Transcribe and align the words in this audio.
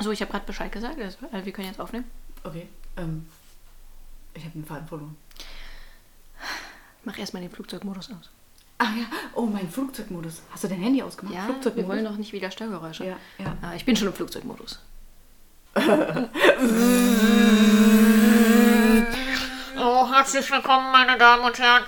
So, 0.00 0.10
ich 0.10 0.20
habe 0.22 0.32
gerade 0.32 0.46
Bescheid 0.46 0.72
gesagt. 0.72 0.98
Also, 0.98 1.18
äh, 1.32 1.44
wir 1.44 1.52
können 1.52 1.68
jetzt 1.68 1.80
aufnehmen. 1.80 2.10
Okay. 2.42 2.68
Ähm, 2.96 3.26
ich 4.34 4.42
habe 4.44 4.52
den 4.54 4.64
Faden 4.64 4.88
verloren. 4.88 5.16
Mach 7.04 7.18
erstmal 7.18 7.42
den 7.42 7.50
Flugzeugmodus 7.50 8.10
aus. 8.10 8.30
Ah 8.78 8.88
ja, 8.96 9.04
oh, 9.34 9.44
mein 9.44 9.70
Flugzeugmodus. 9.70 10.40
Hast 10.50 10.64
du 10.64 10.68
dein 10.68 10.80
Handy 10.80 11.02
ausgemacht? 11.02 11.34
Ja, 11.34 11.44
Flugzeugmodus? 11.44 11.76
wir 11.76 11.88
wollen 11.88 12.04
doch 12.04 12.16
nicht 12.16 12.32
wieder 12.32 12.50
Störgeräusche. 12.50 13.04
Ja, 13.04 13.16
ja. 13.38 13.56
Ah, 13.60 13.74
ich 13.74 13.84
bin 13.84 13.94
schon 13.94 14.08
im 14.08 14.14
Flugzeugmodus. 14.14 14.80
Oh, 19.82 20.12
herzlich 20.12 20.50
willkommen, 20.50 20.92
meine 20.92 21.16
Damen 21.16 21.42
und 21.42 21.58
Herren. 21.58 21.82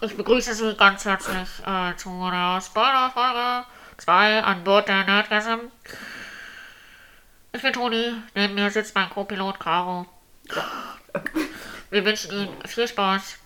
Ich 0.00 0.16
begrüße 0.16 0.52
Sie 0.52 0.74
ganz 0.74 1.04
herzlich 1.04 1.48
äh, 1.64 1.94
zu 1.96 2.10
der 2.28 2.60
Spoiler-Folge 2.60 3.64
2 3.98 4.42
an 4.42 4.64
Bord 4.64 4.88
der 4.88 5.04
Nerdgasm. 5.04 5.60
Ich 7.54 7.60
bin 7.60 7.72
Toni, 7.72 8.12
neben 8.34 8.54
mir 8.54 8.70
sitzt 8.70 8.94
mein 8.94 9.10
Co-Pilot 9.10 9.60
Caro. 9.60 10.06
Wir 11.90 12.04
wünschen 12.04 12.32
Ihnen 12.32 12.48
viel 12.66 12.88
Spaß. 12.88 13.36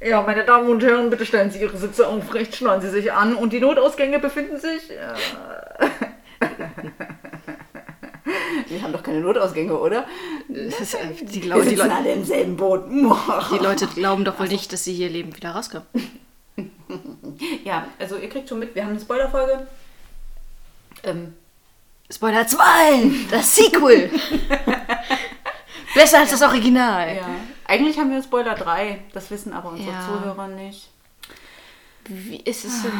Ja, 0.00 0.20
meine 0.22 0.44
Damen 0.44 0.68
und 0.68 0.82
Herren, 0.82 1.08
bitte 1.08 1.24
stellen 1.24 1.50
Sie 1.50 1.60
Ihre 1.60 1.76
Sitze 1.76 2.06
aufrecht, 2.06 2.54
schnallen 2.54 2.82
Sie 2.82 2.90
sich 2.90 3.10
an 3.10 3.34
und 3.34 3.52
die 3.52 3.60
Notausgänge 3.60 4.18
befinden 4.18 4.60
sich. 4.60 4.90
Äh, 4.90 5.14
Wir 8.68 8.82
haben 8.82 8.92
doch 8.92 9.02
keine 9.02 9.20
Notausgänge, 9.20 9.76
oder? 9.76 10.06
Das 10.48 10.80
ist, 10.80 10.94
äh, 10.94 11.14
die, 11.20 11.34
Wir 11.36 11.40
glaub, 11.40 11.62
die, 11.62 11.70
sitzen 11.70 11.88
Leute, 11.88 11.94
alle 11.94 12.12
im 12.12 12.24
selben 12.24 12.56
Boot. 12.56 12.84
die 12.90 13.64
Leute 13.64 13.86
glauben 13.86 14.24
doch 14.26 14.38
wohl 14.38 14.48
nicht, 14.48 14.70
dass 14.72 14.84
sie 14.84 14.92
hier 14.92 15.08
lebend 15.08 15.36
wieder 15.36 15.52
rauskommen. 15.52 15.86
Ja, 17.64 17.86
also 18.00 18.16
ihr 18.16 18.28
kriegt 18.28 18.48
schon 18.48 18.58
mit, 18.58 18.74
wir 18.74 18.82
haben 18.82 18.90
eine 18.90 19.00
Spoilerfolge. 19.00 19.68
Ähm, 21.04 21.34
Spoiler 22.10 22.46
2! 22.46 23.26
Das 23.30 23.54
Sequel! 23.54 24.10
Besser 25.94 26.20
als 26.20 26.30
das 26.30 26.42
Original. 26.42 27.16
ja. 27.16 27.26
Eigentlich 27.66 27.98
haben 27.98 28.10
wir 28.10 28.22
Spoiler 28.22 28.54
3, 28.54 29.02
das 29.12 29.30
wissen 29.30 29.52
aber 29.52 29.70
unsere 29.70 29.90
Ja. 29.90 30.06
Zuhörer 30.06 30.48
nicht. 30.48 30.88
Wie 32.06 32.38
ist 32.40 32.64
es 32.64 32.82
denn? 32.82 32.92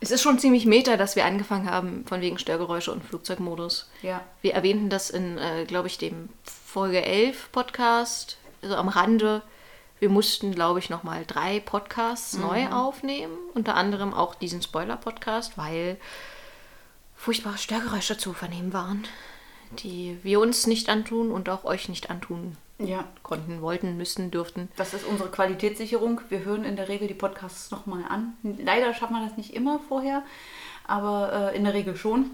Es 0.00 0.10
ist 0.10 0.20
schon 0.20 0.38
ziemlich 0.38 0.66
meta, 0.66 0.98
dass 0.98 1.16
wir 1.16 1.24
angefangen 1.24 1.70
haben, 1.70 2.04
von 2.06 2.20
wegen 2.20 2.38
Störgeräusche 2.38 2.92
und 2.92 3.02
Flugzeugmodus. 3.02 3.88
Ja. 4.02 4.20
Wir 4.42 4.52
erwähnten 4.52 4.90
das 4.90 5.08
in, 5.08 5.38
äh, 5.38 5.64
glaube 5.64 5.86
ich, 5.88 5.96
dem 5.96 6.28
Folge 6.66 7.02
11 7.02 7.50
Podcast, 7.50 8.36
also 8.62 8.76
am 8.76 8.88
Rande. 8.88 9.40
Wir 9.98 10.10
mussten, 10.10 10.52
glaube 10.54 10.78
ich, 10.80 10.90
nochmal 10.90 11.24
drei 11.26 11.60
Podcasts 11.60 12.34
neu 12.34 12.68
aufnehmen. 12.68 13.32
Unter 13.54 13.74
anderem 13.74 14.12
auch 14.12 14.34
diesen 14.34 14.60
Spoiler-Podcast, 14.60 15.56
weil 15.56 15.96
furchtbare 17.16 17.58
Störgeräusche 17.58 18.16
zu 18.18 18.32
vernehmen 18.32 18.72
waren, 18.72 19.04
die 19.80 20.18
wir 20.22 20.40
uns 20.40 20.66
nicht 20.66 20.88
antun 20.88 21.30
und 21.30 21.48
auch 21.48 21.64
euch 21.64 21.88
nicht 21.88 22.10
antun 22.10 22.56
Ja, 22.78 23.04
konnten, 23.22 23.60
wollten, 23.62 23.96
müssen, 23.96 24.30
dürften. 24.30 24.68
das 24.76 24.94
ist 24.94 25.04
unsere 25.06 25.30
Qualitätssicherung. 25.30 26.20
Wir 26.28 26.44
hören 26.44 26.64
in 26.64 26.76
der 26.76 26.88
Regel 26.88 27.08
die 27.08 27.14
Podcasts 27.14 27.70
nochmal 27.70 28.04
an. 28.08 28.34
Leider 28.42 28.94
schaffen 28.94 29.14
wir 29.16 29.26
das 29.26 29.36
nicht 29.36 29.54
immer 29.54 29.80
vorher, 29.88 30.22
aber 30.86 31.52
äh, 31.52 31.56
in 31.56 31.64
der 31.64 31.74
Regel 31.74 31.96
schon. 31.96 32.30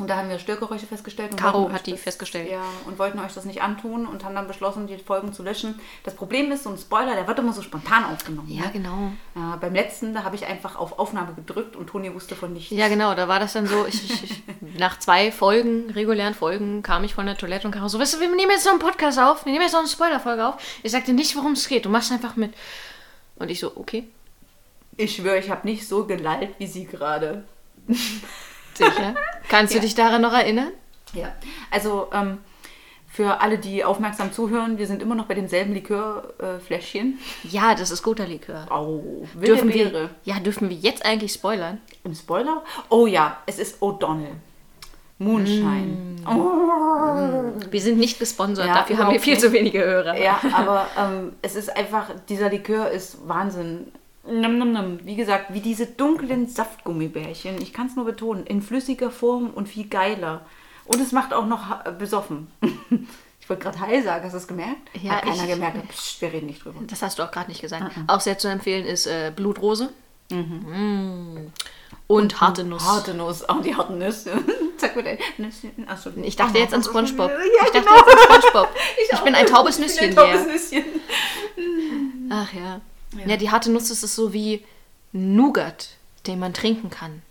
Und 0.00 0.08
da 0.08 0.16
haben 0.16 0.28
wir 0.28 0.38
Störgeräusche 0.38 0.86
festgestellt. 0.86 1.32
Und 1.32 1.36
Caro 1.38 1.70
hat 1.70 1.86
die 1.86 1.96
festgestellt. 1.96 2.50
Ja, 2.50 2.62
und 2.86 2.98
wollten 2.98 3.18
euch 3.18 3.34
das 3.34 3.44
nicht 3.44 3.62
antun 3.62 4.06
und 4.06 4.24
haben 4.24 4.34
dann 4.34 4.48
beschlossen, 4.48 4.86
die 4.86 4.96
Folgen 4.96 5.32
zu 5.32 5.42
löschen. 5.42 5.78
Das 6.04 6.14
Problem 6.14 6.50
ist, 6.50 6.64
so 6.64 6.70
ein 6.70 6.78
Spoiler, 6.78 7.14
der 7.14 7.26
wird 7.26 7.38
immer 7.38 7.52
so 7.52 7.62
spontan 7.62 8.04
aufgenommen. 8.04 8.50
Ja, 8.50 8.62
ne? 8.62 8.70
genau. 8.72 9.12
Ja, 9.34 9.56
beim 9.60 9.74
letzten, 9.74 10.14
da 10.14 10.24
habe 10.24 10.36
ich 10.36 10.46
einfach 10.46 10.76
auf 10.76 10.98
Aufnahme 10.98 11.34
gedrückt 11.34 11.76
und 11.76 11.88
Toni 11.88 12.12
wusste 12.14 12.34
von 12.34 12.52
nichts. 12.52 12.70
Ja, 12.70 12.88
genau, 12.88 13.14
da 13.14 13.28
war 13.28 13.38
das 13.38 13.52
dann 13.52 13.66
so, 13.66 13.86
ich, 13.86 14.10
ich, 14.10 14.22
ich, 14.24 14.42
nach 14.78 14.98
zwei 14.98 15.30
Folgen, 15.30 15.90
regulären 15.90 16.34
Folgen, 16.34 16.82
kam 16.82 17.04
ich 17.04 17.14
von 17.14 17.26
der 17.26 17.36
Toilette 17.36 17.66
und 17.66 17.72
kam 17.72 17.88
so, 17.88 17.98
weißt 17.98 18.14
du, 18.14 18.20
wir 18.20 18.28
nehmen 18.28 18.50
jetzt 18.50 18.64
noch 18.64 18.72
einen 18.72 18.80
Podcast 18.80 19.18
auf, 19.18 19.44
wir 19.44 19.52
nehmen 19.52 19.64
jetzt 19.64 19.72
noch 19.72 19.80
eine 19.80 19.88
Spoilerfolge 19.88 20.46
auf. 20.46 20.54
Ich 20.82 20.92
sagte 20.92 21.12
nicht, 21.12 21.36
worum 21.36 21.52
es 21.52 21.68
geht, 21.68 21.84
du 21.84 21.90
machst 21.90 22.10
einfach 22.10 22.36
mit. 22.36 22.54
Und 23.36 23.50
ich 23.50 23.60
so, 23.60 23.76
okay, 23.76 24.08
Ich 24.96 25.16
schwöre, 25.16 25.38
ich 25.38 25.50
habe 25.50 25.66
nicht 25.66 25.86
so 25.86 26.06
gelallt 26.06 26.50
wie 26.58 26.66
sie 26.66 26.84
gerade. 26.84 27.44
Sicher. 28.80 29.14
Kannst 29.48 29.72
du 29.72 29.78
Ja. 29.78 29.82
dich 29.82 29.94
daran 29.94 30.20
noch 30.22 30.32
erinnern? 30.32 30.72
Ja, 31.12 31.32
also 31.70 32.08
ähm, 32.12 32.38
für 33.08 33.40
alle, 33.40 33.58
die 33.58 33.84
aufmerksam 33.84 34.32
zuhören, 34.32 34.78
wir 34.78 34.86
sind 34.86 35.02
immer 35.02 35.14
noch 35.16 35.26
bei 35.26 35.34
demselben 35.34 35.74
Likörfläschchen. 35.74 37.18
Äh. 37.44 37.48
Ja, 37.48 37.74
das 37.74 37.90
ist 37.90 38.02
guter 38.02 38.26
Likör. 38.26 38.66
Wilde 39.34 39.46
Dürfen 39.54 39.72
wir, 39.74 40.10
ja, 40.24 40.38
dürfen 40.38 40.68
wir 40.70 40.76
jetzt 40.76 41.04
eigentlich 41.04 41.32
spoilern? 41.32 41.78
Im 42.04 42.14
Spoiler? 42.14 42.62
Oh 42.88 43.06
ja, 43.06 43.38
es 43.46 43.58
ist 43.58 43.82
O'Donnell. 43.82 44.36
Moonshine. 45.18 46.16
Oh. 46.26 47.52
Wir 47.70 47.80
sind 47.80 47.98
nicht 47.98 48.18
gesponsert, 48.18 48.66
Ja, 48.68 48.74
dafür 48.74 48.96
haben 48.98 49.12
wir 49.12 49.20
viel 49.20 49.34
nicht. 49.34 49.42
zu 49.42 49.52
wenige 49.52 49.84
Hörer. 49.84 50.16
Ja, 50.16 50.40
aber 50.54 50.86
ähm, 50.98 51.32
es 51.42 51.56
ist 51.56 51.76
einfach, 51.76 52.06
dieser 52.28 52.48
Likör 52.48 52.90
ist 52.90 53.18
Wahnsinn. 53.28 53.92
Nom, 54.26 54.58
nom, 54.58 54.72
nom. 54.72 54.98
Wie 55.04 55.16
gesagt, 55.16 55.52
wie 55.54 55.60
diese 55.60 55.86
dunklen 55.86 56.46
Saftgummibärchen. 56.48 57.60
Ich 57.62 57.72
kann 57.72 57.86
es 57.86 57.96
nur 57.96 58.04
betonen. 58.04 58.46
In 58.46 58.60
flüssiger 58.62 59.10
Form 59.10 59.50
und 59.50 59.68
viel 59.68 59.88
geiler. 59.88 60.44
Und 60.84 61.00
es 61.00 61.12
macht 61.12 61.32
auch 61.32 61.46
noch 61.46 61.68
ha- 61.68 61.90
besoffen. 61.98 62.48
Ich 63.42 63.48
wollte 63.52 63.64
gerade 63.64 63.80
heil 63.80 64.04
sagen, 64.04 64.22
hast 64.24 64.32
du 64.32 64.36
es 64.38 64.46
gemerkt? 64.46 64.76
Ja, 65.02 65.14
Hat 65.14 65.22
keiner 65.24 65.42
ich- 65.42 65.48
gemerkt. 65.50 65.88
Psst, 65.88 66.20
wir 66.22 66.32
reden 66.32 66.46
nicht 66.46 66.64
drüber. 66.64 66.78
Das 66.86 67.02
hast 67.02 67.18
du 67.18 67.24
auch 67.24 67.32
gerade 67.32 67.48
nicht 67.48 67.60
gesagt. 67.60 67.96
Mhm. 67.96 68.04
Auch 68.08 68.20
sehr 68.20 68.38
zu 68.38 68.46
empfehlen 68.46 68.86
ist 68.86 69.06
äh, 69.08 69.32
Blutrose. 69.34 69.90
Mm. 70.30 71.48
Und 72.06 72.40
harte 72.40 72.62
Nuss. 72.62 72.84
Harte 72.84 73.12
Nuss. 73.14 73.44
Oh, 73.48 73.60
die 73.60 73.74
harten 73.74 73.98
Nüsse. 73.98 74.32
Sag 74.76 74.94
mir 74.94 75.18
Nüsschen. 75.38 75.72
Achso, 75.88 76.10
Ich 76.22 76.36
dachte 76.36 76.58
jetzt 76.58 76.72
an 76.74 76.84
SpongeBob. 76.84 77.28
Ja, 77.28 77.38
ich 77.66 77.72
dachte 77.72 77.80
genau. 77.88 77.96
jetzt 77.96 78.30
an 78.30 78.40
SpongeBob. 78.42 78.68
Ich, 79.04 79.14
auch. 79.18 79.24
bin 79.24 79.34
ein 79.34 79.46
taubes 79.46 79.80
Ich 79.80 79.98
bin 79.98 80.10
Nüsschen 80.10 80.10
ein 80.10 80.14
taubes. 80.14 80.70
Nüsschen. 80.70 80.84
Ach 82.30 82.52
ja. 82.52 82.80
Ja. 83.16 83.36
die 83.36 83.50
harte 83.50 83.70
Nuss 83.70 83.90
ist 83.90 84.00
so 84.00 84.32
wie 84.32 84.64
Nougat, 85.12 85.90
den 86.26 86.38
man 86.38 86.54
trinken 86.54 86.90
kann 86.90 87.22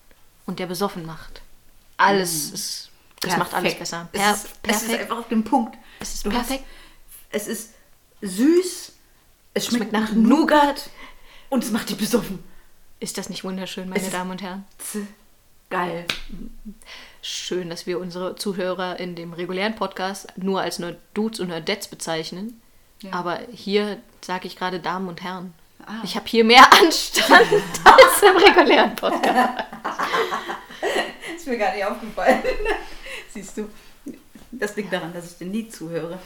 und 0.45 0.59
der 0.59 0.65
besoffen 0.67 1.05
macht. 1.05 1.41
Alles 1.97 2.51
ist. 2.51 2.89
Das 3.21 3.37
macht 3.37 3.53
alles 3.53 3.75
Perfekt. 3.75 3.79
besser. 3.79 4.09
Es 4.13 4.21
Per 4.21 4.31
ist, 4.31 4.37
es 4.37 4.47
ist 4.47 4.61
perfekt. 4.63 5.01
einfach 5.01 5.17
auf 5.19 5.27
dem 5.27 5.43
Punkt. 5.43 5.77
Es 5.99 6.13
ist 6.13 6.25
Du 6.25 6.29
perfekt. 6.29 6.63
Hast, 7.31 7.41
es 7.41 7.47
ist 7.47 7.73
süß, 8.21 8.93
es 9.53 9.65
schmeckt, 9.65 9.89
schmeckt 9.89 9.93
nach 9.93 10.09
nach 10.09 10.15
Nougat 10.15 10.89
und 11.49 11.63
es 11.63 11.71
macht 11.71 11.89
dich 11.89 11.97
besoffen. 11.97 12.41
Ist 13.01 13.17
das 13.17 13.29
nicht 13.29 13.43
wunderschön, 13.43 13.89
meine 13.89 14.01
Es 14.01 14.09
Damen 14.09 14.31
und 14.31 14.41
Herren? 14.41 14.65
Geil. 15.69 16.05
Schön, 17.21 17.69
dass 17.69 17.85
wir 17.85 17.99
unsere 17.99 18.35
Zuhörer 18.35 18.99
in 18.99 19.15
dem 19.15 19.33
regulären 19.33 19.75
Podcast 19.75 20.27
nur 20.37 20.61
als 20.61 20.79
nur 20.79 20.95
Dudes 21.13 21.39
und 21.39 21.49
Nerdettes 21.49 21.87
bezeichnen. 21.89 22.59
Ja. 23.01 23.13
Aber 23.13 23.39
hier 23.53 24.01
sage 24.21 24.47
ich 24.47 24.55
gerade 24.55 24.79
Damen 24.79 25.07
und 25.07 25.21
Herren. 25.21 25.53
Ah. 25.89 26.01
Ich 26.03 26.15
habe 26.15 26.25
hier 26.27 26.43
mehr 26.43 26.63
Anstand 26.81 27.47
als 27.83 28.21
im 28.23 28.37
regulären 28.37 28.95
Podcast. 28.95 29.63
Ist 31.35 31.47
mir 31.47 31.57
gar 31.57 31.73
nicht 31.73 31.85
aufgefallen. 31.85 32.39
Siehst 33.33 33.57
du, 33.57 33.67
das 34.51 34.75
liegt 34.75 34.93
daran, 34.93 35.11
dass 35.13 35.31
ich 35.31 35.37
dir 35.37 35.47
nie 35.47 35.67
zuhöre. 35.67 36.19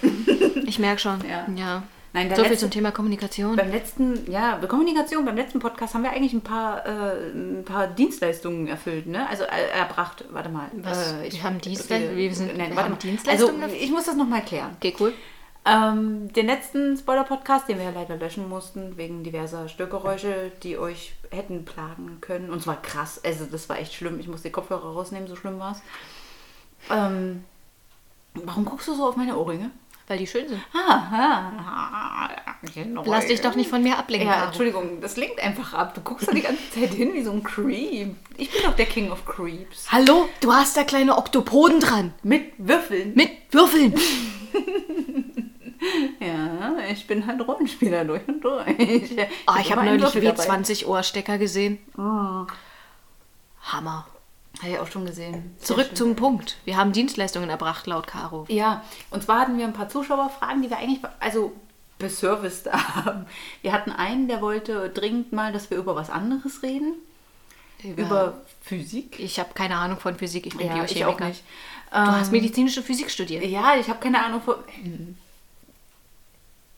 Ich 0.65 0.79
merke 0.79 0.99
schon. 0.99 1.19
Ja. 1.27 1.47
Ja. 1.55 1.83
Nein, 2.15 2.29
so 2.29 2.35
viel 2.35 2.43
letzte- 2.43 2.57
zum 2.59 2.69
Thema 2.71 2.91
Kommunikation. 2.91 3.55
Beim 3.55 3.71
letzten, 3.71 4.29
ja, 4.31 4.57
Kommunikation, 4.67 5.25
beim 5.25 5.35
letzten 5.35 5.57
Podcast 5.59 5.95
haben 5.95 6.03
wir 6.03 6.11
eigentlich 6.11 6.33
ein 6.33 6.41
paar, 6.41 6.85
äh, 6.85 7.29
ein 7.33 7.63
paar 7.65 7.87
Dienstleistungen 7.87 8.67
erfüllt, 8.67 9.07
ne? 9.07 9.27
Also 9.29 9.43
äh, 9.45 9.69
erbracht, 9.75 10.23
warte 10.29 10.49
mal. 10.49 10.67
Was? 10.73 11.13
Äh, 11.13 11.31
Wir 11.31 11.41
haben 11.43 11.59
Dienstleistungen? 11.59 12.15
wir- 12.15 12.29
Wir 12.29 12.35
sind- 12.35 12.55
nein, 12.55 12.69
wir 12.69 12.75
warte 12.75 12.83
haben 12.89 12.91
mal. 12.91 12.99
Dienstleistungen 12.99 13.63
Also, 13.63 13.75
ich 13.75 13.89
muss 13.89 14.03
das 14.05 14.15
nochmal 14.15 14.41
klären. 14.43 14.75
Okay, 14.77 14.93
cool. 14.99 15.13
Ähm, 15.65 16.31
den 16.33 16.47
letzten 16.47 16.97
Spoiler-Podcast, 16.97 17.69
den 17.69 17.77
wir 17.77 17.85
ja 17.85 17.91
leider 17.91 18.17
löschen 18.17 18.49
mussten, 18.49 18.97
wegen 18.97 19.23
diverser 19.23 19.69
Störgeräusche, 19.69 20.51
die 20.61 20.77
euch 20.77 21.13
hätten 21.31 21.63
plagen 21.63 22.17
können. 22.19 22.49
Und 22.49 22.61
zwar 22.61 22.81
krass, 22.81 23.23
also 23.23 23.45
das 23.45 23.69
war 23.69 23.79
echt 23.79 23.93
schlimm. 23.93 24.19
Ich 24.19 24.27
musste 24.27 24.49
die 24.49 24.51
Kopfhörer 24.51 24.93
rausnehmen, 24.93 25.27
so 25.27 25.37
schlimm 25.37 25.59
war 25.59 25.71
es. 25.71 25.81
Ähm, 26.89 27.45
warum 28.33 28.65
guckst 28.65 28.89
du 28.89 28.93
so 28.93 29.07
auf 29.07 29.15
meine 29.15 29.37
Ohrringe? 29.37 29.71
Weil 30.07 30.17
die 30.17 30.27
schön 30.27 30.49
sind. 30.49 30.61
Ah, 30.73 30.99
ah, 31.13 32.29
genau. 32.75 33.05
Lass 33.05 33.27
dich 33.27 33.39
doch 33.39 33.55
nicht 33.55 33.69
von 33.69 33.81
mir 33.81 33.97
ablenken. 33.97 34.27
Ja. 34.27 34.47
Entschuldigung, 34.47 34.99
das 34.99 35.15
lenkt 35.15 35.41
einfach 35.41 35.73
ab. 35.73 35.95
Du 35.95 36.01
guckst 36.01 36.27
da 36.27 36.33
die 36.33 36.41
ganze 36.41 36.69
Zeit 36.71 36.93
hin 36.93 37.13
wie 37.13 37.23
so 37.23 37.31
ein 37.31 37.41
Creep. 37.41 38.13
Ich 38.35 38.51
bin 38.51 38.63
doch 38.63 38.75
der 38.75 38.85
King 38.85 39.11
of 39.11 39.25
Creeps. 39.25 39.89
Hallo, 39.93 40.27
du 40.41 40.51
hast 40.51 40.75
da 40.75 40.83
kleine 40.83 41.17
Oktopoden 41.17 41.79
dran. 41.79 42.13
Mit 42.21 42.51
Würfeln. 42.57 43.13
Mit 43.15 43.31
Würfeln. 43.51 43.93
Ja, 46.19 46.77
ich 46.91 47.05
bin 47.07 47.25
halt 47.27 47.45
Rollenspieler 47.47 48.05
durch 48.05 48.27
und 48.27 48.41
durch. 48.41 48.67
Ich, 48.79 49.11
Oh, 49.47 49.53
ich 49.59 49.71
habe 49.71 49.83
neulich 49.85 50.01
Würfel 50.01 50.21
dabei. 50.23 50.43
W20-Ohrstecker 50.43 51.37
gesehen. 51.37 51.79
Hammer. 53.61 54.07
Habe 54.61 54.71
ich 54.71 54.79
auch 54.79 54.87
schon 54.87 55.05
gesehen. 55.05 55.55
Sehr 55.57 55.65
Zurück 55.67 55.87
schön. 55.87 55.95
zum 55.95 56.15
Punkt. 56.15 56.57
Wir 56.65 56.77
haben 56.77 56.91
Dienstleistungen 56.93 57.49
erbracht, 57.49 57.87
laut 57.87 58.07
Caro. 58.07 58.45
Ja, 58.49 58.83
und 59.09 59.23
zwar 59.23 59.41
hatten 59.41 59.57
wir 59.57 59.65
ein 59.65 59.73
paar 59.73 59.89
Zuschauerfragen, 59.89 60.61
die 60.61 60.69
wir 60.69 60.77
eigentlich 60.77 60.99
also 61.19 61.53
beserviced 61.99 62.71
haben. 62.95 63.25
Wir 63.61 63.71
hatten 63.73 63.91
einen, 63.91 64.27
der 64.27 64.41
wollte 64.41 64.89
dringend 64.89 65.33
mal, 65.33 65.51
dass 65.51 65.69
wir 65.71 65.77
über 65.77 65.95
was 65.95 66.09
anderes 66.09 66.61
reden. 66.63 66.93
Über 67.97 68.41
Physik? 68.61 69.19
Ich 69.19 69.39
habe 69.39 69.49
keine 69.53 69.75
Ahnung 69.75 69.99
von 69.99 70.15
Physik, 70.15 70.45
ich 70.45 70.55
bin 70.55 70.67
Ja, 70.67 70.83
ich 70.85 70.93
Biochemiker. 70.93 71.25
auch 71.25 71.27
nicht. 71.27 71.43
Du 71.91 71.97
hast 71.99 72.31
medizinische 72.31 72.81
Physik 72.81 73.11
studiert. 73.11 73.43
Ja, 73.45 73.75
ich 73.79 73.89
habe 73.89 73.99
keine 73.99 74.23
Ahnung 74.23 74.41
von. 74.41 74.55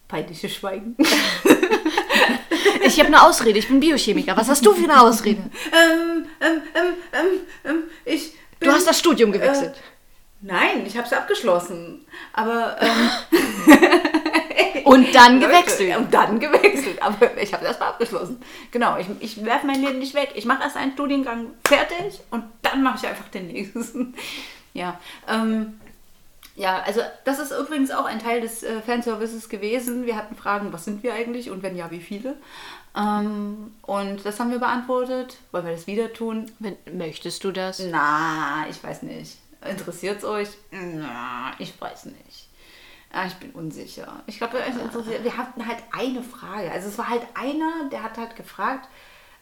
Peinliches 0.08 0.54
Schweigen. 0.54 0.96
Ich 2.86 3.00
habe 3.00 3.08
eine 3.08 3.24
Ausrede, 3.24 3.58
ich 3.58 3.68
bin 3.68 3.80
Biochemiker. 3.80 4.38
Was 4.38 4.48
hast 4.48 4.64
du 4.66 4.74
für 4.74 4.84
eine 4.84 5.02
Ausrede? 5.02 5.42
ähm, 5.42 6.26
ähm, 6.40 6.62
ähm, 6.76 6.94
ähm, 7.14 7.28
ähm, 7.64 7.84
ich. 8.06 8.34
Du 8.60 8.72
hast 8.72 8.88
das 8.88 9.00
Studium 9.00 9.32
gewechselt. 9.32 9.76
Nein, 10.42 10.86
ich 10.86 10.96
habe 10.96 11.08
es 11.08 11.14
abgeschlossen. 11.14 12.06
Aber. 12.34 12.78
Ähm, 12.80 13.10
Und 14.86 15.16
dann 15.16 15.40
gewechselt. 15.40 15.98
Und 15.98 16.14
dann 16.14 16.40
gewechselt. 16.40 17.02
Aber 17.02 17.36
ich 17.42 17.52
habe 17.54 17.66
das 17.66 17.80
mal 17.80 17.88
abgeschlossen. 17.88 18.40
Genau, 18.70 18.98
ich, 18.98 19.08
ich 19.20 19.44
werfe 19.44 19.66
mein 19.66 19.82
Leben 19.82 19.98
nicht 19.98 20.14
weg. 20.14 20.34
Ich 20.36 20.46
mache 20.46 20.62
erst 20.62 20.78
einen 20.78 20.94
Studiengang 20.94 21.48
fertig 21.68 22.20
und 22.30 22.44
dann 22.62 22.84
mache 22.84 23.00
ich 23.02 23.08
einfach 23.08 23.28
den 23.30 23.48
nächsten. 23.48 24.14
Ja, 24.74 25.00
ähm, 25.28 25.80
ja, 26.56 26.82
also 26.84 27.02
das 27.26 27.40
ist 27.40 27.52
übrigens 27.52 27.92
auch 27.92 28.06
ein 28.06 28.20
Teil 28.20 28.42
des 28.42 28.64
äh, 28.64 28.82
Fanservices 28.82 29.50
gewesen. 29.50 30.06
Wir 30.06 30.16
hatten 30.16 30.36
Fragen, 30.36 30.72
was 30.72 30.86
sind 30.86 31.04
wir 31.04 31.14
eigentlich 31.14 31.52
und 31.52 31.64
wenn 31.64 31.76
ja, 31.76 31.92
wie 31.92 32.00
viele? 32.00 32.38
Ähm, 32.96 33.74
und 33.82 34.26
das 34.26 34.40
haben 34.40 34.52
wir 34.52 34.60
beantwortet. 34.60 35.38
Wollen 35.52 35.66
wir 35.66 35.74
das 35.74 35.86
wieder 35.86 36.14
tun? 36.14 36.50
Wenn, 36.60 36.78
möchtest 36.94 37.44
du 37.44 37.52
das? 37.52 37.80
Na, 37.80 38.66
ich 38.70 38.82
weiß 38.82 39.04
nicht. 39.04 39.38
Interessiert 39.70 40.20
es 40.20 40.24
euch? 40.24 40.50
Na, 40.72 41.52
ich 41.60 41.80
weiß 41.80 42.06
nicht. 42.06 42.48
Ja, 43.14 43.26
ich 43.26 43.34
bin 43.36 43.52
unsicher. 43.52 44.24
Ich 44.28 44.38
glaube. 44.38 44.58
Wir 45.24 45.38
hatten 45.38 45.68
halt 45.68 45.80
eine 45.92 46.22
Frage. 46.22 46.72
Also 46.72 46.88
es 46.88 46.98
war 46.98 47.10
halt 47.10 47.24
einer, 47.34 47.90
der 47.92 48.04
hat 48.04 48.18
halt 48.18 48.36
gefragt, 48.36 48.88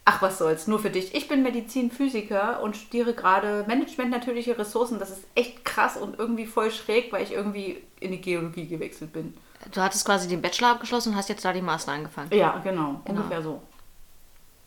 ach 0.06 0.22
was 0.22 0.38
soll's, 0.38 0.68
nur 0.68 0.80
für 0.80 0.90
dich. 0.90 1.16
Ich 1.16 1.28
bin 1.28 1.44
Medizinphysiker 1.44 2.62
und 2.62 2.76
studiere 2.76 3.14
gerade 3.14 3.66
Management 3.68 4.12
natürliche 4.12 4.58
Ressourcen. 4.58 5.00
Das 5.00 5.10
ist 5.10 5.24
echt 5.36 5.64
krass 5.64 5.98
und 5.98 6.20
irgendwie 6.20 6.46
voll 6.46 6.72
schräg, 6.72 7.12
weil 7.12 7.24
ich 7.24 7.32
irgendwie 7.32 7.82
in 8.00 8.12
die 8.12 8.22
Geologie 8.22 8.68
gewechselt 8.68 9.14
bin. 9.14 9.34
Du 9.72 9.82
hattest 9.82 10.06
quasi 10.06 10.28
den 10.28 10.42
Bachelor 10.42 10.72
abgeschlossen 10.72 11.10
und 11.10 11.16
hast 11.16 11.30
jetzt 11.30 11.46
da 11.46 11.54
den 11.54 11.64
Master 11.64 11.94
angefangen. 11.94 12.30
Ja, 12.34 12.58
genau, 12.64 13.02
ungefähr 13.06 13.42
so. 13.42 13.62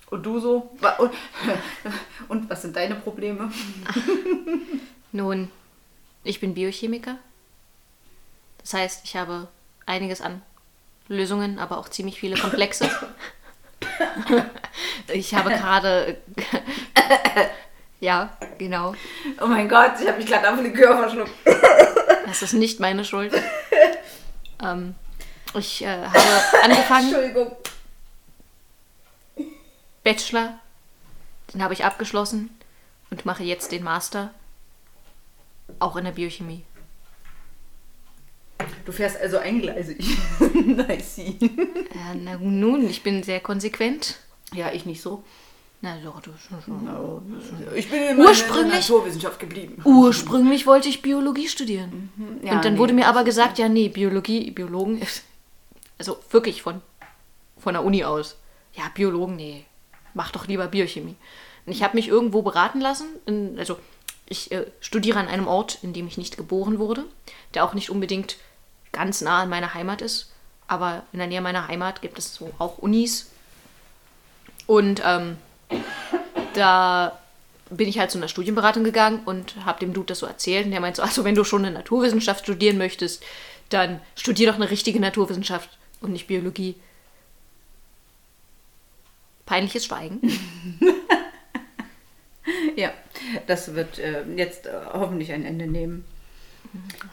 Und 0.09 0.25
du 0.25 0.39
so? 0.39 0.71
Und 2.29 2.49
was 2.49 2.63
sind 2.63 2.77
deine 2.77 2.95
Probleme? 2.95 3.51
Nun, 5.13 5.51
ich 6.23 6.41
bin 6.41 6.55
Biochemiker. 6.55 7.19
Das 8.61 8.75
heißt, 8.75 9.05
ich 9.05 9.17
habe 9.17 9.49
einiges 9.85 10.21
an 10.21 10.43
Lösungen, 11.09 11.59
aber 11.59 11.79
auch 11.79 11.89
ziemlich 11.89 12.21
viele 12.21 12.37
komplexe. 12.37 12.89
ich 15.09 15.35
habe 15.35 15.51
gerade. 15.55 16.17
ja, 18.01 18.37
genau. 18.59 18.95
Oh 19.41 19.47
mein 19.47 19.69
Gott, 19.69 19.93
ich 20.01 20.07
habe 20.07 20.19
mich 20.19 20.27
gerade 20.27 20.51
auf 20.51 20.61
Likör 20.61 20.99
verschluckt. 20.99 21.33
Das 22.27 22.43
ist 22.43 22.55
nicht 22.55 22.81
meine 22.81 23.05
Schuld. 23.05 23.33
ähm, 24.61 24.97
ich 25.55 25.85
äh, 25.85 25.87
habe 26.07 26.63
angefangen, 26.65 27.07
Entschuldigung. 27.07 27.57
Bachelor, 30.03 30.59
den 31.55 31.63
habe 31.63 31.73
ich 31.73 31.85
abgeschlossen 31.85 32.51
und 33.11 33.27
mache 33.27 33.45
jetzt 33.45 33.71
den 33.71 33.85
Master, 33.85 34.35
auch 35.79 35.95
in 35.95 36.05
der 36.05 36.13
Biochemie. 36.13 36.65
Du 38.85 38.93
fährst 38.93 39.21
also 39.21 39.39
eingleisig. 39.39 40.19
nice. 40.65 41.19
Ja, 41.19 42.15
na 42.15 42.37
nun, 42.39 42.89
ich 42.89 43.03
bin 43.03 43.23
sehr 43.23 43.41
konsequent. 43.41 44.19
Ja, 44.57 44.73
ich 44.73 44.87
nicht 44.87 45.01
so. 45.03 45.23
Na 45.83 45.97
doch, 46.03 46.21
du 46.21 46.31
schon. 46.39 46.63
schon. 46.63 47.77
Ich 47.77 47.91
bin 47.91 48.03
in 48.03 48.19
Ursprünglich- 48.19 48.89
Naturwissenschaft 48.89 49.39
geblieben. 49.39 49.83
Ursprünglich 49.85 50.67
wollte 50.67 50.89
ich 50.89 51.03
Biologie 51.03 51.49
studieren. 51.49 52.11
Ja, 52.43 52.53
und 52.55 52.65
dann 52.65 52.75
nee, 52.75 52.79
wurde 52.79 52.95
mir 52.95 53.07
aber 53.07 53.25
gesagt, 53.25 53.59
ja, 53.59 53.69
nee, 53.69 53.89
Biologie, 53.89 54.51
Biologen, 54.51 55.01
also 55.99 56.19
wirklich 56.31 56.63
von, 56.63 56.81
von 57.59 57.75
der 57.75 57.85
Uni 57.85 58.05
aus. 58.05 58.37
Ja, 58.75 58.85
Biologen, 58.95 59.37
nee, 59.37 59.65
mach 60.15 60.31
doch 60.33 60.47
lieber 60.49 60.67
Biochemie. 60.67 61.17
Und 61.67 61.73
ich 61.73 61.83
habe 61.83 61.97
mich 61.97 62.09
irgendwo 62.09 62.43
beraten 62.43 62.81
lassen, 62.81 63.09
in, 63.27 63.59
also 63.59 63.79
ich 64.29 64.51
äh, 64.53 64.67
studiere 64.81 65.19
an 65.19 65.29
einem 65.29 65.47
Ort, 65.47 65.79
in 65.83 65.93
dem 65.93 66.07
ich 66.07 66.17
nicht 66.17 66.37
geboren 66.37 66.79
wurde, 66.79 67.05
der 67.55 67.65
auch 67.65 67.75
nicht 67.75 67.91
unbedingt 67.91 68.37
ganz 68.93 69.21
nah 69.21 69.43
an 69.43 69.51
meiner 69.51 69.75
Heimat 69.75 70.01
ist, 70.01 70.33
aber 70.69 71.03
in 71.13 71.19
der 71.19 71.29
Nähe 71.29 71.41
meiner 71.43 71.69
Heimat 71.69 72.03
gibt 72.03 72.19
es 72.19 72.35
so 72.35 72.51
auch 72.59 72.79
Unis. 72.79 73.31
Und 74.67 75.03
ähm, 75.05 75.37
da 76.55 77.19
bin 77.71 77.89
ich 77.89 77.99
halt 77.99 78.11
zu 78.11 78.19
einer 78.19 78.29
Studienberatung 78.29 78.85
gegangen 78.85 79.21
und 79.25 79.65
habe 79.65 79.81
dem 79.81 79.93
Dude 79.93 80.07
das 80.07 80.21
so 80.21 80.27
erzählt. 80.27 80.67
Und 80.67 80.73
der 80.73 80.81
meint 80.81 80.97
so, 80.97 81.03
also 81.03 81.25
wenn 81.25 81.35
du 81.35 81.45
schon 81.45 81.65
eine 81.65 81.75
Naturwissenschaft 81.75 82.45
studieren 82.45 82.79
möchtest, 82.79 83.23
dann 83.69 84.01
studier 84.15 84.49
doch 84.49 84.57
eine 84.57 84.71
richtige 84.71 85.01
Naturwissenschaft 85.01 85.71
und 86.01 86.13
nicht 86.13 86.27
Biologie. 86.27 86.77
Peinliches 89.45 89.87
Schweigen. 89.87 90.21
Ja, 92.77 92.93
das 93.47 93.75
wird 93.75 93.99
äh, 93.99 94.23
jetzt 94.37 94.67
äh, 94.67 94.73
hoffentlich 94.93 95.33
ein 95.33 95.45
Ende 95.45 95.67
nehmen. 95.67 96.05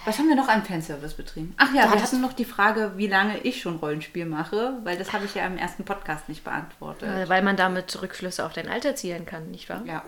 Was 0.05 0.17
haben 0.19 0.27
wir 0.27 0.35
noch 0.35 0.47
an 0.47 0.63
Fanservice 0.63 1.13
betrieben? 1.15 1.53
Ach 1.57 1.67
ja, 1.69 1.83
wir 1.83 1.91
hattest- 1.91 2.07
hatten 2.13 2.21
noch 2.21 2.33
die 2.33 2.45
Frage, 2.45 2.93
wie 2.97 3.07
lange 3.07 3.37
ich 3.39 3.61
schon 3.61 3.77
Rollenspiel 3.77 4.25
mache, 4.25 4.73
weil 4.83 4.97
das 4.97 5.13
habe 5.13 5.25
ich 5.25 5.35
ja 5.35 5.45
im 5.47 5.57
ersten 5.57 5.83
Podcast 5.85 6.29
nicht 6.29 6.43
beantwortet. 6.43 7.07
Äh, 7.09 7.29
Weil 7.29 7.41
man 7.41 7.55
damit 7.55 8.01
Rückschlüsse 8.01 8.45
auf 8.45 8.53
dein 8.53 8.67
Alter 8.69 8.95
zielen 8.95 9.25
kann, 9.25 9.49
nicht 9.51 9.69
wahr? 9.69 9.81
Ja. 9.85 10.03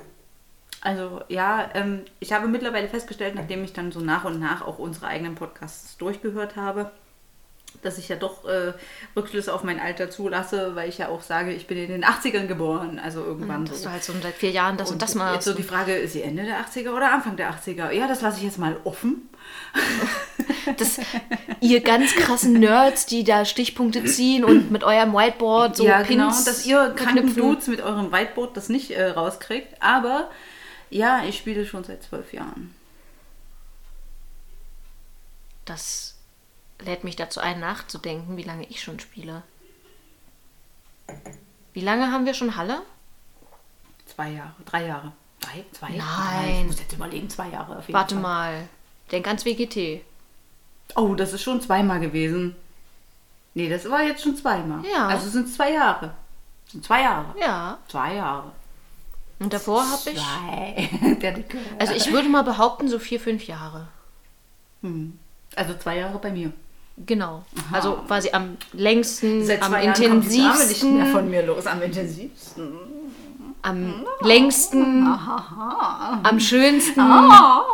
Also 0.81 1.21
ja, 1.29 1.69
ähm, 1.73 2.01
ich 2.19 2.31
habe 2.33 2.47
mittlerweile 2.47 2.87
festgestellt, 2.87 3.33
nachdem 3.35 3.63
ich 3.63 3.73
dann 3.73 3.91
so 3.91 3.99
nach 4.01 4.23
und 4.25 4.39
nach 4.39 4.61
auch 4.61 4.77
unsere 4.77 5.07
eigenen 5.07 5.33
Podcasts 5.35 5.97
durchgehört 5.97 6.55
habe, 6.55 6.91
dass 7.81 7.97
ich 7.97 8.09
ja 8.09 8.15
doch 8.15 8.45
äh, 8.45 8.73
Rückschlüsse 9.15 9.53
auf 9.53 9.63
mein 9.63 9.79
Alter 9.79 10.09
zulasse, 10.09 10.75
weil 10.75 10.89
ich 10.89 10.97
ja 10.97 11.09
auch 11.09 11.21
sage, 11.21 11.53
ich 11.53 11.67
bin 11.67 11.77
in 11.77 11.89
den 11.89 12.05
80ern 12.05 12.47
geboren, 12.47 12.99
also 13.03 13.23
irgendwann 13.23 13.65
Dass 13.65 13.79
so. 13.79 13.85
du 13.85 13.91
halt 13.91 14.03
so 14.03 14.13
seit 14.21 14.35
vier 14.35 14.51
Jahren 14.51 14.77
das 14.77 14.91
und, 14.91 15.01
das 15.01 15.15
mal. 15.15 15.33
Jetzt 15.33 15.45
so 15.45 15.53
die 15.53 15.63
Frage, 15.63 15.95
ist 15.95 16.13
sie 16.13 16.21
Ende 16.21 16.43
der 16.43 16.65
80er 16.65 16.91
oder 16.91 17.11
Anfang 17.11 17.35
der 17.37 17.51
80er? 17.51 17.91
Ja, 17.91 18.07
das 18.07 18.21
lasse 18.21 18.37
ich 18.37 18.43
jetzt 18.43 18.57
mal 18.57 18.77
offen. 18.83 19.29
das, 20.77 20.99
ihr 21.61 21.81
ganz 21.81 22.13
krassen 22.15 22.53
Nerds, 22.53 23.05
die 23.05 23.23
da 23.23 23.45
Stichpunkte 23.45 24.03
ziehen 24.05 24.43
und 24.43 24.71
mit 24.71 24.83
eurem 24.83 25.13
Whiteboard 25.13 25.75
so 25.75 25.85
ja, 25.85 25.97
Pins 25.97 26.09
genau, 26.09 26.29
dass 26.29 26.65
ihr 26.65 26.93
kranken. 26.95 27.35
Dudes 27.35 27.67
mit 27.67 27.81
eurem 27.81 28.11
Whiteboard 28.11 28.55
das 28.57 28.69
nicht 28.69 28.91
äh, 28.91 29.09
rauskriegt. 29.09 29.81
Aber 29.81 30.29
ja, 30.89 31.23
ich 31.25 31.37
spiele 31.37 31.65
schon 31.65 31.83
seit 31.83 32.03
zwölf 32.03 32.33
Jahren. 32.33 32.73
Das 35.65 36.14
lädt 36.79 37.03
mich 37.03 37.15
dazu 37.15 37.39
ein, 37.39 37.59
nachzudenken, 37.59 38.37
wie 38.37 38.43
lange 38.43 38.65
ich 38.67 38.81
schon 38.83 38.99
spiele. 38.99 39.43
Wie 41.73 41.81
lange 41.81 42.11
haben 42.11 42.25
wir 42.25 42.33
schon 42.33 42.55
Halle? 42.55 42.81
Zwei 44.05 44.31
Jahre, 44.31 44.55
drei 44.65 44.85
Jahre. 44.87 45.11
Drei? 45.39 45.65
Zwei? 45.71 45.89
Nein. 45.89 46.61
Ich 46.61 46.67
muss 46.67 46.79
jetzt 46.79 46.93
überlegen, 46.93 47.29
zwei 47.29 47.49
Jahre 47.49 47.77
auf 47.77 47.87
jeden 47.87 47.93
Warte 47.93 48.15
Fall. 48.15 48.21
mal. 48.21 48.69
Denk 49.11 49.27
ans 49.27 49.45
WGT. 49.45 50.01
Oh, 50.95 51.15
das 51.15 51.33
ist 51.33 51.43
schon 51.43 51.61
zweimal 51.61 51.99
gewesen. 51.99 52.55
Nee, 53.53 53.69
das 53.69 53.89
war 53.89 54.03
jetzt 54.03 54.23
schon 54.23 54.35
zweimal. 54.35 54.83
Ja. 54.85 55.07
Also 55.07 55.27
es 55.27 55.33
sind 55.33 55.53
zwei 55.53 55.71
Jahre. 55.73 56.13
Sind 56.67 56.83
zwei 56.83 57.01
Jahre. 57.01 57.35
Ja. 57.39 57.77
Zwei 57.87 58.15
Jahre. 58.15 58.51
Und 59.39 59.53
davor 59.53 59.83
habe 59.83 60.09
ich. 60.09 60.17
Zwei. 60.17 60.89
Also 61.79 61.93
ich 61.93 62.11
würde 62.11 62.29
mal 62.29 62.43
behaupten, 62.43 62.87
so 62.87 62.99
vier, 62.99 63.19
fünf 63.19 63.45
Jahre. 63.47 63.87
Hm. 64.81 65.19
Also 65.55 65.73
zwei 65.75 65.97
Jahre 65.97 66.19
bei 66.19 66.31
mir. 66.31 66.53
Genau. 66.97 67.43
Also 67.71 67.97
quasi 68.07 68.29
am 68.31 68.57
längsten, 68.71 69.45
Seit 69.45 69.61
am 69.61 69.73
Jahren 69.73 69.93
Dame 69.93 69.95
nicht 69.95 69.99
mehr 69.99 70.11
intensivsten, 70.13 71.05
von 71.07 71.29
mir 71.29 71.43
los. 71.43 71.67
Am 71.67 71.81
intensivsten. 71.81 72.73
am 73.61 74.05
längsten, 74.21 75.05
am 75.05 76.39
schönsten. 76.39 76.99
Ah. 76.99 77.65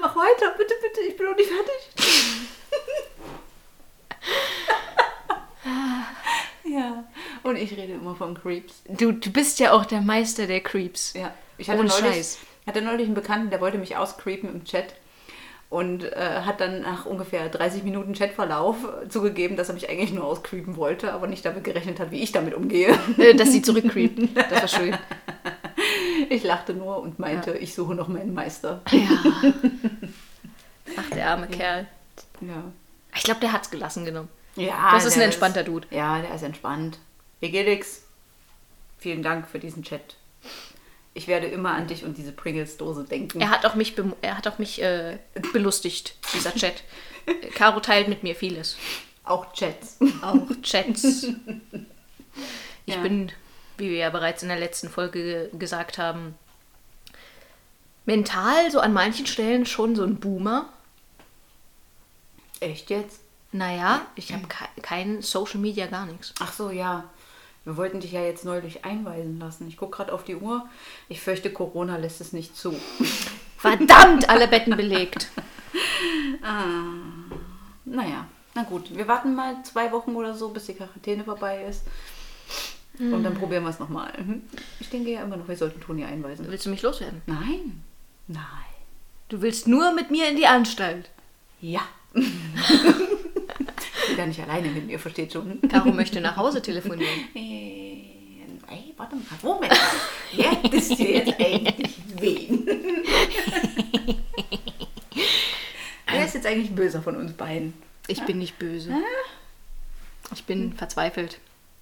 Mach 0.00 0.14
weiter, 0.14 0.54
bitte, 0.56 0.74
bitte. 0.80 1.00
Ich 1.08 1.16
bin 1.16 1.26
noch 1.26 1.36
nicht 1.36 1.50
fertig. 1.50 1.74
ja. 6.72 7.04
Und 7.42 7.56
ich 7.56 7.72
rede 7.72 7.94
immer 7.94 8.14
von 8.14 8.40
Creeps. 8.40 8.82
Du, 8.88 9.10
du 9.12 9.30
bist 9.30 9.58
ja 9.58 9.72
auch 9.72 9.84
der 9.84 10.00
Meister 10.00 10.46
der 10.46 10.60
Creeps. 10.60 11.14
Ja, 11.14 11.34
ich 11.56 11.68
hatte 11.68 11.80
Ohne 11.80 11.88
neulich, 11.88 12.14
Scheiß. 12.14 12.38
hatte 12.66 12.82
neulich 12.82 13.06
einen 13.06 13.14
Bekannten, 13.14 13.50
der 13.50 13.60
wollte 13.60 13.78
mich 13.78 13.96
auscreepen 13.96 14.48
im 14.50 14.64
Chat 14.64 14.94
und 15.70 16.04
äh, 16.04 16.40
hat 16.44 16.60
dann 16.60 16.80
nach 16.82 17.04
ungefähr 17.04 17.48
30 17.48 17.84
Minuten 17.84 18.14
Chatverlauf 18.14 18.76
zugegeben, 19.08 19.56
dass 19.56 19.68
er 19.68 19.74
mich 19.74 19.88
eigentlich 19.90 20.12
nur 20.12 20.24
auscreepen 20.24 20.76
wollte, 20.76 21.12
aber 21.12 21.26
nicht 21.26 21.44
damit 21.44 21.64
gerechnet 21.64 22.00
hat, 22.00 22.10
wie 22.10 22.22
ich 22.22 22.32
damit 22.32 22.54
umgehe. 22.54 22.98
Äh, 23.18 23.34
Dass 23.34 23.52
sie 23.52 23.62
zurückcreept. 23.62 24.20
Das 24.50 24.62
war 24.62 24.68
schön. 24.68 24.96
Ich 26.30 26.42
lachte 26.42 26.74
nur 26.74 27.00
und 27.00 27.20
meinte, 27.20 27.52
ich 27.56 27.74
suche 27.74 27.94
noch 27.94 28.08
meinen 28.08 28.34
Meister. 28.34 28.82
Ja. 28.90 29.08
Ach, 30.96 31.10
der 31.14 31.30
arme 31.30 31.46
Kerl. 31.46 31.86
Ja. 32.40 32.64
Ich 33.14 33.22
glaube, 33.22 33.40
der 33.40 33.52
hat's 33.52 33.70
gelassen 33.70 34.04
genommen. 34.04 34.28
ja 34.56 34.90
Das 34.92 35.04
ist 35.04 35.16
ein 35.16 35.22
entspannter 35.22 35.62
Dude. 35.62 35.86
Ja, 35.90 36.20
der 36.20 36.34
ist 36.34 36.42
entspannt. 36.42 36.98
Vegelix, 37.40 38.02
vielen 38.98 39.22
Dank 39.22 39.46
für 39.46 39.60
diesen 39.60 39.84
Chat. 39.84 40.16
Ich 41.18 41.26
werde 41.26 41.48
immer 41.48 41.72
an 41.74 41.88
dich 41.88 42.04
und 42.04 42.16
diese 42.16 42.30
Pringles-Dose 42.30 43.02
denken. 43.02 43.40
Er 43.40 43.50
hat 43.50 43.66
auch 43.66 43.74
mich, 43.74 43.94
er 44.22 44.36
hat 44.36 44.46
auch 44.46 44.58
mich 44.60 44.80
äh, 44.80 45.18
belustigt, 45.52 46.14
dieser 46.32 46.54
Chat. 46.54 46.84
Äh, 47.26 47.34
Caro 47.48 47.80
teilt 47.80 48.06
mit 48.06 48.22
mir 48.22 48.36
vieles. 48.36 48.76
Auch 49.24 49.52
Chats. 49.52 49.98
Auch 50.22 50.46
Chats. 50.62 51.26
Ich 52.86 52.94
Ja. 52.94 53.02
bin, 53.02 53.32
wie 53.78 53.90
wir 53.90 53.96
ja 53.98 54.10
bereits 54.10 54.42
in 54.44 54.48
der 54.48 54.58
letzten 54.60 54.88
Folge 54.88 55.22
ge- 55.50 55.58
gesagt 55.58 55.98
haben, 55.98 56.36
mental 58.06 58.70
so 58.70 58.78
an 58.80 58.92
manchen 58.92 59.26
Stellen 59.26 59.66
schon 59.66 59.96
so 59.96 60.04
ein 60.04 60.20
Boomer. 60.20 60.72
Echt 62.60 62.90
jetzt? 62.90 63.20
Naja, 63.50 64.06
ich 64.14 64.32
habe 64.32 64.46
ke 64.46 64.64
kein 64.82 65.20
Social 65.20 65.58
Media, 65.60 65.86
gar 65.86 66.06
nichts. 66.06 66.32
Ach 66.38 66.52
so, 66.52 66.70
ja. 66.70 67.10
Wir 67.64 67.76
wollten 67.76 68.00
dich 68.00 68.12
ja 68.12 68.22
jetzt 68.22 68.44
neulich 68.44 68.84
einweisen 68.84 69.38
lassen. 69.38 69.68
Ich 69.68 69.76
gucke 69.76 69.96
gerade 69.96 70.12
auf 70.12 70.24
die 70.24 70.36
Uhr. 70.36 70.66
Ich 71.08 71.20
fürchte, 71.20 71.52
Corona 71.52 71.96
lässt 71.96 72.20
es 72.20 72.32
nicht 72.32 72.56
zu. 72.56 72.74
Verdammt, 73.58 74.28
alle 74.28 74.48
Betten 74.48 74.76
belegt. 74.76 75.28
Naja, 77.84 78.26
na 78.54 78.62
gut. 78.64 78.94
Wir 78.94 79.08
warten 79.08 79.34
mal 79.34 79.62
zwei 79.64 79.90
Wochen 79.92 80.14
oder 80.14 80.34
so, 80.34 80.50
bis 80.50 80.66
die 80.66 80.74
Quarantäne 80.74 81.24
vorbei 81.24 81.64
ist. 81.64 81.82
Und 82.98 83.22
dann 83.22 83.34
probieren 83.34 83.62
wir 83.62 83.70
es 83.70 83.78
nochmal. 83.78 84.12
Mhm. 84.18 84.42
Ich 84.80 84.90
denke 84.90 85.10
ja 85.10 85.22
immer 85.22 85.36
noch, 85.36 85.46
wir 85.46 85.56
sollten 85.56 85.80
Toni 85.80 86.04
einweisen. 86.04 86.46
Willst 86.48 86.66
du 86.66 86.70
mich 86.70 86.82
loswerden? 86.82 87.22
Nein. 87.26 87.82
Nein. 88.26 88.42
Du 89.28 89.40
willst 89.40 89.68
nur 89.68 89.92
mit 89.92 90.10
mir 90.10 90.28
in 90.28 90.36
die 90.36 90.46
Anstalt. 90.46 91.10
Ja. 91.60 91.82
gar 94.18 94.26
nicht 94.26 94.40
alleine 94.40 94.68
mit 94.68 94.86
mir, 94.86 94.98
versteht 94.98 95.32
schon. 95.32 95.60
Caro 95.68 95.92
möchte 95.92 96.20
nach 96.20 96.36
Hause 96.36 96.60
telefonieren. 96.60 97.08
Äh, 97.34 98.02
Ey, 98.70 98.92
warte 98.98 99.16
mal. 99.16 99.24
Moment. 99.42 99.72
Wer 100.34 100.54
bist 100.68 100.98
du 100.98 101.04
jetzt 101.04 101.40
eigentlich 101.40 101.94
wen? 102.16 102.66
Wer 106.06 106.24
ist 106.26 106.34
jetzt 106.34 106.46
eigentlich 106.46 106.74
böser 106.74 107.00
von 107.00 107.16
uns 107.16 107.32
beiden? 107.32 107.72
Ich 108.08 108.22
bin 108.24 108.38
nicht 108.38 108.58
böse. 108.58 108.92
Ich 110.34 110.44
bin 110.44 110.74
verzweifelt. 110.74 111.38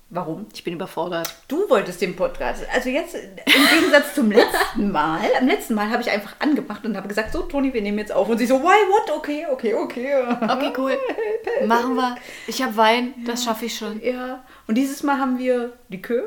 Warum? 0.09 0.47
Ich 0.55 0.63
bin 0.63 0.75
überfordert. 0.75 1.35
Du 1.49 1.69
wolltest 1.69 2.01
den 2.01 2.15
Podcast. 2.15 2.63
Also 2.73 2.91
jetzt 2.91 3.17
im 3.17 3.67
Gegensatz 3.75 4.15
zum 4.15 4.31
letzten 4.31 4.93
Mal. 4.93 5.21
Am 5.39 5.49
letzten 5.49 5.75
Mal 5.75 5.91
habe 5.91 6.01
ich 6.01 6.11
einfach 6.11 6.37
angemacht 6.39 6.85
und 6.85 6.97
habe 6.97 7.09
gesagt, 7.09 7.33
so 7.33 7.43
Toni, 7.43 7.75
wir 7.75 7.83
nehmen 7.83 7.99
jetzt 7.99 8.13
auf. 8.13 8.29
Und 8.29 8.39
sie 8.39 8.47
so, 8.47 8.63
why, 8.63 8.67
what? 8.67 9.17
Okay, 9.17 9.47
okay, 9.51 9.75
okay. 9.75 10.15
Okay, 10.43 10.73
cool. 10.79 10.97
Machen 11.67 11.97
wir. 11.97 12.17
Ich 12.47 12.63
habe 12.63 12.77
Wein, 12.77 13.15
das 13.25 13.43
schaffe 13.43 13.65
ich 13.65 13.77
schon. 13.77 14.01
Ja. 14.01 14.45
Und 14.69 14.77
dieses 14.77 15.03
Mal 15.03 15.19
haben 15.19 15.39
wir 15.39 15.73
Likör. 15.89 16.23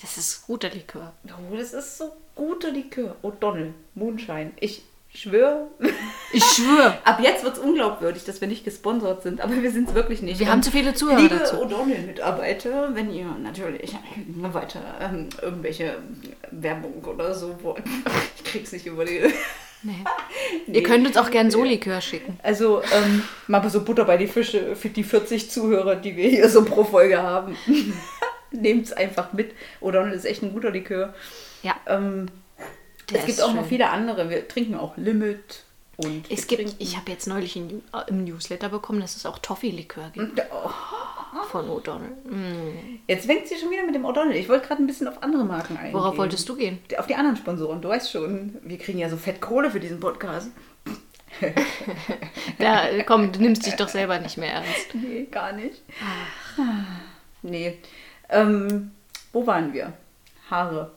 Das 0.00 0.18
ist 0.18 0.44
guter 0.46 0.70
Likör. 0.70 1.12
Oh, 1.28 1.56
das 1.56 1.72
ist 1.72 1.98
so 1.98 2.12
guter 2.34 2.72
Likör. 2.72 3.14
O'Donnell, 3.22 3.72
Moonshine. 3.94 4.50
Ich 4.58 4.82
schwöre, 5.14 5.68
Ich 6.32 6.44
schwöre. 6.44 6.98
ab 7.04 7.20
jetzt 7.22 7.44
wird 7.44 7.54
es 7.54 7.60
unglaubwürdig, 7.60 8.24
dass 8.24 8.40
wir 8.40 8.48
nicht 8.48 8.64
gesponsert 8.64 9.22
sind. 9.22 9.40
Aber 9.40 9.62
wir 9.62 9.70
sind 9.70 9.88
es 9.88 9.94
wirklich 9.94 10.22
nicht. 10.22 10.40
Wir 10.40 10.50
haben 10.50 10.62
zu 10.62 10.70
viele 10.70 10.94
Zuhörer 10.94 11.20
Liebe. 11.20 11.36
O'Donnell-Mitarbeiter, 11.36 12.94
wenn 12.94 13.12
ihr 13.12 13.26
natürlich 13.42 13.96
weiter 14.26 14.80
ähm, 15.00 15.28
irgendwelche 15.40 15.96
Werbung 16.50 17.02
oder 17.04 17.34
so 17.34 17.56
wollt. 17.62 17.84
Ich 18.36 18.44
krieg's 18.44 18.72
nicht 18.72 18.86
über 18.86 19.04
die... 19.04 19.20
Nee. 19.82 20.04
Ihr 20.66 20.82
könnt 20.82 21.06
uns 21.06 21.16
auch 21.16 21.30
gern 21.30 21.50
so 21.50 21.62
Likör 21.62 22.00
schicken. 22.00 22.38
Also, 22.42 22.82
ähm, 22.92 23.22
mal 23.48 23.68
so 23.68 23.84
Butter 23.84 24.04
bei 24.04 24.16
die 24.16 24.28
Fische 24.28 24.76
für 24.76 24.88
die 24.88 25.02
40 25.02 25.50
Zuhörer, 25.50 25.96
die 25.96 26.16
wir 26.16 26.28
hier 26.28 26.48
so 26.48 26.64
pro 26.64 26.84
Folge 26.84 27.20
haben. 27.20 27.56
Nehmt's 28.50 28.92
einfach 28.92 29.32
mit. 29.32 29.52
O'Donnell 29.82 30.12
ist 30.12 30.24
echt 30.24 30.42
ein 30.42 30.52
guter 30.52 30.70
Likör. 30.70 31.12
Ja. 31.62 31.74
Ähm, 31.86 32.28
Der 33.10 33.20
es 33.20 33.26
gibt 33.26 33.42
auch 33.42 33.52
noch 33.52 33.60
schön. 33.62 33.68
viele 33.68 33.90
andere. 33.90 34.30
Wir 34.30 34.46
trinken 34.48 34.74
auch 34.74 34.96
Limit. 34.96 35.62
Und 35.96 36.28
Es 36.28 36.48
gibt, 36.48 36.74
ich 36.80 36.96
habe 36.96 37.10
jetzt 37.12 37.28
neulich 37.28 37.54
in, 37.54 37.80
im 38.08 38.24
Newsletter 38.24 38.68
bekommen, 38.68 39.00
dass 39.00 39.14
es 39.14 39.26
auch 39.26 39.38
Toffee-Likör 39.38 40.10
gibt 40.12 40.42
Oh, 40.52 41.44
von 41.50 41.68
O'Donnell. 41.68 42.14
Mm. 42.28 42.98
jetzt 43.06 43.26
fängt 43.26 43.46
sie 43.46 43.56
schon 43.56 43.70
wieder 43.70 43.84
mit 43.84 43.94
dem 43.94 44.04
O'Donnell. 44.04 44.34
Ich 44.34 44.48
wollte 44.48 44.66
gerade 44.66 44.82
ein 44.82 44.88
bisschen 44.88 45.06
auf 45.06 45.22
andere 45.22 45.44
Marken 45.44 45.76
eingehen. 45.76 45.94
Worauf 45.94 46.16
wolltest 46.18 46.48
du 46.48 46.56
gehen? 46.56 46.80
Auf 46.98 47.06
die 47.06 47.14
anderen 47.14 47.36
Sponsoren. 47.36 47.80
Du 47.80 47.88
weißt 47.90 48.10
schon, 48.10 48.56
wir 48.64 48.76
kriegen 48.78 48.98
ja 48.98 49.08
so 49.08 49.16
fett 49.16 49.40
Kohle 49.40 49.70
für 49.70 49.78
diesen 49.78 50.00
Podcast. 50.00 50.48
Ja, 52.58 52.86
komm, 53.04 53.30
du 53.32 53.40
nimmst 53.40 53.66
dich 53.66 53.74
doch 53.74 53.88
selber 53.88 54.18
nicht 54.18 54.36
mehr 54.36 54.52
ernst. 54.54 54.94
Nee, 54.94 55.26
gar 55.30 55.52
nicht. 55.52 55.82
Nee. 57.42 57.78
Ähm, 58.30 58.92
wo 59.32 59.46
waren 59.46 59.72
wir? 59.72 59.92
Haare. 60.50 60.90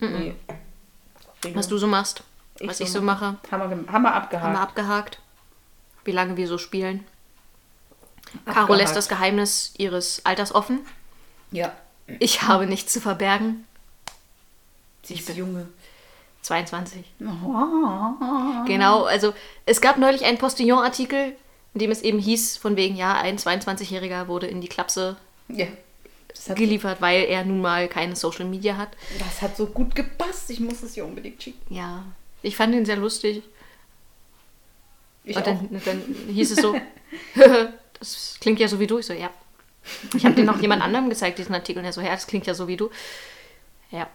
Nee. 0.00 0.34
Was 1.54 1.68
du 1.68 1.78
so 1.78 1.86
machst, 1.86 2.22
Ich 2.58 2.68
was 2.68 2.78
so 2.78 2.84
ich 2.84 2.90
so 2.92 3.00
mache, 3.02 3.36
Haben 3.50 3.70
wir, 4.02 4.14
abgehakt. 4.14 4.44
haben 4.44 4.52
wir 4.54 4.60
abgehakt. 4.60 5.20
Wie 6.04 6.12
lange 6.12 6.36
wir 6.36 6.48
so 6.48 6.58
spielen. 6.58 7.04
Caro 8.44 8.60
Abgehakt. 8.62 8.80
lässt 8.80 8.96
das 8.96 9.08
Geheimnis 9.08 9.74
ihres 9.78 10.24
Alters 10.24 10.54
offen. 10.54 10.80
Ja. 11.52 11.72
Ich 12.18 12.42
habe 12.42 12.66
nichts 12.66 12.92
zu 12.92 13.00
verbergen. 13.00 13.64
Sie 15.02 15.14
ist 15.14 15.28
Junge. 15.36 15.68
22. 16.42 17.04
Oh. 17.20 18.64
Genau, 18.66 19.04
also 19.04 19.34
es 19.66 19.80
gab 19.80 19.96
neulich 19.98 20.24
einen 20.24 20.38
Postillon-Artikel, 20.38 21.36
in 21.74 21.80
dem 21.80 21.90
es 21.90 22.02
eben 22.02 22.18
hieß, 22.20 22.56
von 22.56 22.76
wegen, 22.76 22.96
ja, 22.96 23.14
ein 23.14 23.36
22-Jähriger 23.38 24.28
wurde 24.28 24.46
in 24.46 24.60
die 24.60 24.68
Klapse 24.68 25.16
Ja. 25.48 25.66
Geliefert, 26.54 27.00
weil 27.00 27.24
er 27.24 27.44
nun 27.44 27.60
mal 27.60 27.88
keine 27.88 28.16
Social 28.16 28.44
Media 28.44 28.76
hat. 28.76 28.90
das 29.18 29.42
hat 29.42 29.56
so 29.56 29.66
gut 29.66 29.94
gepasst. 29.94 30.50
Ich 30.50 30.60
muss 30.60 30.82
es 30.82 30.96
ihr 30.96 31.04
unbedingt 31.04 31.42
schicken. 31.42 31.74
Ja, 31.74 32.04
ich 32.42 32.56
fand 32.56 32.74
ihn 32.74 32.84
sehr 32.84 32.96
lustig. 32.96 33.42
Ich 35.24 35.36
und 35.36 35.46
dann, 35.46 35.68
dann 35.84 36.02
hieß 36.28 36.52
es 36.52 36.58
so, 36.58 36.76
das 37.98 38.36
klingt 38.40 38.60
ja 38.60 38.68
so 38.68 38.78
wie 38.78 38.86
du. 38.86 38.98
Ich 38.98 39.06
so, 39.06 39.12
ja. 39.12 39.30
Ich 40.14 40.24
habe 40.24 40.34
den 40.34 40.46
noch 40.46 40.60
jemand 40.60 40.82
anderem 40.82 41.08
gezeigt, 41.08 41.38
diesen 41.38 41.54
Artikel, 41.54 41.78
und 41.78 41.84
er 41.84 41.92
so, 41.92 42.00
ja, 42.00 42.10
das 42.10 42.26
klingt 42.26 42.46
ja 42.46 42.54
so 42.54 42.66
wie 42.68 42.76
du. 42.76 42.90
Ja. 43.90 44.08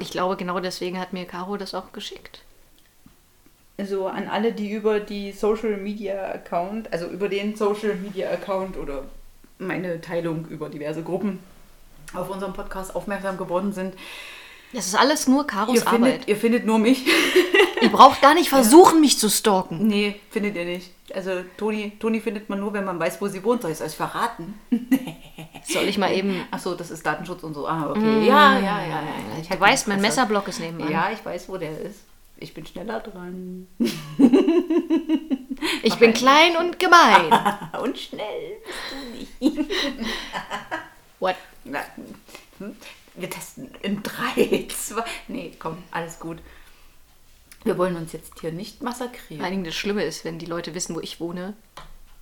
Ich 0.00 0.10
glaube, 0.10 0.36
genau 0.36 0.58
deswegen 0.58 0.98
hat 0.98 1.12
mir 1.12 1.26
Caro 1.26 1.56
das 1.56 1.74
auch 1.74 1.92
geschickt. 1.92 2.42
Also 3.78 4.06
an 4.06 4.28
alle, 4.28 4.52
die 4.52 4.72
über 4.72 5.00
die 5.00 5.32
Social 5.32 5.76
Media 5.76 6.32
Account, 6.32 6.92
also 6.92 7.06
über 7.06 7.28
den 7.28 7.54
Social 7.54 7.94
Media 7.94 8.30
Account 8.30 8.76
oder 8.76 9.04
meine 9.58 10.00
Teilung 10.00 10.46
über 10.46 10.68
diverse 10.68 11.02
Gruppen 11.02 11.38
auf 12.14 12.30
unserem 12.30 12.52
Podcast 12.52 12.94
aufmerksam 12.94 13.36
geworden 13.36 13.72
sind. 13.72 13.94
Das 14.72 14.86
ist 14.86 14.94
alles 14.94 15.26
nur 15.28 15.46
Caros 15.46 15.74
Ihr 15.76 15.80
findet, 15.82 16.12
Arbeit. 16.12 16.28
ihr 16.28 16.36
findet 16.36 16.66
nur 16.66 16.78
mich. 16.78 17.06
Ihr 17.82 17.90
braucht 17.90 18.22
gar 18.22 18.32
nicht 18.34 18.48
versuchen, 18.48 19.00
mich 19.02 19.18
zu 19.18 19.28
stalken. 19.28 19.86
nee, 19.86 20.18
findet 20.30 20.56
ihr 20.56 20.64
nicht. 20.64 20.92
Also 21.14 21.30
Toni, 21.58 21.92
Toni 22.00 22.20
findet 22.20 22.48
man 22.48 22.58
nur, 22.58 22.72
wenn 22.72 22.84
man 22.86 22.98
weiß, 22.98 23.20
wo 23.20 23.28
sie 23.28 23.44
wohnt. 23.44 23.60
Soll 23.62 23.70
ich 23.70 23.78
es 23.78 23.86
euch 23.86 23.94
verraten? 23.94 24.58
Soll 25.64 25.84
ich 25.84 25.98
mal 25.98 26.10
eben. 26.12 26.42
Achso, 26.50 26.74
das 26.74 26.90
ist 26.90 27.04
Datenschutz 27.04 27.42
und 27.42 27.52
so. 27.54 27.68
Ah, 27.68 27.90
okay. 27.90 28.26
Ja, 28.26 28.54
ja, 28.58 28.82
ja. 28.82 28.82
ja. 28.82 29.02
Ich 29.42 29.48
weißt, 29.50 29.88
mein 29.88 29.98
Interesse. 29.98 30.20
Messerblock 30.20 30.48
ist 30.48 30.58
nebenan. 30.60 30.90
Ja, 30.90 31.10
ich 31.12 31.24
weiß, 31.24 31.48
wo 31.50 31.58
der 31.58 31.78
ist. 31.80 32.00
Ich 32.38 32.52
bin 32.54 32.66
schneller 32.66 33.00
dran. 33.00 33.66
Ich 35.82 35.94
bin 35.96 36.12
klein 36.12 36.56
und 36.56 36.78
gemein. 36.78 37.32
Und 37.80 37.98
schnell 37.98 38.58
bist 38.64 39.40
du 39.40 39.48
nicht. 39.48 39.70
What? 41.18 41.36
Na, 41.64 41.80
hm? 42.58 42.76
Wir 43.14 43.30
testen 43.30 43.70
in 43.82 44.02
drei, 44.02 44.66
zwei. 44.68 45.04
Nee, 45.28 45.54
komm, 45.58 45.78
alles 45.90 46.20
gut. 46.20 46.38
Wir 47.64 47.78
wollen 47.78 47.96
uns 47.96 48.12
jetzt 48.12 48.38
hier 48.40 48.52
nicht 48.52 48.78
Vor 48.78 48.88
massakrieren. 48.88 49.42
allen 49.42 49.52
Dingen 49.52 49.64
das 49.64 49.74
Schlimme 49.74 50.04
ist, 50.04 50.24
wenn 50.24 50.38
die 50.38 50.46
Leute 50.46 50.74
wissen, 50.74 50.94
wo 50.94 51.00
ich 51.00 51.18
wohne, 51.20 51.54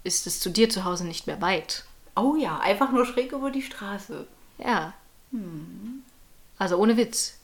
ist 0.04 0.26
es 0.26 0.38
zu 0.40 0.50
dir 0.50 0.71
zu 0.71 0.85
Hause 0.85 1.06
nicht 1.06 1.26
mehr 1.26 1.40
weit. 1.42 1.85
Oh 2.16 2.37
ja, 2.37 2.59
einfach 2.61 2.92
nur 2.92 3.04
schräg 3.04 3.33
über 3.33 3.50
die 3.50 3.62
Straße. 3.62 4.26
Ja. 4.59 4.94
Also 6.59 6.76
ohne 6.76 6.97
Witz. 6.97 7.38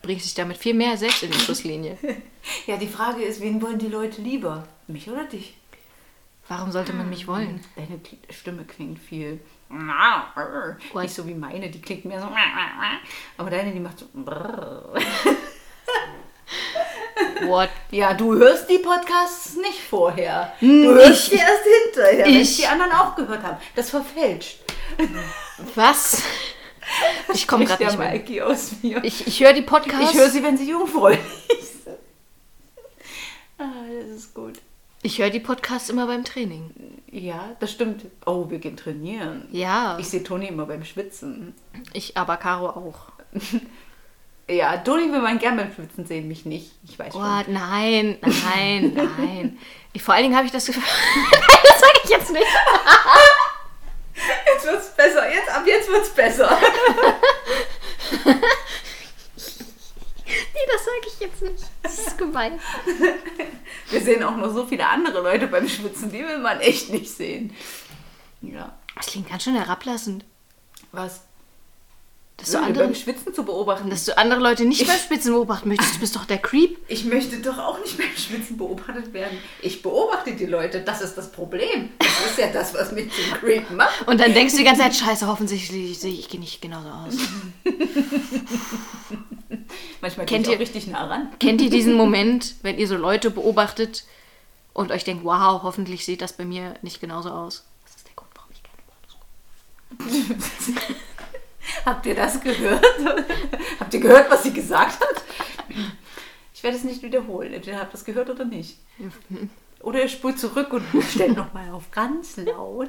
Du 0.00 0.06
bringst 0.08 0.24
dich 0.26 0.34
damit 0.34 0.56
viel 0.58 0.74
mehr 0.74 0.96
selbst 0.96 1.22
in 1.22 1.30
die 1.30 1.38
Schusslinie. 1.38 1.96
Ja, 2.66 2.78
die 2.78 2.86
Frage 2.88 3.22
ist, 3.22 3.42
wen 3.42 3.60
wollen 3.60 3.78
die 3.78 3.88
Leute 3.88 4.22
lieber? 4.22 4.66
Mich 4.86 5.10
oder 5.10 5.24
dich? 5.24 5.54
Warum 6.48 6.72
sollte 6.72 6.94
man 6.94 7.10
mich 7.10 7.26
wollen? 7.26 7.62
Deine 7.76 8.00
Stimme 8.30 8.64
klingt 8.64 8.98
viel. 8.98 9.38
What? 9.68 11.02
Nicht 11.02 11.14
so 11.14 11.26
wie 11.26 11.34
meine, 11.34 11.68
die 11.68 11.82
klingt 11.82 12.06
mehr 12.06 12.20
so. 12.22 12.28
Aber 13.36 13.50
deine, 13.50 13.70
die 13.72 13.80
macht 13.80 13.98
so. 13.98 14.06
What? 17.46 17.68
Ja, 17.90 18.14
du 18.14 18.34
hörst 18.34 18.70
die 18.70 18.78
Podcasts 18.78 19.56
nicht 19.56 19.80
vorher. 19.80 20.54
Hm, 20.60 20.84
Du 20.84 20.94
hörst 20.94 21.24
ich- 21.24 21.38
die 21.38 21.44
erst 21.44 21.64
hinterher, 21.84 22.24
wenn 22.24 22.34
ich- 22.40 22.56
die 22.56 22.66
anderen 22.66 22.92
auch 22.92 23.14
gehört 23.14 23.42
haben. 23.42 23.58
Das 23.76 23.90
verfälscht. 23.90 24.60
Was? 25.74 26.22
Ich 27.34 27.46
komme 27.46 27.64
gerade 27.64 27.84
nicht 27.84 27.98
mehr. 27.98 28.10
Mikey 28.12 28.40
aus 28.42 28.72
mir. 28.82 29.02
Ich, 29.04 29.26
ich 29.26 29.40
höre 29.40 29.52
die 29.52 29.62
Podcasts. 29.62 30.12
Ich 30.12 30.18
höre 30.18 30.30
sie, 30.30 30.42
wenn 30.42 30.56
sie 30.56 30.70
jungfräulich 30.70 31.20
sind. 31.84 31.96
Ah, 33.58 33.64
das 34.00 34.08
ist 34.18 34.34
gut. 34.34 34.58
Ich 35.02 35.18
höre 35.20 35.30
die 35.30 35.40
Podcasts 35.40 35.90
immer 35.90 36.06
beim 36.06 36.24
Training. 36.24 36.70
Ja, 37.10 37.56
das 37.60 37.70
stimmt. 37.72 38.04
Oh, 38.26 38.46
wir 38.50 38.58
gehen 38.58 38.76
trainieren. 38.76 39.46
Ja. 39.52 39.96
Ich 39.98 40.08
sehe 40.08 40.22
Toni 40.24 40.46
immer 40.48 40.66
beim 40.66 40.84
Schwitzen. 40.84 41.54
Ich, 41.92 42.16
aber 42.16 42.36
Caro 42.36 42.68
auch. 42.70 43.12
Ja, 44.50 44.78
Toni 44.78 45.12
will 45.12 45.20
man 45.20 45.38
gern 45.38 45.58
beim 45.58 45.70
Schwitzen 45.74 46.06
sehen, 46.06 46.26
mich 46.26 46.46
nicht. 46.46 46.72
Ich 46.88 46.98
weiß 46.98 47.14
Oh, 47.14 47.18
schon. 47.20 47.52
nein, 47.52 48.16
nein, 48.22 48.92
nein. 49.18 49.58
Ich, 49.92 50.02
vor 50.02 50.14
allen 50.14 50.22
Dingen 50.22 50.36
habe 50.36 50.46
ich 50.46 50.52
das 50.52 50.64
Gefühl. 50.64 50.82
nein, 51.14 51.58
das 51.64 51.80
sage 51.80 51.92
ich 52.04 52.08
jetzt 52.08 52.32
nicht. 52.32 52.46
Jetzt 55.68 55.88
wird's 55.88 56.10
besser. 56.10 56.58
Nee, 60.54 60.72
das 60.72 60.84
sage 60.84 61.06
ich 61.06 61.20
jetzt 61.20 61.42
nicht. 61.42 61.64
Das 61.82 61.98
ist 61.98 62.18
gemein. 62.18 62.60
Wir 63.90 64.00
sehen 64.00 64.22
auch 64.24 64.36
noch 64.36 64.52
so 64.52 64.66
viele 64.66 64.86
andere 64.86 65.22
Leute 65.22 65.46
beim 65.46 65.68
Schwitzen, 65.68 66.10
die 66.10 66.18
will 66.20 66.38
man 66.38 66.60
echt 66.60 66.90
nicht 66.90 67.10
sehen. 67.10 67.54
Ja. 68.42 68.76
Das 68.96 69.06
klingt 69.06 69.28
ganz 69.28 69.44
schön 69.44 69.54
herablassend. 69.54 70.24
Was? 70.92 71.22
Dass 72.38 72.52
du, 72.52 72.58
andere, 72.62 72.84
beim 72.84 72.94
Schwitzen 72.94 73.34
zu 73.34 73.42
beobachten. 73.44 73.90
dass 73.90 74.04
du 74.04 74.16
andere 74.16 74.38
Leute 74.40 74.64
nicht 74.64 74.86
beim 74.86 74.96
Spitzen 74.96 75.32
beobachten 75.32 75.68
möchtest. 75.68 75.96
Du 75.96 75.98
bist 75.98 76.14
doch 76.14 76.24
der 76.24 76.38
Creep. 76.38 76.78
Ich 76.88 77.04
möchte 77.04 77.36
doch 77.38 77.58
auch 77.58 77.78
nicht 77.80 77.98
beim 77.98 78.06
Schwitzen 78.16 78.56
beobachtet 78.56 79.12
werden. 79.12 79.36
Ich 79.60 79.82
beobachte 79.82 80.32
die 80.36 80.46
Leute, 80.46 80.80
das 80.82 81.00
ist 81.00 81.16
das 81.16 81.32
Problem. 81.32 81.90
Das 81.98 82.30
ist 82.30 82.38
ja 82.38 82.46
das, 82.52 82.72
was 82.74 82.92
mich 82.92 83.10
zum 83.12 83.34
Creep 83.40 83.68
macht. 83.72 84.06
Und 84.06 84.20
dann 84.20 84.32
denkst 84.34 84.52
du 84.54 84.58
die 84.58 84.64
ganze 84.64 84.82
Zeit, 84.82 84.94
scheiße, 84.94 85.26
hoffentlich 85.26 85.66
sehe 85.68 86.12
ich 86.12 86.32
nicht 86.38 86.62
genauso 86.62 86.88
aus. 86.88 87.14
Manchmal 90.00 90.26
Kennt 90.26 90.46
ich 90.46 90.52
ihr- 90.52 90.56
auch 90.56 90.60
richtig 90.60 90.86
nah 90.86 91.06
ran. 91.06 91.28
Kennt 91.40 91.60
ihr 91.60 91.70
diesen 91.70 91.94
Moment, 91.96 92.54
wenn 92.62 92.78
ihr 92.78 92.86
so 92.86 92.96
Leute 92.96 93.30
beobachtet 93.30 94.04
und 94.72 94.92
euch 94.92 95.02
denkt, 95.04 95.24
wow, 95.24 95.62
hoffentlich 95.64 96.04
sieht 96.04 96.22
das 96.22 96.32
bei 96.34 96.44
mir 96.44 96.74
nicht 96.82 97.00
genauso 97.00 97.30
aus? 97.30 97.64
Das 97.84 97.96
ist 97.96 98.06
der 98.06 98.14
Grund, 98.14 98.30
warum 98.36 98.50
ich 98.52 98.62
keine 98.62 98.78
gucke. 100.86 100.94
Habt 101.84 102.06
ihr 102.06 102.14
das 102.14 102.40
gehört? 102.40 102.84
Habt 103.80 103.94
ihr 103.94 104.00
gehört, 104.00 104.30
was 104.30 104.42
sie 104.42 104.52
gesagt 104.52 105.00
hat? 105.00 105.22
Ich 106.54 106.62
werde 106.62 106.76
es 106.76 106.84
nicht 106.84 107.02
wiederholen. 107.02 107.52
Entweder 107.52 107.78
habt 107.78 107.94
ihr 107.94 107.98
es 107.98 108.04
gehört 108.04 108.30
oder 108.30 108.44
nicht. 108.44 108.78
Oder 109.80 110.02
ihr 110.02 110.08
spult 110.08 110.40
zurück 110.40 110.72
und 110.72 110.84
stellt 111.14 111.36
nochmal 111.36 111.70
auf 111.70 111.90
ganz 111.92 112.36
laut. 112.36 112.88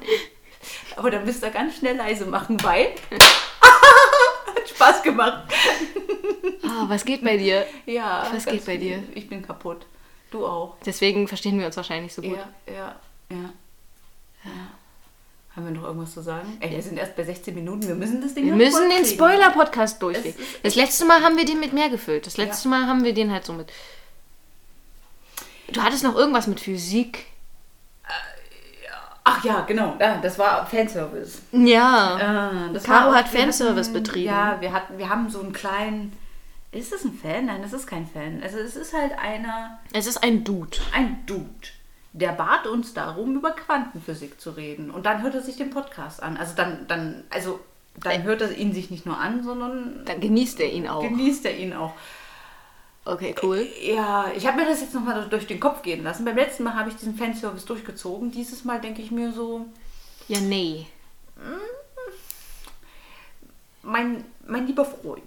Aber 0.96 1.10
dann 1.10 1.24
müsst 1.24 1.44
ihr 1.44 1.50
ganz 1.50 1.76
schnell 1.76 1.96
leise 1.96 2.26
machen, 2.26 2.60
weil. 2.64 2.88
Hat 3.60 4.68
Spaß 4.68 5.02
gemacht. 5.02 5.44
Ah, 6.64 6.86
was 6.88 7.04
geht 7.04 7.22
bei 7.22 7.36
dir? 7.36 7.64
Ja. 7.86 8.28
Was 8.32 8.44
geht 8.44 8.66
bei 8.66 8.76
dir? 8.76 9.02
Ich 9.14 9.28
bin 9.28 9.42
kaputt. 9.42 9.86
Du 10.30 10.46
auch. 10.46 10.76
Deswegen 10.84 11.28
verstehen 11.28 11.58
wir 11.58 11.66
uns 11.66 11.76
wahrscheinlich 11.76 12.12
so 12.12 12.22
gut. 12.22 12.36
Ja, 12.36 12.48
ja, 12.66 13.00
ja. 13.30 13.52
ja. 14.44 14.50
Haben 15.60 15.74
wir 15.74 15.80
noch 15.80 15.86
irgendwas 15.88 16.14
zu 16.14 16.22
sagen? 16.22 16.56
Ey, 16.60 16.70
wir 16.70 16.82
sind 16.82 16.96
erst 16.96 17.16
bei 17.16 17.22
16 17.22 17.54
Minuten. 17.54 17.86
Wir 17.86 17.94
müssen 17.94 18.22
das 18.22 18.32
Ding 18.32 18.46
Wir 18.46 18.54
müssen 18.54 18.88
den. 18.88 19.04
Spoiler-Podcast 19.04 20.00
durchgehen. 20.00 20.34
Das 20.62 20.74
letzte 20.74 21.04
Mal 21.04 21.20
haben 21.22 21.36
wir 21.36 21.44
den 21.44 21.60
mit 21.60 21.74
mehr 21.74 21.90
gefüllt. 21.90 22.26
Das 22.26 22.38
letzte 22.38 22.68
Mal 22.68 22.86
haben 22.86 23.04
wir 23.04 23.12
den 23.12 23.30
halt 23.30 23.44
so 23.44 23.52
mit. 23.52 23.70
Du 25.70 25.82
hattest 25.82 26.02
noch 26.02 26.16
irgendwas 26.16 26.46
mit 26.46 26.60
Physik. 26.60 27.26
Ach 29.22 29.44
ja, 29.44 29.60
genau. 29.60 29.96
Ja, 30.00 30.16
das 30.16 30.38
war 30.38 30.66
Fanservice. 30.66 31.42
Ja. 31.52 32.68
Das 32.72 32.84
Caro 32.84 33.12
hat 33.14 33.28
Fanservice 33.28 33.90
hatten- 33.90 33.92
betrieben. 34.02 34.26
Ja, 34.26 34.56
wir, 34.60 34.72
hatten, 34.72 34.96
wir 34.96 35.10
haben 35.10 35.28
so 35.28 35.40
einen 35.40 35.52
kleinen. 35.52 36.16
Ist 36.72 36.92
es 36.92 37.04
ein 37.04 37.12
Fan? 37.12 37.46
Nein, 37.46 37.60
das 37.62 37.72
ist 37.74 37.86
kein 37.86 38.06
Fan. 38.06 38.40
Also 38.42 38.58
es 38.58 38.76
ist 38.76 38.94
halt 38.94 39.12
einer, 39.18 39.78
Es 39.92 40.06
ist 40.06 40.22
ein 40.22 40.42
Dude. 40.42 40.78
ein 40.94 41.18
Dude. 41.26 41.44
Der 42.12 42.32
bat 42.32 42.66
uns 42.66 42.92
darum, 42.92 43.36
über 43.36 43.52
Quantenphysik 43.52 44.40
zu 44.40 44.50
reden. 44.50 44.90
Und 44.90 45.06
dann 45.06 45.22
hört 45.22 45.34
er 45.34 45.42
sich 45.42 45.56
den 45.56 45.70
Podcast 45.70 46.22
an. 46.22 46.36
Also 46.36 46.54
dann, 46.56 46.86
dann, 46.88 47.22
also 47.30 47.60
dann 48.02 48.22
hört 48.24 48.40
er 48.42 48.50
ihn 48.56 48.72
sich 48.72 48.90
nicht 48.90 49.06
nur 49.06 49.16
an, 49.18 49.44
sondern 49.44 50.04
Dann 50.04 50.20
genießt 50.20 50.58
er 50.60 50.72
ihn 50.72 50.88
auch. 50.88 51.02
genießt 51.02 51.44
er 51.46 51.56
ihn 51.56 51.72
auch. 51.72 51.92
Okay, 53.04 53.34
cool. 53.42 53.66
Ja, 53.82 54.30
ich 54.36 54.46
habe 54.46 54.58
mir 54.58 54.66
das 54.68 54.80
jetzt 54.80 54.94
nochmal 54.94 55.26
durch 55.28 55.46
den 55.46 55.60
Kopf 55.60 55.82
gehen 55.82 56.02
lassen. 56.04 56.24
Beim 56.24 56.36
letzten 56.36 56.64
Mal 56.64 56.74
habe 56.74 56.90
ich 56.90 56.96
diesen 56.96 57.16
Fanservice 57.16 57.64
durchgezogen. 57.64 58.30
Dieses 58.30 58.64
Mal 58.64 58.80
denke 58.80 59.02
ich 59.02 59.10
mir 59.10 59.32
so, 59.32 59.66
Ja, 60.28 60.40
nee. 60.40 60.86
mein, 63.82 64.24
mein 64.46 64.66
lieber 64.66 64.84
Freund. 64.84 65.22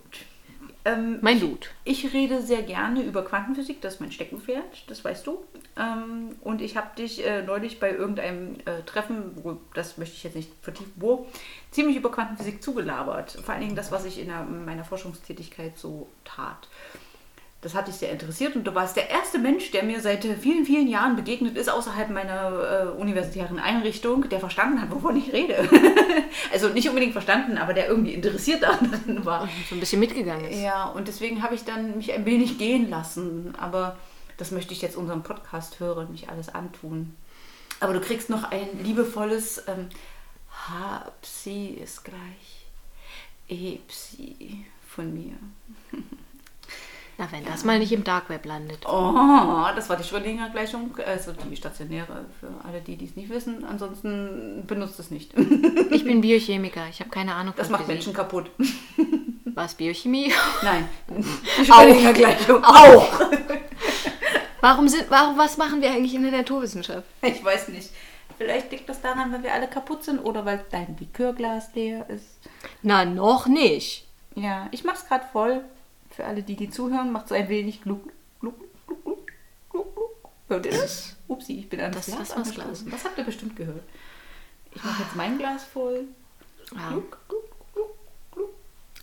Ähm, 0.85 1.19
Mein 1.21 1.39
Dude. 1.39 1.67
Ich 1.85 2.13
rede 2.13 2.41
sehr 2.41 2.61
gerne 2.61 3.03
über 3.03 3.23
Quantenphysik, 3.23 3.81
das 3.81 3.95
ist 3.95 3.99
mein 4.01 4.11
Steckenpferd, 4.11 4.83
das 4.87 5.03
weißt 5.03 5.25
du. 5.25 5.43
Ähm, 5.77 6.35
und 6.41 6.61
ich 6.61 6.75
habe 6.75 6.95
dich 6.97 7.25
äh, 7.25 7.41
neulich 7.41 7.79
bei 7.79 7.91
irgendeinem 7.91 8.55
äh, 8.65 8.81
Treffen, 8.85 9.31
wo, 9.43 9.57
das 9.73 9.97
möchte 9.97 10.15
ich 10.15 10.23
jetzt 10.23 10.35
nicht 10.35 10.51
vertiefen, 10.61 10.91
wo, 10.97 11.27
ziemlich 11.71 11.95
über 11.95 12.11
Quantenphysik 12.11 12.61
zugelabert. 12.61 13.31
Vor 13.31 13.53
allen 13.53 13.63
Dingen 13.63 13.75
das, 13.75 13.91
was 13.91 14.05
ich 14.05 14.19
in, 14.19 14.27
der, 14.27 14.41
in 14.41 14.65
meiner 14.65 14.83
Forschungstätigkeit 14.83 15.77
so 15.77 16.09
tat. 16.25 16.67
Das 17.63 17.73
hat 17.75 17.87
dich 17.87 17.95
sehr 17.95 18.11
interessiert 18.11 18.57
und 18.57 18.65
du 18.65 18.75
warst 18.75 18.97
der 18.97 19.09
erste 19.09 19.39
Mensch, 19.39 19.71
der 19.71 19.83
mir 19.83 20.01
seit 20.01 20.25
äh, 20.25 20.35
vielen, 20.35 20.65
vielen 20.65 20.89
Jahren 20.89 21.15
begegnet 21.15 21.55
ist, 21.55 21.69
außerhalb 21.69 22.09
meiner 22.09 22.91
äh, 22.97 22.99
universitären 22.99 23.57
Einrichtung, 23.57 24.27
der 24.27 24.41
verstanden 24.41 24.81
hat, 24.81 24.91
wovon 24.91 25.15
ich 25.15 25.31
rede. 25.31 25.69
also 26.51 26.67
nicht 26.67 26.89
unbedingt 26.89 27.13
verstanden, 27.13 27.57
aber 27.57 27.73
der 27.73 27.87
irgendwie 27.87 28.13
interessiert 28.13 28.63
daran 28.63 29.23
war. 29.23 29.47
So 29.69 29.75
ein 29.75 29.79
bisschen 29.79 30.01
mitgegangen 30.01 30.45
ist. 30.49 30.61
Ja, 30.61 30.87
und 30.87 31.07
deswegen 31.07 31.41
habe 31.41 31.55
ich 31.55 31.63
dann 31.63 31.95
mich 31.95 32.11
ein 32.11 32.25
wenig 32.25 32.57
gehen 32.57 32.89
lassen. 32.89 33.55
Aber 33.57 33.97
das 34.35 34.51
möchte 34.51 34.73
ich 34.73 34.81
jetzt 34.81 34.97
unserem 34.97 35.23
Podcast-Hörern 35.23 36.11
nicht 36.11 36.27
alles 36.29 36.53
antun. 36.53 37.15
Aber 37.79 37.93
du 37.93 38.01
kriegst 38.01 38.29
noch 38.29 38.51
ein 38.51 38.67
liebevolles 38.83 39.63
ähm, 39.69 39.87
Hapsi 40.67 41.77
ist 41.81 42.03
gleich 42.03 42.65
Epsi 43.47 44.65
von 44.85 45.13
mir. 45.13 45.35
Na, 47.17 47.27
wenn 47.31 47.45
das 47.45 47.63
mal 47.63 47.77
nicht 47.77 47.91
im 47.91 48.03
Dark 48.03 48.29
Web 48.29 48.45
landet. 48.45 48.85
Oh, 48.87 49.65
das 49.75 49.87
war 49.87 49.97
die 49.97 50.03
Schrödinger-Gleichung, 50.03 50.97
also 51.05 51.31
die 51.31 51.55
stationäre 51.55 52.25
für 52.39 52.47
alle, 52.67 52.81
die 52.81 52.95
die 52.95 53.05
es 53.05 53.15
nicht 53.15 53.29
wissen. 53.29 53.63
Ansonsten 53.65 54.63
benutzt 54.65 54.99
es 54.99 55.11
nicht. 55.11 55.31
Ich 55.91 56.03
bin 56.03 56.21
Biochemiker. 56.21 56.87
Ich 56.89 56.99
habe 57.01 57.11
keine 57.11 57.35
Ahnung 57.35 57.53
Das 57.55 57.69
macht. 57.69 57.87
Menschen 57.87 58.13
kaputt. 58.13 58.49
Was, 59.53 59.75
Biochemie? 59.75 60.31
Nein, 60.63 60.89
die 61.59 61.65
Schrödinger-Gleichung 61.65 62.63
Auch. 62.63 63.19
warum 64.61 64.87
sind, 64.87 65.05
warum, 65.09 65.37
was 65.37 65.57
machen 65.57 65.81
wir 65.81 65.91
eigentlich 65.91 66.15
in 66.15 66.23
der 66.23 66.31
Naturwissenschaft? 66.31 67.03
Ich 67.21 67.43
weiß 67.45 67.67
nicht. 67.67 67.91
Vielleicht 68.39 68.71
liegt 68.71 68.89
das 68.89 68.99
daran, 69.01 69.31
weil 69.31 69.43
wir 69.43 69.53
alle 69.53 69.67
kaputt 69.67 70.03
sind 70.03 70.17
oder 70.19 70.43
weil 70.45 70.65
dein 70.71 70.97
Likörglas 70.99 71.69
leer 71.75 72.09
ist. 72.09 72.39
Na, 72.81 73.05
noch 73.05 73.45
nicht. 73.45 74.07
Ja, 74.33 74.67
ich 74.71 74.83
mach's 74.83 75.07
gerade 75.07 75.25
voll. 75.31 75.63
Für 76.15 76.25
alle, 76.25 76.43
die 76.43 76.55
die 76.55 76.69
zuhören, 76.69 77.11
macht 77.11 77.27
so 77.27 77.35
ein 77.35 77.49
wenig 77.49 77.81
gluck, 77.81 78.03
gluck, 78.39 78.55
gluck, 78.87 79.03
gluck, 79.03 79.25
gluck, 79.69 79.95
gluck. 79.95 80.29
Hört 80.47 80.65
ihr 80.67 80.71
das? 80.71 81.15
Upsi, 81.27 81.59
ich 81.59 81.69
bin 81.69 81.81
an 81.81 81.91
das, 81.91 82.05
Das- 82.05 82.15
Glas 82.15 82.31
angestoßen. 82.31 82.91
Das 82.91 83.03
habt 83.03 83.17
ihr 83.17 83.23
bestimmt 83.23 83.55
gehört. 83.55 83.81
Ich 84.75 84.83
mache 84.83 85.03
jetzt 85.03 85.15
mein 85.15 85.37
Glas 85.37 85.63
voll. 85.63 86.05
Ja. 86.75 86.89
Gluck, 86.89 87.17
gluck, 87.27 87.43
gluck, 87.73 87.95
gluck. 88.31 88.49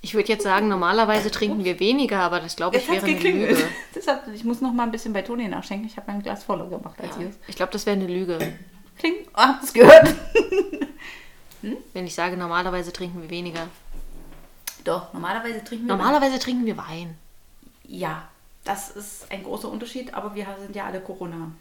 Ich 0.02 0.14
würde 0.14 0.28
jetzt 0.28 0.42
sagen, 0.44 0.68
normalerweise 0.68 1.30
trinken 1.30 1.64
wir 1.64 1.78
weniger, 1.80 2.20
aber 2.20 2.40
das 2.40 2.56
glaube 2.56 2.76
ich 2.76 2.82
Jetzt 2.86 2.92
wäre 2.92 3.04
eine 3.06 3.14
geklingelt. 3.14 3.50
Lüge. 3.58 3.68
Das 3.94 4.06
hat, 4.06 4.28
ich 4.32 4.44
muss 4.44 4.60
noch 4.60 4.72
mal 4.72 4.84
ein 4.84 4.92
bisschen 4.92 5.12
bei 5.12 5.22
Toni 5.22 5.48
nachschenken. 5.48 5.86
Ich 5.88 5.96
habe 5.96 6.10
mein 6.10 6.22
Glas 6.22 6.44
voller 6.44 6.68
gemacht 6.68 6.98
als 7.00 7.16
ihr. 7.18 7.32
Ich 7.48 7.56
glaube, 7.56 7.72
das 7.72 7.86
wäre 7.86 7.96
eine 7.96 8.06
Lüge. 8.06 8.38
Kling. 8.98 9.14
Ah, 9.32 9.58
hast 9.60 9.74
gehört? 9.74 10.14
Wenn 11.92 12.06
ich 12.06 12.14
sage, 12.14 12.36
normalerweise 12.36 12.92
trinken 12.92 13.20
wir 13.22 13.30
weniger. 13.30 13.66
Doch, 14.84 15.12
normalerweise 15.12 15.62
trinken 15.64 15.86
wir. 15.86 15.96
Normalerweise 15.96 16.38
trinken 16.38 16.66
wir 16.66 16.76
Wein. 16.76 17.16
Ja, 17.84 18.28
das 18.64 18.90
ist 18.90 19.30
ein 19.30 19.42
großer 19.42 19.68
Unterschied, 19.68 20.14
aber 20.14 20.34
wir 20.34 20.46
sind 20.60 20.76
ja 20.76 20.86
alle 20.86 21.00
Corona. 21.00 21.52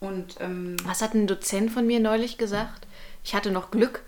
Und 0.00 0.36
ähm, 0.40 0.76
Was 0.84 1.02
hat 1.02 1.14
ein 1.14 1.26
Dozent 1.26 1.70
von 1.70 1.86
mir 1.86 2.00
neulich 2.00 2.38
gesagt? 2.38 2.86
Ich 3.22 3.34
hatte 3.34 3.50
noch 3.50 3.70
Glück, 3.70 4.02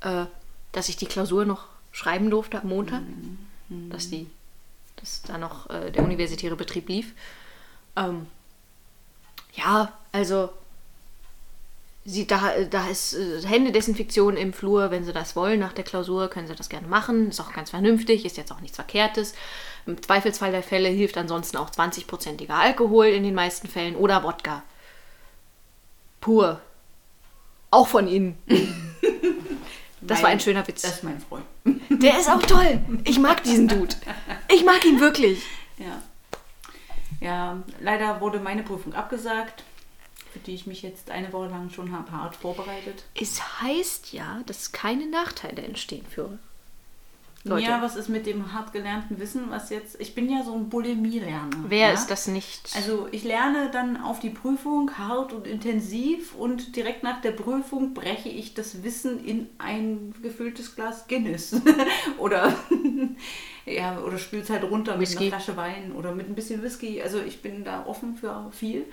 äh, 0.00 0.26
dass 0.72 0.88
ich 0.88 0.96
die 0.96 1.06
Klausur 1.06 1.44
noch 1.44 1.66
schreiben 1.92 2.30
durfte 2.30 2.60
am 2.60 2.68
Montag. 2.68 3.02
Dass, 3.68 4.10
die, 4.10 4.28
dass 4.96 5.22
da 5.22 5.38
noch 5.38 5.70
äh, 5.70 5.92
der 5.92 6.02
universitäre 6.02 6.56
Betrieb 6.56 6.88
lief. 6.88 7.12
Ähm, 7.96 8.26
ja, 9.54 9.92
also 10.12 10.50
sie, 12.04 12.26
da, 12.26 12.52
da 12.70 12.86
ist 12.88 13.14
äh, 13.14 13.42
Händedesinfektion 13.46 14.36
im 14.36 14.52
Flur, 14.52 14.90
wenn 14.90 15.04
sie 15.04 15.12
das 15.12 15.36
wollen 15.36 15.60
nach 15.60 15.72
der 15.72 15.84
Klausur, 15.84 16.28
können 16.28 16.46
sie 16.46 16.54
das 16.54 16.68
gerne 16.68 16.88
machen. 16.88 17.28
Ist 17.28 17.40
auch 17.40 17.52
ganz 17.52 17.70
vernünftig, 17.70 18.24
ist 18.24 18.36
jetzt 18.36 18.52
auch 18.52 18.60
nichts 18.60 18.76
Verkehrtes. 18.76 19.34
Im 19.86 20.02
Zweifelsfall 20.02 20.52
der 20.52 20.62
Fälle 20.62 20.88
hilft 20.88 21.16
ansonsten 21.16 21.56
auch 21.56 21.70
20-prozentiger 21.70 22.54
Alkohol 22.54 23.06
in 23.06 23.22
den 23.22 23.34
meisten 23.34 23.68
Fällen 23.68 23.96
oder 23.96 24.22
Wodka. 24.22 24.62
Pur. 26.20 26.60
Auch 27.70 27.88
von 27.88 28.08
ihnen. 28.08 28.36
Das 30.02 30.22
war 30.22 30.30
ein 30.30 30.40
schöner 30.40 30.66
Witz. 30.66 30.82
Das 30.82 30.96
ist 30.96 31.04
mein 31.04 31.20
Freund. 31.20 31.44
Der 31.90 32.18
ist 32.18 32.30
auch 32.30 32.42
toll. 32.42 32.80
Ich 33.04 33.18
mag 33.18 33.42
diesen 33.44 33.68
Dude. 33.68 33.94
Ich 34.52 34.64
mag 34.64 34.84
ihn 34.84 34.98
wirklich. 34.98 35.42
Ja. 35.76 36.02
Ja, 37.20 37.62
leider 37.80 38.20
wurde 38.22 38.40
meine 38.40 38.62
Prüfung 38.62 38.94
abgesagt, 38.94 39.62
für 40.32 40.38
die 40.38 40.54
ich 40.54 40.66
mich 40.66 40.82
jetzt 40.82 41.10
eine 41.10 41.32
Woche 41.32 41.48
lang 41.48 41.70
schon 41.70 41.92
habe 41.92 42.10
hart 42.12 42.36
vorbereitet. 42.36 43.04
Es 43.14 43.60
heißt 43.60 44.12
ja, 44.12 44.42
dass 44.46 44.72
keine 44.72 45.06
Nachteile 45.06 45.62
entstehen 45.62 46.06
für 46.08 46.38
Leute. 47.42 47.64
Ja, 47.64 47.80
was 47.80 47.96
ist 47.96 48.10
mit 48.10 48.26
dem 48.26 48.52
hart 48.52 48.74
gelernten 48.74 49.18
Wissen, 49.18 49.48
was 49.48 49.70
jetzt. 49.70 49.98
Ich 49.98 50.14
bin 50.14 50.30
ja 50.30 50.44
so 50.44 50.54
ein 50.54 50.68
Bulimie-Lerner. 50.68 51.64
Wer 51.68 51.88
ja? 51.88 51.92
ist 51.94 52.08
das 52.08 52.26
nicht? 52.26 52.70
Also 52.76 53.08
ich 53.12 53.24
lerne 53.24 53.70
dann 53.70 53.96
auf 53.96 54.20
die 54.20 54.28
Prüfung 54.28 54.98
hart 54.98 55.32
und 55.32 55.46
intensiv 55.46 56.34
und 56.34 56.76
direkt 56.76 57.02
nach 57.02 57.22
der 57.22 57.32
Prüfung 57.32 57.94
breche 57.94 58.28
ich 58.28 58.52
das 58.52 58.82
Wissen 58.82 59.24
in 59.24 59.48
ein 59.56 60.14
gefülltes 60.22 60.76
Glas 60.76 61.08
Guinness. 61.08 61.58
oder 62.18 62.54
ja, 63.64 63.98
oder 64.00 64.18
spüle 64.18 64.42
es 64.42 64.50
halt 64.50 64.64
runter 64.64 64.92
mit 64.98 65.08
Whisky. 65.08 65.28
einer 65.28 65.40
Flasche 65.40 65.56
Wein 65.56 65.92
oder 65.92 66.14
mit 66.14 66.28
ein 66.28 66.34
bisschen 66.34 66.62
Whisky. 66.62 67.00
Also 67.00 67.20
ich 67.22 67.40
bin 67.40 67.64
da 67.64 67.86
offen 67.86 68.16
für 68.16 68.50
viel. 68.52 68.84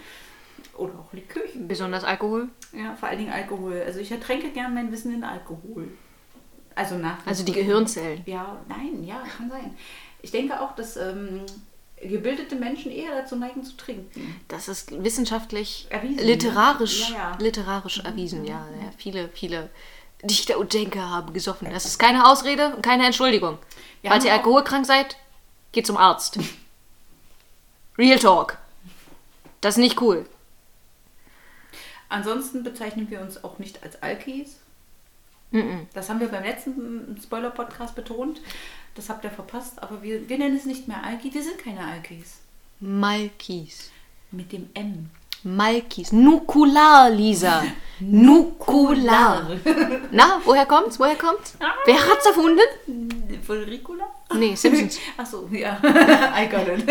Oder 0.78 0.94
auch 1.00 1.12
Likör. 1.14 1.42
Besonders 1.56 2.04
Alkohol? 2.04 2.50
Ja, 2.74 2.96
vor 2.96 3.10
allen 3.10 3.18
Dingen 3.20 3.32
Alkohol. 3.34 3.82
Also 3.86 4.00
ich 4.00 4.12
ertränke 4.12 4.50
gern 4.52 4.74
mein 4.74 4.92
Wissen 4.92 5.14
in 5.14 5.24
Alkohol. 5.24 5.90
Also 6.76 6.96
nach. 6.96 7.18
Also 7.26 7.44
die 7.44 7.52
Gehirnzellen. 7.54 8.22
Ja, 8.26 8.58
nein, 8.70 9.04
ja, 9.04 9.24
kann 9.38 9.50
sein. 9.50 9.76
Ich 10.22 10.30
denke 10.32 10.60
auch, 10.62 10.76
dass 10.76 10.96
ähm, 10.98 11.42
gebildete 12.00 12.56
Menschen 12.56 12.92
eher 12.92 13.16
dazu 13.16 13.36
neigen 13.36 13.64
zu 13.64 13.76
trinken. 13.76 14.36
Das 14.48 14.68
ist 14.68 14.92
wissenschaftlich, 15.04 15.88
Erwiesen, 15.90 16.26
literarisch, 16.26 17.10
ne? 17.10 17.16
Ja, 17.16 17.32
ja. 17.32 17.38
literarisch 17.40 18.00
erwiesen, 18.00 18.46
ja, 18.46 18.68
ja. 18.82 18.92
Viele, 18.98 19.30
viele 19.30 19.70
Dichter 20.24 20.60
und 20.60 20.74
Denker 20.74 21.10
haben 21.10 21.34
gesoffen. 21.34 21.68
Das 21.72 21.86
ist 21.86 21.98
keine 21.98 22.28
Ausrede 22.28 22.76
und 22.76 22.84
keine 22.84 23.06
Entschuldigung. 23.06 23.58
Wir 24.02 24.12
Falls 24.12 24.26
ihr 24.26 24.32
auch- 24.32 24.38
alkoholkrank 24.38 24.86
seid, 24.86 25.18
geht 25.72 25.88
zum 25.88 25.98
Arzt. 25.98 26.38
Real 27.98 28.20
Talk. 28.20 28.58
Das 29.62 29.76
ist 29.76 29.82
nicht 29.82 30.00
cool. 30.02 30.28
Ansonsten 32.10 32.64
bezeichnen 32.64 33.10
wir 33.10 33.22
uns 33.22 33.44
auch 33.44 33.60
nicht 33.60 33.84
als 33.84 34.02
Alkis. 34.02 34.58
Mhm. 35.52 35.88
Das 35.94 36.10
haben 36.10 36.20
wir 36.20 36.28
beim 36.28 36.44
letzten 36.44 37.18
Spoiler-Podcast 37.22 37.96
betont. 37.96 38.42
Das 38.96 39.10
habt 39.10 39.24
ihr 39.24 39.32
verpasst, 39.32 39.82
aber 39.82 40.02
wir, 40.02 40.28
wir 40.28 40.38
nennen 40.38 40.58
es 40.58 40.66
nicht 40.66 40.88
mehr 40.88 41.04
Alki. 41.04 41.34
Wir 41.34 41.44
sind 41.44 41.58
keine 41.58 41.82
Alkis. 41.82 42.40
Malkis. 42.80 43.92
Mit 44.32 44.52
dem 44.52 44.70
M. 44.74 45.10
Malkis. 45.44 46.12
Nukular, 46.12 47.10
Lisa. 47.10 47.64
Nukular. 48.00 49.52
Na, 50.12 50.42
woher 50.44 50.66
kommt's? 50.66 51.00
Woher 51.00 51.16
kommt's? 51.16 51.56
Wer 51.86 51.96
hat's 51.96 52.26
erfunden? 52.26 52.60
Von 53.46 53.64
Ricola? 53.64 54.06
Nee, 54.34 54.56
Simpsons. 54.56 55.00
Achso, 55.18 55.48
ja. 55.52 55.80
I 55.84 56.48
got 56.48 56.68
it. 56.68 56.84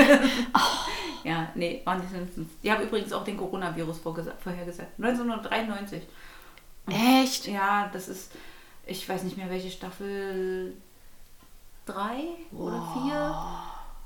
Ja, 1.26 1.48
nee, 1.56 1.82
waren 1.84 2.00
die 2.00 2.06
Simpsons. 2.06 2.48
Die 2.62 2.70
haben 2.70 2.84
übrigens 2.84 3.12
auch 3.12 3.24
den 3.24 3.36
Coronavirus 3.36 3.98
vorhergesagt. 3.98 4.92
1993. 4.96 6.02
Echt? 6.88 7.48
Ja, 7.48 7.90
das 7.92 8.06
ist, 8.06 8.30
ich 8.86 9.08
weiß 9.08 9.24
nicht 9.24 9.36
mehr 9.36 9.50
welche 9.50 9.72
Staffel, 9.72 10.76
drei 11.84 12.22
oder 12.52 12.80
vier. 12.94 13.34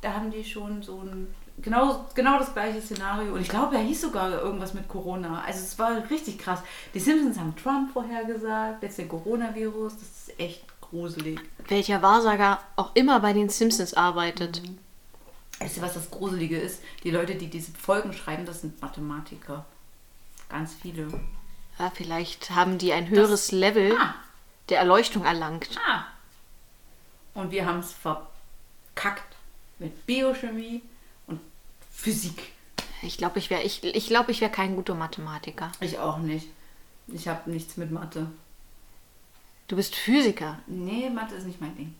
Da 0.01 0.15
haben 0.15 0.31
die 0.31 0.43
schon 0.43 0.83
so 0.83 1.03
ein, 1.03 1.35
genau, 1.61 2.07
genau 2.15 2.39
das 2.39 2.55
gleiche 2.55 2.81
Szenario. 2.81 3.35
Und 3.35 3.43
ich 3.43 3.51
glaube, 3.51 3.77
er 3.77 3.83
hieß 3.83 4.01
sogar 4.01 4.31
irgendwas 4.41 4.73
mit 4.73 4.89
Corona. 4.89 5.43
Also 5.47 5.61
es 5.61 5.79
war 5.79 5.91
richtig 6.09 6.39
krass. 6.39 6.61
Die 6.95 7.01
Simpsons 7.01 7.39
haben 7.39 7.55
Trump 7.55 7.93
vorhergesagt, 7.93 8.83
jetzt 8.83 8.97
den 8.97 9.11
Coronavirus. 9.11 9.93
Das 9.99 10.09
ist 10.09 10.41
echt 10.41 10.65
gruselig. 10.81 11.39
Welcher 11.69 12.01
Wahrsager 12.01 12.61
auch 12.77 12.93
immer 12.95 13.21
bei 13.21 13.35
den 13.35 13.51
Simpsons 13.51 13.93
arbeitet. 13.93 14.63
Weißt 15.61 15.77
du, 15.77 15.83
was 15.83 15.95
das 15.95 16.11
Gruselige 16.11 16.59
ist? 16.59 16.83
Die 17.05 17.11
Leute, 17.11 17.35
die 17.37 17.49
diese 17.49 17.71
Folgen 17.73 18.13
schreiben, 18.13 18.47
das 18.47 18.63
sind 18.63 18.81
Mathematiker. 18.81 19.65
Ganz 20.49 20.75
viele. 20.75 21.09
Ja, 21.79 21.91
vielleicht 21.95 22.51
haben 22.51 22.79
die 22.79 22.93
ein 22.93 23.09
höheres 23.09 23.53
Level 23.53 23.95
Ah. 23.99 24.15
der 24.69 24.79
Erleuchtung 24.79 25.25
erlangt. 25.25 25.79
Ah. 25.87 26.05
Und 27.35 27.51
wir 27.53 27.67
haben 27.67 27.79
es 27.81 27.93
verkackt 27.93 29.37
mit 29.79 30.07
Biochemie 30.07 30.83
und 31.27 31.41
Physik. 31.93 32.53
Ich 33.03 33.17
glaube, 33.19 33.39
ich 33.39 33.49
wäre 33.51 33.63
ich, 33.63 33.85
ich 33.85 34.07
glaub, 34.09 34.29
ich 34.29 34.41
wär 34.41 34.49
kein 34.51 34.77
guter 34.77 34.95
Mathematiker. 34.95 35.71
Ich 35.81 35.99
auch 35.99 36.19
nicht. 36.19 36.49
Ich 37.07 37.29
habe 37.29 37.51
nichts 37.51 37.77
mit 37.77 37.91
Mathe. 37.91 38.31
Du 39.69 39.77
bist 39.77 39.95
Physiker. 39.95 40.59
Nee, 40.67 41.09
Mathe 41.11 41.35
ist 41.37 41.47
nicht 41.47 41.61
mein 41.61 41.77
Ding. 41.77 41.95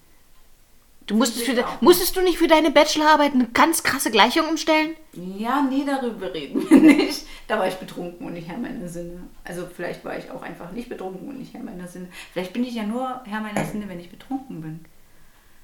Du 1.11 1.17
musstest, 1.17 1.45
für 1.45 1.65
musstest 1.81 2.15
du 2.15 2.21
nicht 2.21 2.39
für 2.39 2.47
deine 2.47 2.71
Bachelorarbeit 2.71 3.35
eine 3.35 3.49
ganz 3.49 3.83
krasse 3.83 4.13
Gleichung 4.13 4.47
umstellen? 4.49 4.95
Ja, 5.13 5.61
nee, 5.61 5.83
darüber 5.85 6.33
reden 6.33 6.71
wir 6.71 6.77
nicht. 6.81 7.27
Da 7.49 7.59
war 7.59 7.67
ich 7.67 7.75
betrunken 7.75 8.29
und 8.29 8.35
nicht 8.35 8.47
Herr 8.47 8.59
meiner 8.59 8.89
Sinne. 8.89 9.25
Also 9.43 9.67
vielleicht 9.75 10.05
war 10.05 10.17
ich 10.17 10.31
auch 10.31 10.43
einfach 10.43 10.71
nicht 10.71 10.89
betrunken 10.89 11.29
und 11.29 11.41
nicht 11.41 11.53
Herr 11.53 11.65
meiner 11.65 11.89
Sinne. 11.89 12.11
Vielleicht 12.33 12.53
bin 12.53 12.63
ich 12.63 12.77
ja 12.77 12.85
nur 12.85 13.23
Herr 13.25 13.41
meiner 13.41 13.65
Sinne, 13.65 13.89
wenn 13.89 13.99
ich 13.99 14.09
betrunken 14.09 14.61
bin. 14.61 14.85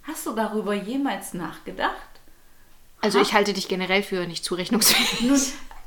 Hast 0.03 0.27
du 0.27 0.33
darüber 0.33 0.75
jemals 0.75 1.33
nachgedacht? 1.33 1.95
Also 3.01 3.21
ich 3.21 3.33
halte 3.33 3.53
dich 3.53 3.69
generell 3.69 4.03
für 4.03 4.27
nicht 4.27 4.45
zurechnungsfähig. 4.45 5.29
Nun, 5.29 5.41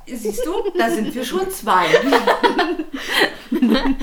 siehst 0.05 0.45
du, 0.45 0.71
da 0.77 0.89
sind 0.89 1.13
wir 1.13 1.25
schon 1.25 1.51
zwei. 1.51 1.85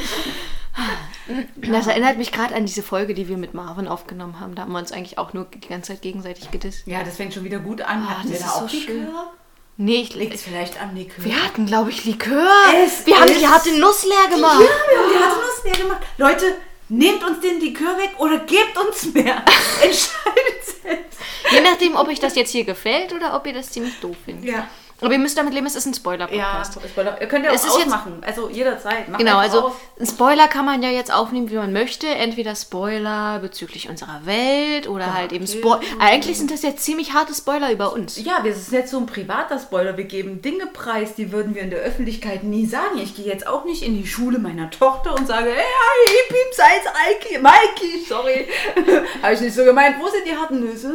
Das 1.56 1.86
erinnert 1.86 2.18
mich 2.18 2.30
gerade 2.32 2.54
an 2.54 2.66
diese 2.66 2.82
Folge, 2.82 3.14
die 3.14 3.28
wir 3.28 3.36
mit 3.36 3.52
Marvin 3.54 3.88
aufgenommen 3.88 4.38
haben. 4.40 4.54
Da 4.54 4.62
haben 4.62 4.72
wir 4.72 4.78
uns 4.78 4.92
eigentlich 4.92 5.18
auch 5.18 5.32
nur 5.32 5.46
die 5.46 5.60
ganze 5.68 5.92
Zeit 5.92 6.02
gegenseitig 6.02 6.50
gedisst. 6.50 6.86
Ja, 6.86 7.02
das 7.02 7.16
fängt 7.16 7.34
schon 7.34 7.44
wieder 7.44 7.58
gut 7.58 7.80
an. 7.82 8.02
Ah, 8.06 8.18
Hatten 8.18 8.30
wir 8.30 8.38
da 8.38 8.44
ist 8.44 8.52
auch 8.52 8.68
so 8.68 8.76
schön. 8.78 9.06
Likör? 9.06 9.32
Nee, 9.78 9.96
ich, 10.02 10.14
Liegt 10.14 10.34
es 10.34 10.42
vielleicht 10.42 10.80
am 10.80 10.94
Likör? 10.94 11.24
wir 11.24 11.44
hatten, 11.44 11.66
glaube 11.66 11.90
ich, 11.90 12.04
Likör. 12.04 12.48
Es 12.84 13.04
wir 13.06 13.18
haben 13.20 13.30
die 13.38 13.46
harte 13.46 13.78
Nuss 13.78 14.04
leer 14.04 14.34
gemacht. 14.36 14.60
Ja, 14.60 14.66
wir 14.66 14.98
haben 15.20 15.32
die 15.34 15.40
Nuss 15.40 15.64
leer 15.64 15.84
gemacht. 15.84 16.00
Leute, 16.16 16.56
nehmt 16.88 17.22
uns 17.24 17.40
den 17.40 17.60
Likör 17.60 17.96
weg 17.98 18.12
oder 18.18 18.38
gebt 18.38 18.78
uns 18.78 19.12
mehr. 19.12 19.36
Entscheidet 19.82 20.64
selbst. 20.82 21.18
Je 21.50 21.60
nachdem, 21.60 21.94
ob 21.96 22.08
euch 22.08 22.20
das 22.20 22.34
jetzt 22.36 22.52
hier 22.52 22.64
gefällt 22.64 23.12
oder 23.12 23.34
ob 23.36 23.46
ihr 23.46 23.52
das 23.52 23.70
ziemlich 23.70 23.98
doof 24.00 24.16
findet. 24.24 24.44
Ja. 24.44 24.68
Aber 25.00 25.12
ihr 25.12 25.18
müsst 25.18 25.36
damit 25.36 25.52
leben, 25.52 25.66
es 25.66 25.76
ist 25.76 25.84
ein 25.86 25.92
Ja, 25.92 25.96
Spoiler-Podcast. 25.98 26.78
Spoiler. 26.88 27.20
Ihr 27.20 27.26
könnt 27.28 27.44
ja 27.44 27.50
auch 27.50 27.54
Es 27.54 27.64
ist 27.64 27.76
jetzt- 27.76 27.86
ausmachen. 27.88 28.22
Also 28.26 28.48
jederzeit. 28.48 29.08
Macht 29.08 29.18
Genau, 29.18 29.36
also 29.38 29.72
einen 29.98 30.06
Spoiler 30.06 30.48
kann 30.48 30.64
man 30.64 30.82
ja 30.82 30.88
jetzt 30.88 31.12
aufnehmen, 31.12 31.50
wie 31.50 31.56
man 31.56 31.72
möchte. 31.72 32.06
Entweder 32.06 32.54
Spoiler 32.56 33.38
bezüglich 33.40 33.88
unserer 33.90 34.22
Welt 34.24 34.88
oder 34.88 35.12
halt 35.12 35.32
eben 35.32 35.46
Spoiler. 35.46 35.80
Eigentlich 35.98 36.38
sind 36.38 36.50
das 36.50 36.62
jetzt 36.62 36.82
ziemlich 36.82 37.12
harte 37.12 37.34
Spoiler 37.34 37.70
über 37.72 37.92
uns. 37.92 38.16
Ja, 38.24 38.42
wir 38.42 38.54
sind 38.54 38.72
jetzt 38.72 38.90
so 38.90 38.98
ein 38.98 39.06
privater 39.06 39.58
Spoiler. 39.58 39.96
Wir 39.98 40.04
geben 40.04 40.40
Dinge 40.40 40.66
preis, 40.66 41.14
die 41.14 41.30
würden 41.30 41.54
wir 41.54 41.60
in 41.62 41.70
der 41.70 41.80
Öffentlichkeit 41.80 42.42
nie 42.42 42.64
sagen. 42.64 42.98
Ich 42.98 43.14
gehe 43.14 43.26
jetzt 43.26 43.46
auch 43.46 43.64
nicht 43.66 43.82
in 43.82 43.96
die 44.00 44.06
Schule 44.06 44.38
meiner 44.38 44.70
Tochter 44.70 45.14
und 45.14 45.26
sage, 45.26 45.50
hey, 45.50 46.24
Pieps, 46.28 46.58
als 46.58 46.94
Alki, 47.06 47.38
Maiki, 47.38 48.04
sorry. 48.08 48.48
Habe 49.22 49.34
ich 49.34 49.40
nicht 49.42 49.54
so 49.54 49.64
gemeint. 49.64 49.96
Wo 50.00 50.08
sind 50.08 50.26
die 50.26 50.34
harten 50.34 50.60
Nüsse? 50.60 50.94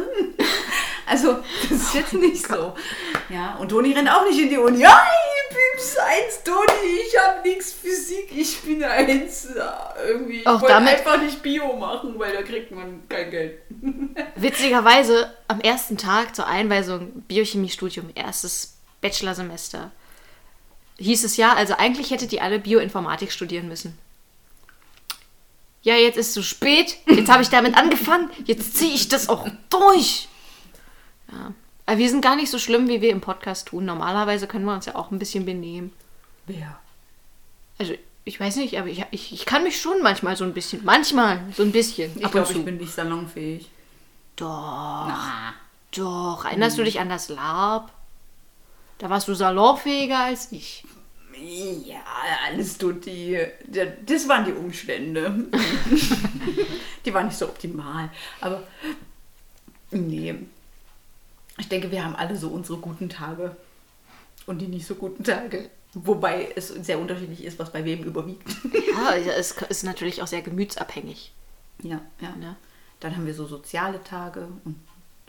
Also, 1.12 1.38
das 1.68 1.78
ist 1.78 1.94
jetzt 1.94 2.14
nicht 2.14 2.46
so. 2.48 2.74
Ja, 3.28 3.56
und 3.56 3.68
Toni 3.68 3.92
rennt 3.92 4.08
auch 4.08 4.24
nicht 4.26 4.40
in 4.40 4.48
die 4.48 4.56
Uni. 4.56 4.80
Ja, 4.80 4.98
Pieps, 5.50 5.96
eins, 5.98 6.42
Toni, 6.42 6.90
ich 7.06 7.14
habe 7.20 7.46
nichts 7.46 7.72
Physik, 7.74 8.30
ich 8.34 8.60
bin 8.62 8.82
eins. 8.82 9.48
Irgendwie, 10.06 10.38
ich 10.40 10.46
Auch 10.46 10.62
wollte 10.62 10.72
damit- 10.74 10.94
einfach 10.94 11.20
nicht 11.20 11.42
Bio 11.42 11.74
machen, 11.76 12.18
weil 12.18 12.32
da 12.32 12.40
kriegt 12.42 12.70
man 12.70 13.06
kein 13.10 13.30
Geld. 13.30 13.58
Witzigerweise 14.36 15.30
am 15.48 15.60
ersten 15.60 15.98
Tag 15.98 16.34
zur 16.34 16.46
Einweisung 16.46 17.22
Biochemiestudium, 17.28 18.10
erstes 18.14 18.78
Bachelorsemester, 19.02 19.90
hieß 20.98 21.24
es 21.24 21.36
ja, 21.36 21.52
also 21.54 21.74
eigentlich 21.76 22.10
hättet 22.10 22.32
ihr 22.32 22.42
alle 22.42 22.58
Bioinformatik 22.58 23.32
studieren 23.32 23.68
müssen. 23.68 23.98
Ja, 25.82 25.96
jetzt 25.96 26.16
ist 26.16 26.28
es 26.28 26.32
zu 26.34 26.42
spät. 26.42 26.96
Jetzt 27.06 27.28
habe 27.30 27.42
ich 27.42 27.48
damit 27.50 27.76
angefangen. 27.76 28.30
Jetzt 28.44 28.76
ziehe 28.76 28.94
ich 28.94 29.08
das 29.08 29.28
auch 29.28 29.46
durch. 29.68 30.28
Ja. 31.32 31.52
Aber 31.86 31.98
wir 31.98 32.08
sind 32.08 32.22
gar 32.22 32.36
nicht 32.36 32.50
so 32.50 32.58
schlimm, 32.58 32.88
wie 32.88 33.00
wir 33.00 33.10
im 33.10 33.20
Podcast 33.20 33.68
tun. 33.68 33.84
Normalerweise 33.84 34.46
können 34.46 34.64
wir 34.64 34.74
uns 34.74 34.86
ja 34.86 34.94
auch 34.94 35.10
ein 35.10 35.18
bisschen 35.18 35.44
benehmen. 35.44 35.92
Wer? 36.46 36.78
Also, 37.78 37.94
ich 38.24 38.38
weiß 38.38 38.56
nicht, 38.56 38.78
aber 38.78 38.88
ich, 38.88 39.04
ich, 39.10 39.32
ich 39.32 39.46
kann 39.46 39.64
mich 39.64 39.80
schon 39.80 40.00
manchmal 40.02 40.36
so 40.36 40.44
ein 40.44 40.54
bisschen, 40.54 40.84
manchmal 40.84 41.40
so 41.56 41.62
ein 41.62 41.72
bisschen. 41.72 42.12
Ich 42.20 42.30
glaube, 42.30 42.52
ich 42.52 42.64
bin 42.64 42.76
nicht 42.76 42.92
salonfähig. 42.92 43.68
Doch. 44.36 45.06
Na. 45.08 45.54
Doch, 45.94 46.44
erinnerst 46.46 46.78
du 46.78 46.84
dich 46.84 47.00
an 47.00 47.08
das 47.08 47.28
Lab? 47.28 47.92
Da 48.98 49.10
warst 49.10 49.28
du 49.28 49.34
salonfähiger 49.34 50.20
als 50.20 50.52
ich. 50.52 50.84
Ja, 51.84 52.00
alles 52.46 52.78
tut 52.78 53.04
die. 53.04 53.38
Das 54.06 54.28
waren 54.28 54.44
die 54.44 54.52
Umstände. 54.52 55.48
die 57.04 57.12
waren 57.12 57.26
nicht 57.26 57.36
so 57.36 57.46
optimal. 57.46 58.10
Aber 58.40 58.62
nee. 59.90 60.34
Ich 61.62 61.68
denke, 61.68 61.92
wir 61.92 62.04
haben 62.04 62.16
alle 62.16 62.36
so 62.36 62.48
unsere 62.48 62.78
guten 62.78 63.08
Tage 63.08 63.56
und 64.46 64.58
die 64.58 64.66
nicht 64.66 64.84
so 64.84 64.96
guten 64.96 65.22
Tage. 65.22 65.70
Wobei 65.94 66.48
es 66.56 66.66
sehr 66.70 66.98
unterschiedlich 66.98 67.44
ist, 67.44 67.56
was 67.60 67.70
bei 67.70 67.84
wem 67.84 68.02
überwiegt. 68.02 68.48
Ja, 68.92 69.14
es 69.14 69.52
ist 69.52 69.84
natürlich 69.84 70.22
auch 70.22 70.26
sehr 70.26 70.42
gemütsabhängig. 70.42 71.32
ja, 71.84 72.00
ja. 72.20 72.34
Ne? 72.34 72.56
Dann 72.98 73.16
haben 73.16 73.26
wir 73.26 73.34
so 73.34 73.46
soziale 73.46 74.02
Tage 74.02 74.48
und 74.64 74.74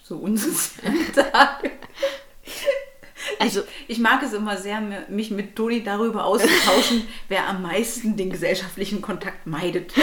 so 0.02 0.18
unsoziale 0.18 1.12
Tage. 1.32 1.72
Also- 3.44 3.62
ich, 3.88 3.98
ich 3.98 4.00
mag 4.00 4.22
es 4.24 4.34
immer 4.34 4.58
sehr, 4.58 4.82
mich 5.10 5.32
mit 5.32 5.56
Toni 5.56 5.84
darüber 5.84 6.26
auszutauschen, 6.26 7.08
wer 7.30 7.48
am 7.48 7.62
meisten 7.62 8.16
den 8.18 8.30
gesellschaftlichen 8.30 9.02
Kontakt 9.02 9.46
meidet. 9.48 9.94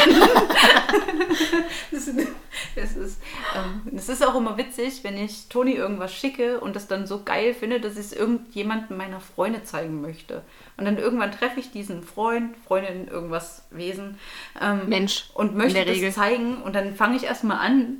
das, 1.90 2.08
ist, 2.08 2.28
das, 2.76 2.96
ist, 2.96 3.20
ähm, 3.56 3.82
das 3.92 4.08
ist 4.08 4.24
auch 4.26 4.34
immer 4.36 4.56
witzig, 4.56 5.00
wenn 5.02 5.16
ich 5.16 5.48
Toni 5.48 5.72
irgendwas 5.72 6.12
schicke 6.14 6.60
und 6.60 6.76
das 6.76 6.86
dann 6.88 7.06
so 7.06 7.22
geil 7.24 7.54
finde, 7.54 7.80
dass 7.80 7.94
ich 7.94 8.00
es 8.00 8.12
irgendjemandem 8.12 8.96
meiner 8.96 9.20
Freunde 9.20 9.62
zeigen 9.64 10.00
möchte. 10.00 10.42
Und 10.76 10.84
dann 10.86 10.98
irgendwann 10.98 11.32
treffe 11.32 11.60
ich 11.60 11.70
diesen 11.70 12.02
Freund, 12.02 12.56
Freundin, 12.66 13.08
irgendwas 13.08 13.64
Wesen. 13.70 14.18
ähm, 14.60 14.88
Mensch, 14.88 15.30
Und 15.34 15.54
möchte 15.56 15.84
das 15.84 15.94
Regel. 15.94 16.12
zeigen. 16.12 16.62
Und 16.62 16.74
dann 16.74 16.94
fange 16.94 17.16
ich 17.16 17.24
erstmal 17.24 17.58
an, 17.58 17.96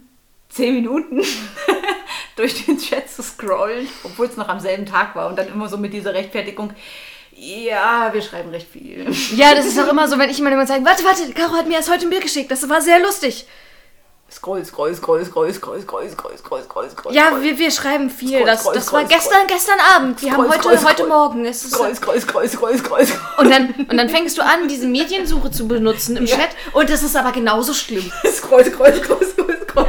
zehn 0.48 0.74
Minuten 0.74 1.20
durch 2.40 2.64
den 2.66 2.78
Chat 2.78 3.08
zu 3.10 3.22
scrollen, 3.22 3.86
obwohl 4.04 4.26
es 4.26 4.36
noch 4.36 4.48
am 4.48 4.60
selben 4.60 4.86
Tag 4.86 5.14
war. 5.14 5.28
Und 5.28 5.38
dann 5.38 5.48
immer 5.48 5.68
so 5.68 5.76
mit 5.76 5.92
dieser 5.92 6.14
Rechtfertigung, 6.14 6.72
ja, 7.32 8.10
wir 8.12 8.22
schreiben 8.22 8.50
recht 8.50 8.68
viel. 8.70 9.06
Ja, 9.34 9.54
das 9.54 9.66
ist 9.66 9.78
auch 9.78 9.88
immer 9.88 10.08
so, 10.08 10.18
wenn 10.18 10.30
ich 10.30 10.40
mal 10.40 10.50
jemand 10.50 10.68
sage, 10.68 10.84
warte, 10.84 11.04
warte, 11.04 11.32
Caro 11.32 11.54
hat 11.54 11.66
mir 11.68 11.74
erst 11.74 11.90
heute 11.90 12.06
ein 12.06 12.10
Bild 12.10 12.22
geschickt, 12.22 12.50
das 12.50 12.68
war 12.68 12.80
sehr 12.80 13.00
lustig. 13.00 13.46
Scroll, 14.32 14.64
scroll, 14.64 14.94
scroll, 14.94 15.24
scroll, 15.24 15.52
scroll, 15.52 15.80
scroll, 15.82 16.08
scroll, 16.08 16.36
scroll, 16.38 16.62
scroll, 16.62 16.90
scroll. 16.90 17.12
Ja, 17.12 17.42
wir, 17.42 17.58
wir 17.58 17.70
schreiben 17.72 18.08
viel. 18.10 18.28
Scroll, 18.38 18.46
Das, 18.46 18.60
scroll, 18.60 18.74
das 18.74 18.86
scroll, 18.86 19.00
war 19.00 19.08
gestern, 19.08 19.46
gestern 19.48 19.78
Abend. 19.96 20.22
Wir 20.22 20.32
haben 20.32 20.48
heute, 20.48 20.84
heute. 20.84 21.06
Morgen. 21.08 21.44
Es 21.44 21.64
ist, 21.64 21.72
Scroll, 21.74 21.92
scroll, 21.96 22.20
scroll, 22.20 22.48
scroll, 22.48 22.78
scroll, 22.78 23.06
scroll. 23.06 23.44
und, 23.44 23.50
dann, 23.50 23.74
und 23.88 23.96
dann 23.96 24.08
fängst 24.08 24.38
du 24.38 24.42
an, 24.42 24.68
diese 24.68 24.86
Mediensuche 24.86 25.50
zu 25.50 25.66
benutzen 25.66 26.16
im 26.16 26.26
Ja. 26.26 26.36
Chat. 26.36 26.50
Und 26.72 26.88
das 26.90 27.02
ist 27.02 27.16
aber 27.16 27.32
genauso 27.32 27.74
schlimm. 27.74 28.08
Scroll, 28.24 28.64
scroll, 28.66 28.94
scroll, 29.02 29.24
scroll, 29.26 29.58
scroll. 29.68 29.86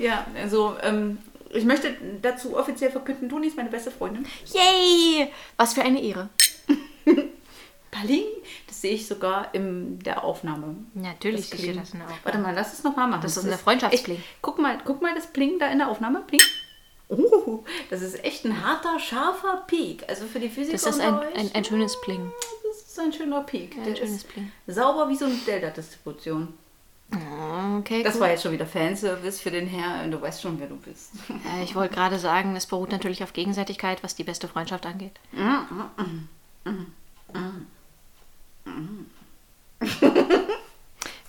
Ja. 0.00 0.06
ja, 0.06 0.26
also 0.42 0.76
ähm, 0.82 1.18
ich 1.52 1.64
möchte 1.64 1.94
dazu 2.22 2.56
offiziell 2.56 2.90
verkünden, 2.90 3.28
Toni 3.28 3.48
ist 3.48 3.56
meine 3.56 3.70
beste 3.70 3.90
Freundin. 3.90 4.26
Yay! 4.52 5.28
Was 5.56 5.74
für 5.74 5.82
eine 5.82 6.00
Ehre. 6.02 6.28
Paling, 7.90 8.22
das 8.68 8.80
sehe 8.82 8.92
ich 8.94 9.08
sogar 9.08 9.52
in 9.52 9.98
der 9.98 10.22
Aufnahme. 10.22 10.76
Natürlich 10.94 11.50
Das 11.50 11.58
du 11.58 11.64
Pling. 11.64 11.76
das 11.76 11.90
in 11.92 11.98
der 11.98 12.06
Aufnahme. 12.06 12.20
Warte 12.24 12.38
mal, 12.38 12.54
lass 12.54 12.72
es 12.72 12.84
nochmal 12.84 13.08
machen. 13.08 13.22
Das 13.22 13.36
ist 13.36 13.44
eine 13.44 13.58
Freundschaftspling. 13.58 14.16
echt- 14.18 14.26
Guck 14.42 14.60
mal, 14.60 14.78
guck 14.84 15.02
mal 15.02 15.12
das 15.14 15.26
Pling 15.26 15.58
da 15.58 15.66
in 15.66 15.78
der 15.78 15.88
Aufnahme. 15.88 16.22
Pling. 16.26 16.40
Oh, 17.08 17.64
das 17.90 18.02
ist 18.02 18.22
echt 18.22 18.44
ein 18.44 18.64
harter, 18.64 19.00
scharfer 19.00 19.64
Peak. 19.66 20.04
Also 20.08 20.26
für 20.26 20.38
die 20.38 20.48
Physiker 20.48 20.74
Das 20.74 20.86
ist 20.86 21.00
ein, 21.00 21.18
euch, 21.18 21.34
ein, 21.34 21.50
ein 21.52 21.64
schönes 21.64 22.00
Pling. 22.02 22.30
das 22.68 22.82
ist 22.88 23.00
ein 23.00 23.12
schöner 23.12 23.40
Peak. 23.42 23.76
Ein 23.76 23.82
Der 23.84 23.96
schönes 23.96 24.22
Pling. 24.22 24.52
sauber 24.68 25.08
wie 25.08 25.16
so 25.16 25.24
eine 25.24 25.34
Delta-Distribution. 25.34 26.54
Okay, 27.12 28.02
Das 28.02 28.14
cool. 28.14 28.20
war 28.22 28.30
jetzt 28.30 28.42
schon 28.42 28.52
wieder 28.52 28.66
Fanservice 28.66 29.40
für 29.40 29.50
den 29.50 29.66
Herrn. 29.66 30.10
Du 30.10 30.20
weißt 30.20 30.42
schon, 30.42 30.60
wer 30.60 30.68
du 30.68 30.76
bist. 30.76 31.10
Äh, 31.58 31.64
Ich 31.64 31.74
wollte 31.74 31.94
gerade 31.94 32.18
sagen, 32.18 32.54
es 32.56 32.66
beruht 32.66 32.90
natürlich 32.92 33.22
auf 33.24 33.32
Gegenseitigkeit, 33.32 34.02
was 34.02 34.14
die 34.14 34.24
beste 34.24 34.46
Freundschaft 34.48 34.86
angeht. 34.86 35.18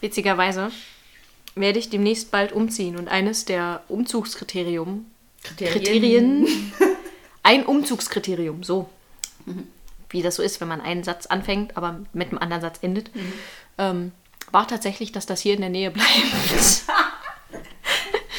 Witzigerweise 0.02 0.72
werde 1.56 1.80
ich 1.80 1.89
demnächst 1.89 2.32
bald 2.32 2.52
umziehen 2.54 2.98
und 2.98 3.08
eines 3.08 3.46
der 3.46 3.84
Umzugskriterium, 3.88 5.06
Kriterien, 5.58 6.48
ein 7.44 7.65
Umzugskriterium, 7.65 8.63
so, 8.63 8.89
wie 10.10 10.22
das 10.22 10.36
so 10.36 10.44
ist, 10.44 10.62
wenn 10.62 10.67
man 10.67 10.82
einen 10.82 11.04
Satz 11.04 11.26
anfängt, 11.26 11.78
aber 11.78 12.00
mit 12.13 12.30
einem 12.30 12.38
anderen 12.39 12.62
Satz 12.62 12.80
endet, 12.82 13.12
ähm, 13.78 14.12
war 14.52 14.68
tatsächlich, 14.68 15.12
dass 15.12 15.26
das 15.26 15.42
hier 15.42 15.54
in 15.54 15.62
der 15.62 15.70
Nähe 15.70 15.92
bleibt. 15.92 16.10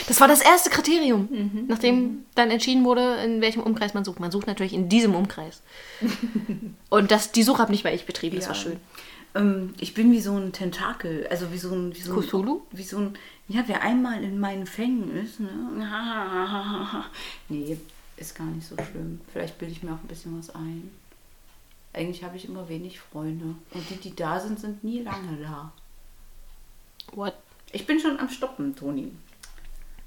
Das 0.08 0.20
war 0.20 0.28
das 0.28 0.42
erste 0.42 0.68
Kriterium, 0.68 1.28
nachdem 1.68 2.26
dann 2.34 2.50
entschieden 2.50 2.84
wurde, 2.84 3.14
in 3.24 3.40
welchem 3.40 3.62
Umkreis 3.62 3.94
man 3.94 4.04
sucht. 4.04 4.20
Man 4.20 4.30
sucht 4.30 4.46
natürlich 4.46 4.74
in 4.74 4.88
diesem 4.90 5.14
Umkreis. 5.14 5.62
Und 6.90 7.10
das, 7.10 7.32
die 7.32 7.42
Suche 7.42 7.62
habe 7.62 7.72
nicht 7.72 7.84
mal 7.84 7.94
ich 7.94 8.04
betrieben, 8.04 8.36
das 8.36 8.48
war 8.48 8.54
schön. 8.54 8.78
Ähm, 9.34 9.74
ich 9.78 9.94
bin 9.94 10.12
wie 10.12 10.20
so 10.20 10.36
ein 10.36 10.52
Tentakel, 10.52 11.26
also 11.30 11.52
wie 11.52 11.58
so 11.58 11.74
ein... 11.74 11.94
Wie 11.94 12.00
so 12.00 12.14
ein 12.14 12.20
Cthulhu? 12.20 12.62
Wie 12.70 12.82
so 12.82 12.98
ein... 12.98 13.18
Ja, 13.48 13.64
wer 13.66 13.82
einmal 13.82 14.22
in 14.22 14.38
meinen 14.38 14.66
Fängen 14.66 15.16
ist, 15.16 15.40
ne? 15.40 15.50
Nee, 17.48 17.78
ist 18.16 18.34
gar 18.34 18.46
nicht 18.46 18.66
so 18.66 18.74
schlimm. 18.74 19.20
Vielleicht 19.32 19.58
bilde 19.58 19.72
ich 19.72 19.82
mir 19.82 19.92
auch 19.92 20.02
ein 20.02 20.08
bisschen 20.08 20.38
was 20.38 20.54
ein. 20.54 20.90
Eigentlich 21.92 22.24
habe 22.24 22.36
ich 22.36 22.46
immer 22.46 22.68
wenig 22.68 23.00
Freunde. 23.00 23.54
Und 23.72 23.90
die, 23.90 23.96
die 23.96 24.14
da 24.14 24.40
sind, 24.40 24.60
sind 24.60 24.84
nie 24.84 25.00
lange 25.00 25.38
da. 25.40 25.72
What? 27.12 27.34
Ich 27.72 27.86
bin 27.86 28.00
schon 28.00 28.18
am 28.18 28.28
Stoppen, 28.28 28.76
Toni. 28.76 29.12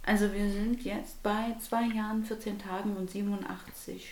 Also 0.05 0.31
wir 0.33 0.49
sind 0.49 0.83
jetzt 0.83 1.21
bei 1.23 1.55
zwei 1.59 1.83
Jahren, 1.83 2.23
14 2.23 2.59
Tagen 2.59 2.95
und 2.95 3.09
87. 3.09 4.07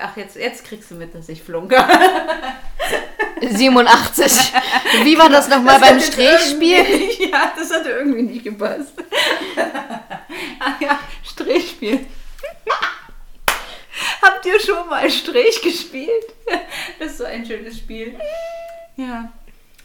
Ach, 0.00 0.16
jetzt, 0.16 0.36
jetzt 0.36 0.64
kriegst 0.64 0.90
du 0.90 0.96
mit, 0.96 1.14
dass 1.14 1.28
ich 1.28 1.42
flunker. 1.42 1.88
87. 3.40 4.52
Wie 5.04 5.16
war 5.16 5.28
das 5.28 5.48
nochmal 5.48 5.78
beim 5.80 6.00
Strichspiel? 6.00 6.84
Ja, 7.30 7.52
das 7.56 7.70
hatte 7.70 7.90
irgendwie 7.90 8.22
nicht 8.22 8.44
gepasst. 8.44 8.94
Ach 10.58 10.80
ja, 10.80 10.98
Strichspiel. 11.22 12.06
Habt 14.20 14.46
ihr 14.46 14.58
schon 14.58 14.88
mal 14.88 15.08
Strich 15.08 15.62
gespielt? 15.62 16.34
Das 16.98 17.12
ist 17.12 17.18
so 17.18 17.24
ein 17.24 17.46
schönes 17.46 17.78
Spiel. 17.78 18.18
Ja. 18.96 19.32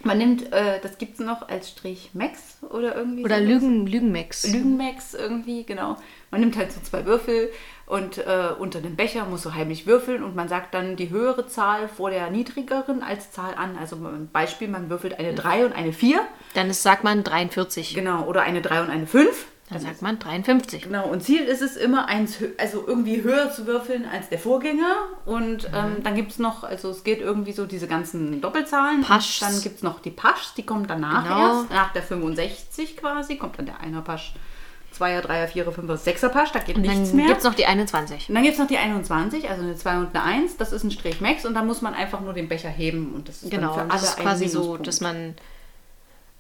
Man 0.05 0.19
nimmt, 0.19 0.53
äh, 0.53 0.79
das 0.81 0.99
gibt 0.99 1.15
es 1.15 1.25
noch 1.25 1.49
als 1.49 1.67
Strich 1.67 2.11
Max 2.13 2.57
oder 2.69 2.95
irgendwie. 2.95 3.25
Oder 3.25 3.37
sowas. 3.37 3.49
Lügen, 3.49 3.87
Lügenmax. 3.87 4.47
Lügenmax 4.47 5.15
irgendwie, 5.15 5.63
genau. 5.63 5.97
Man 6.29 6.41
nimmt 6.41 6.55
halt 6.57 6.71
so 6.71 6.79
zwei 6.81 7.05
Würfel 7.07 7.49
und 7.87 8.19
äh, 8.19 8.49
unter 8.59 8.81
dem 8.81 8.95
Becher 8.95 9.25
muss 9.25 9.41
so 9.41 9.55
heimlich 9.55 9.87
würfeln 9.87 10.23
und 10.23 10.35
man 10.35 10.47
sagt 10.47 10.75
dann 10.75 10.95
die 10.95 11.09
höhere 11.09 11.47
Zahl 11.47 11.87
vor 11.87 12.11
der 12.11 12.29
niedrigeren 12.29 13.01
als 13.01 13.31
Zahl 13.31 13.55
an. 13.55 13.77
Also 13.79 13.95
ein 13.95 14.29
Beispiel, 14.31 14.67
man 14.67 14.91
würfelt 14.91 15.17
eine 15.17 15.33
3 15.33 15.65
und 15.65 15.73
eine 15.73 15.91
4, 15.91 16.21
Dann 16.53 16.69
ist, 16.69 16.83
sagt 16.83 17.03
man 17.03 17.23
43. 17.23 17.95
genau, 17.95 18.25
oder 18.25 18.43
eine 18.43 18.61
3 18.61 18.81
und 18.83 18.89
eine 18.91 19.07
5. 19.07 19.47
Dann 19.69 19.79
sagt 19.79 20.03
man 20.03 20.19
53. 20.19 20.83
Genau, 20.83 21.07
und 21.07 21.23
Ziel 21.23 21.41
ist 21.41 21.63
es 21.63 21.75
immer, 21.75 22.07
eins, 22.07 22.37
also 22.59 22.83
irgendwie 22.85 23.23
höher 23.23 23.51
zu 23.51 23.65
würfeln 23.65 24.05
als 24.05 24.29
der 24.29 24.37
Vorgänger. 24.37 24.95
Und 25.25 25.67
ähm, 25.73 26.03
dann 26.03 26.13
gibt 26.15 26.31
es 26.33 26.37
noch, 26.39 26.63
also 26.63 26.91
es 26.91 27.03
geht 27.03 27.19
irgendwie 27.19 27.51
so 27.51 27.65
diese 27.65 27.87
ganzen 27.87 28.41
Doppelzahlen. 28.41 29.01
Paschs. 29.01 29.39
Dann 29.39 29.59
gibt 29.61 29.77
es 29.77 29.83
noch 29.83 29.99
die 30.01 30.11
Paschs, 30.11 30.53
die 30.53 30.63
kommen 30.63 30.85
danach 30.87 31.23
Genau. 31.23 31.59
erst. 31.61 31.71
Nach 31.71 31.91
der 31.93 32.03
65 32.03 32.95
quasi 32.97 33.37
kommt 33.37 33.57
dann 33.57 33.65
der 33.65 33.79
Einer 33.79 34.01
Pasch, 34.01 34.35
Zweier, 34.91 35.21
Dreier, 35.23 35.47
Vierer, 35.47 35.71
Fünfer, 35.71 35.97
Sechser 35.97 36.29
Pasch, 36.29 36.51
da 36.51 36.59
geht 36.59 36.77
nichts 36.77 37.09
dann 37.09 37.15
mehr. 37.17 37.25
gibt 37.25 37.39
es 37.39 37.43
noch 37.43 37.55
die 37.55 37.65
21. 37.65 38.29
Und 38.29 38.35
dann 38.35 38.43
gibt 38.43 38.53
es 38.53 38.59
noch 38.59 38.67
die 38.67 38.77
21, 38.77 39.49
also 39.49 39.63
eine 39.63 39.75
2 39.75 39.97
und 39.97 40.15
eine 40.15 40.23
1. 40.23 40.57
Das 40.57 40.71
ist 40.73 40.83
ein 40.83 40.91
Strich 40.91 41.21
Max 41.21 41.43
und 41.43 41.55
da 41.55 41.63
muss 41.63 41.81
man 41.81 41.95
einfach 41.95 42.21
nur 42.21 42.33
den 42.33 42.47
Becher 42.47 42.69
heben. 42.69 43.13
Und 43.15 43.27
das 43.29 43.41
ist 43.41 43.49
Genau, 43.49 43.75
dann 43.75 43.87
für 43.89 43.93
das 43.97 44.01
alle 44.03 44.09
ist 44.11 44.17
ein 44.19 44.23
quasi 44.23 44.47
so, 44.47 44.77
dass 44.77 45.01
man 45.01 45.33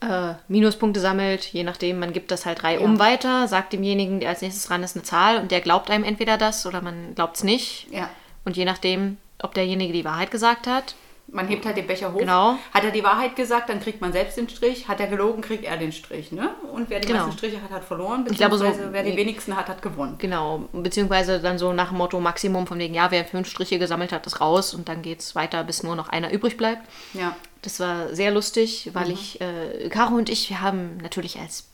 äh, 0.05 0.35
Minuspunkte 0.47 0.99
sammelt, 0.99 1.45
je 1.45 1.63
nachdem, 1.63 1.99
man 1.99 2.13
gibt 2.13 2.31
das 2.31 2.45
halt 2.45 2.61
drei 2.61 2.79
um 2.79 2.99
weiter, 2.99 3.47
sagt 3.47 3.73
demjenigen, 3.73 4.19
der 4.19 4.29
als 4.29 4.41
nächstes 4.41 4.67
dran 4.67 4.83
ist, 4.83 4.95
eine 4.95 5.03
Zahl 5.03 5.39
und 5.39 5.51
der 5.51 5.61
glaubt 5.61 5.89
einem 5.89 6.03
entweder 6.03 6.37
das 6.37 6.65
oder 6.65 6.81
man 6.81 7.15
glaubt 7.15 7.37
es 7.37 7.43
nicht. 7.43 7.87
Ja. 7.91 8.09
Und 8.43 8.57
je 8.57 8.65
nachdem, 8.65 9.17
ob 9.41 9.53
derjenige 9.53 9.93
die 9.93 10.05
Wahrheit 10.05 10.31
gesagt 10.31 10.67
hat, 10.67 10.95
Man 11.35 11.47
hebt 11.49 11.65
halt 11.65 11.75
den 11.77 11.85
Becher 11.85 12.13
hoch. 12.13 12.19
Genau. 12.19 12.57
Hat 12.73 12.83
er 12.83 12.91
die 12.91 13.03
Wahrheit 13.03 13.35
gesagt, 13.35 13.69
dann 13.69 13.79
kriegt 13.81 13.99
man 14.01 14.11
selbst 14.13 14.37
den 14.37 14.47
Strich. 14.47 14.87
Hat 14.87 14.99
er 14.99 15.07
gelogen, 15.07 15.41
kriegt 15.41 15.65
er 15.65 15.75
den 15.77 15.91
Strich. 15.91 16.31
Ne? 16.31 16.51
Und 16.71 16.89
wer 16.89 16.99
die 16.99 17.07
Genau. 17.09 17.25
meisten 17.25 17.37
Striche 17.37 17.61
hat, 17.61 17.69
hat 17.71 17.83
verloren. 17.83 18.25
Ich 18.31 18.37
glaube, 18.37 18.57
so- 18.57 18.63
Beziehungsweise 18.63 18.93
wer 18.93 19.03
die 19.03 19.17
wenigsten 19.17 19.55
hat, 19.55 19.67
hat 19.67 19.81
gewonnen. 19.81 20.15
genau, 20.17 20.67
beziehungsweise 20.71 21.39
dann 21.41 21.57
so 21.57 21.73
nach 21.73 21.89
dem 21.89 21.97
Motto 21.97 22.19
Maximum 22.19 22.65
von 22.67 22.79
wegen, 22.79 22.93
ja, 22.93 23.11
wer 23.11 23.25
fünf 23.25 23.49
Striche 23.49 23.77
gesammelt 23.79 24.11
hat, 24.11 24.25
ist 24.25 24.39
raus 24.41 24.73
und 24.73 24.87
dann 24.89 25.01
geht 25.01 25.19
es 25.19 25.35
weiter, 25.35 25.63
bis 25.65 25.83
nur 25.83 25.95
noch 25.95 26.09
einer 26.09 26.31
übrig 26.31 26.55
bleibt. 26.57 26.81
Ja. 27.13 27.35
Das 27.61 27.79
war 27.79 28.13
sehr 28.15 28.31
lustig, 28.31 28.91
weil 28.93 29.11
ich, 29.11 29.41
äh, 29.41 29.89
Caro 29.89 30.15
und 30.15 30.29
ich, 30.29 30.49
wir 30.49 30.61
haben 30.61 30.97
natürlich 31.01 31.39
als 31.39 31.67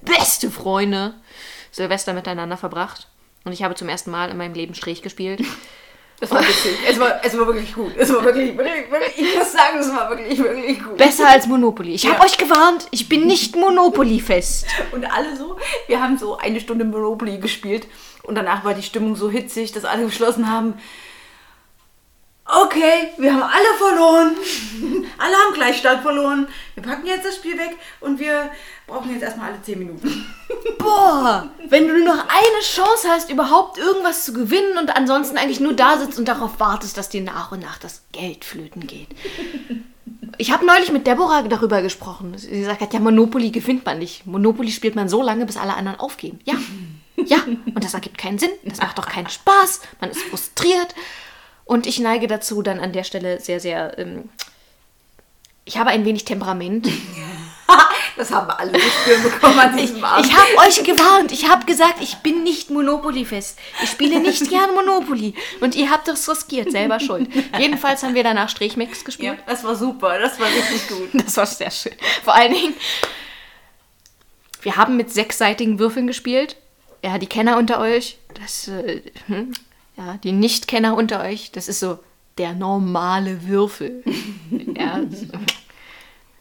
beste 0.00 0.50
Freunde 0.50 1.14
Silvester 1.70 2.12
miteinander 2.14 2.56
verbracht. 2.56 3.08
Und 3.44 3.52
ich 3.52 3.62
habe 3.62 3.74
zum 3.74 3.88
ersten 3.88 4.10
Mal 4.10 4.30
in 4.30 4.36
meinem 4.36 4.54
Leben 4.54 4.74
Strich 4.74 5.02
gespielt. 5.02 5.42
Das 6.22 6.30
war 6.30 6.40
witzig. 6.40 6.76
es, 6.88 7.00
war, 7.00 7.20
es 7.24 7.36
war 7.36 7.46
wirklich 7.48 7.74
gut. 7.74 7.92
Es 7.98 8.14
war 8.14 8.24
wirklich, 8.24 8.56
wirklich, 8.56 8.88
wirklich, 8.92 9.18
ich 9.18 9.36
muss 9.36 9.50
sagen, 9.52 9.78
es 9.80 9.88
war 9.92 10.08
wirklich, 10.08 10.38
wirklich 10.38 10.78
gut. 10.80 10.96
Besser 10.96 11.28
als 11.28 11.48
Monopoly. 11.48 11.94
Ich 11.94 12.06
habe 12.06 12.16
Ja. 12.18 12.24
euch 12.24 12.38
gewarnt, 12.38 12.86
ich 12.92 13.08
bin 13.08 13.26
nicht 13.26 13.56
Monopoly-fest. 13.56 14.66
Und 14.92 15.04
alle 15.04 15.36
so, 15.36 15.56
wir 15.88 16.00
haben 16.00 16.16
so 16.18 16.36
eine 16.38 16.60
Stunde 16.60 16.84
Monopoly 16.84 17.38
gespielt 17.38 17.88
und 18.22 18.36
danach 18.36 18.64
war 18.64 18.74
die 18.74 18.84
Stimmung 18.84 19.16
so 19.16 19.28
hitzig, 19.30 19.72
dass 19.72 19.84
alle 19.84 20.04
beschlossen 20.04 20.48
haben, 20.48 20.74
okay, 22.52 23.10
wir 23.18 23.32
haben 23.32 23.42
alle 23.42 23.78
verloren. 23.78 24.36
alle 25.18 25.34
haben 25.34 25.54
gleich 25.54 25.78
stark 25.78 26.02
verloren. 26.02 26.46
Wir 26.74 26.82
packen 26.82 27.06
jetzt 27.06 27.24
das 27.24 27.36
Spiel 27.36 27.58
weg 27.58 27.76
und 28.00 28.18
wir 28.18 28.50
brauchen 28.86 29.12
jetzt 29.12 29.22
erstmal 29.22 29.52
alle 29.52 29.62
10 29.62 29.78
Minuten. 29.78 30.26
Boah, 30.78 31.48
wenn 31.68 31.88
du 31.88 31.94
nur 31.94 32.14
noch 32.14 32.22
eine 32.28 32.60
Chance 32.62 33.08
hast, 33.08 33.30
überhaupt 33.30 33.78
irgendwas 33.78 34.24
zu 34.24 34.32
gewinnen 34.32 34.78
und 34.78 34.94
ansonsten 34.94 35.36
eigentlich 35.36 35.60
nur 35.60 35.74
da 35.74 35.98
sitzt 35.98 36.18
und 36.18 36.28
darauf 36.28 36.60
wartest, 36.60 36.96
dass 36.96 37.08
dir 37.08 37.22
nach 37.22 37.52
und 37.52 37.60
nach 37.60 37.78
das 37.78 38.02
Geld 38.12 38.44
flöten 38.44 38.86
geht. 38.86 39.08
Ich 40.38 40.52
habe 40.52 40.66
neulich 40.66 40.92
mit 40.92 41.06
Deborah 41.06 41.42
darüber 41.42 41.82
gesprochen. 41.82 42.34
Sie 42.36 42.66
hat, 42.66 42.92
ja, 42.92 43.00
Monopoly 43.00 43.50
gewinnt 43.50 43.84
man 43.84 43.98
nicht. 43.98 44.26
Monopoly 44.26 44.70
spielt 44.70 44.96
man 44.96 45.08
so 45.08 45.22
lange, 45.22 45.46
bis 45.46 45.56
alle 45.56 45.74
anderen 45.74 46.00
aufgeben. 46.00 46.40
Ja, 46.44 46.54
Ja, 47.26 47.38
und 47.46 47.84
das 47.84 47.94
ergibt 47.94 48.18
keinen 48.18 48.38
Sinn. 48.38 48.50
Das 48.64 48.78
macht 48.78 48.98
doch 48.98 49.06
keinen 49.06 49.28
Spaß. 49.28 49.82
Man 50.00 50.10
ist 50.10 50.22
frustriert. 50.22 50.94
Und 51.64 51.86
ich 51.86 51.98
neige 52.00 52.26
dazu 52.26 52.62
dann 52.62 52.80
an 52.80 52.92
der 52.92 53.04
Stelle 53.04 53.40
sehr, 53.40 53.60
sehr. 53.60 53.98
Ähm, 53.98 54.28
ich 55.64 55.78
habe 55.78 55.90
ein 55.90 56.04
wenig 56.04 56.24
Temperament. 56.24 56.88
Das 58.16 58.30
haben 58.30 58.46
wir 58.46 58.58
alle 58.58 58.72
gespürt 58.72 59.22
bekommen 59.22 59.58
an 59.58 59.76
Ich, 59.78 59.86
diesem 59.86 60.04
Abend. 60.04 60.26
ich 60.26 60.32
habe 60.36 60.68
euch 60.68 60.84
gewarnt. 60.84 61.32
Ich 61.32 61.48
habe 61.48 61.64
gesagt, 61.64 61.96
ich 62.00 62.16
bin 62.16 62.42
nicht 62.42 62.70
Monopoly-fest. 62.70 63.58
Ich 63.82 63.90
spiele 63.90 64.20
nicht 64.20 64.48
gern 64.50 64.74
Monopoly. 64.74 65.34
Und 65.60 65.74
ihr 65.74 65.90
habt 65.90 66.08
es 66.08 66.28
riskiert, 66.28 66.70
selber 66.70 67.00
schuld. 67.00 67.28
Jedenfalls 67.58 68.02
haben 68.02 68.14
wir 68.14 68.22
danach 68.22 68.48
Strichmix 68.48 68.98
ja, 68.98 69.04
gespielt. 69.04 69.38
das 69.46 69.64
war 69.64 69.74
super, 69.74 70.18
das 70.18 70.38
war 70.38 70.46
richtig 70.46 70.88
gut. 70.88 71.08
Das 71.24 71.36
war 71.36 71.46
sehr 71.46 71.70
schön. 71.70 71.94
Vor 72.22 72.34
allen 72.34 72.52
Dingen, 72.52 72.74
wir 74.60 74.76
haben 74.76 74.96
mit 74.96 75.10
sechsseitigen 75.12 75.78
Würfeln 75.78 76.06
gespielt. 76.06 76.56
Ja, 77.02 77.18
die 77.18 77.26
Kenner 77.26 77.56
unter 77.56 77.80
euch, 77.80 78.18
das, 78.34 78.68
äh, 78.68 79.02
hm, 79.26 79.52
ja, 80.06 80.16
die 80.18 80.32
Nicht-Kenner 80.32 80.96
unter 80.96 81.22
euch, 81.22 81.52
das 81.52 81.68
ist 81.68 81.80
so 81.80 81.98
der 82.38 82.54
normale 82.54 83.46
Würfel. 83.46 84.02
ja, 84.76 85.00
so. 85.10 85.26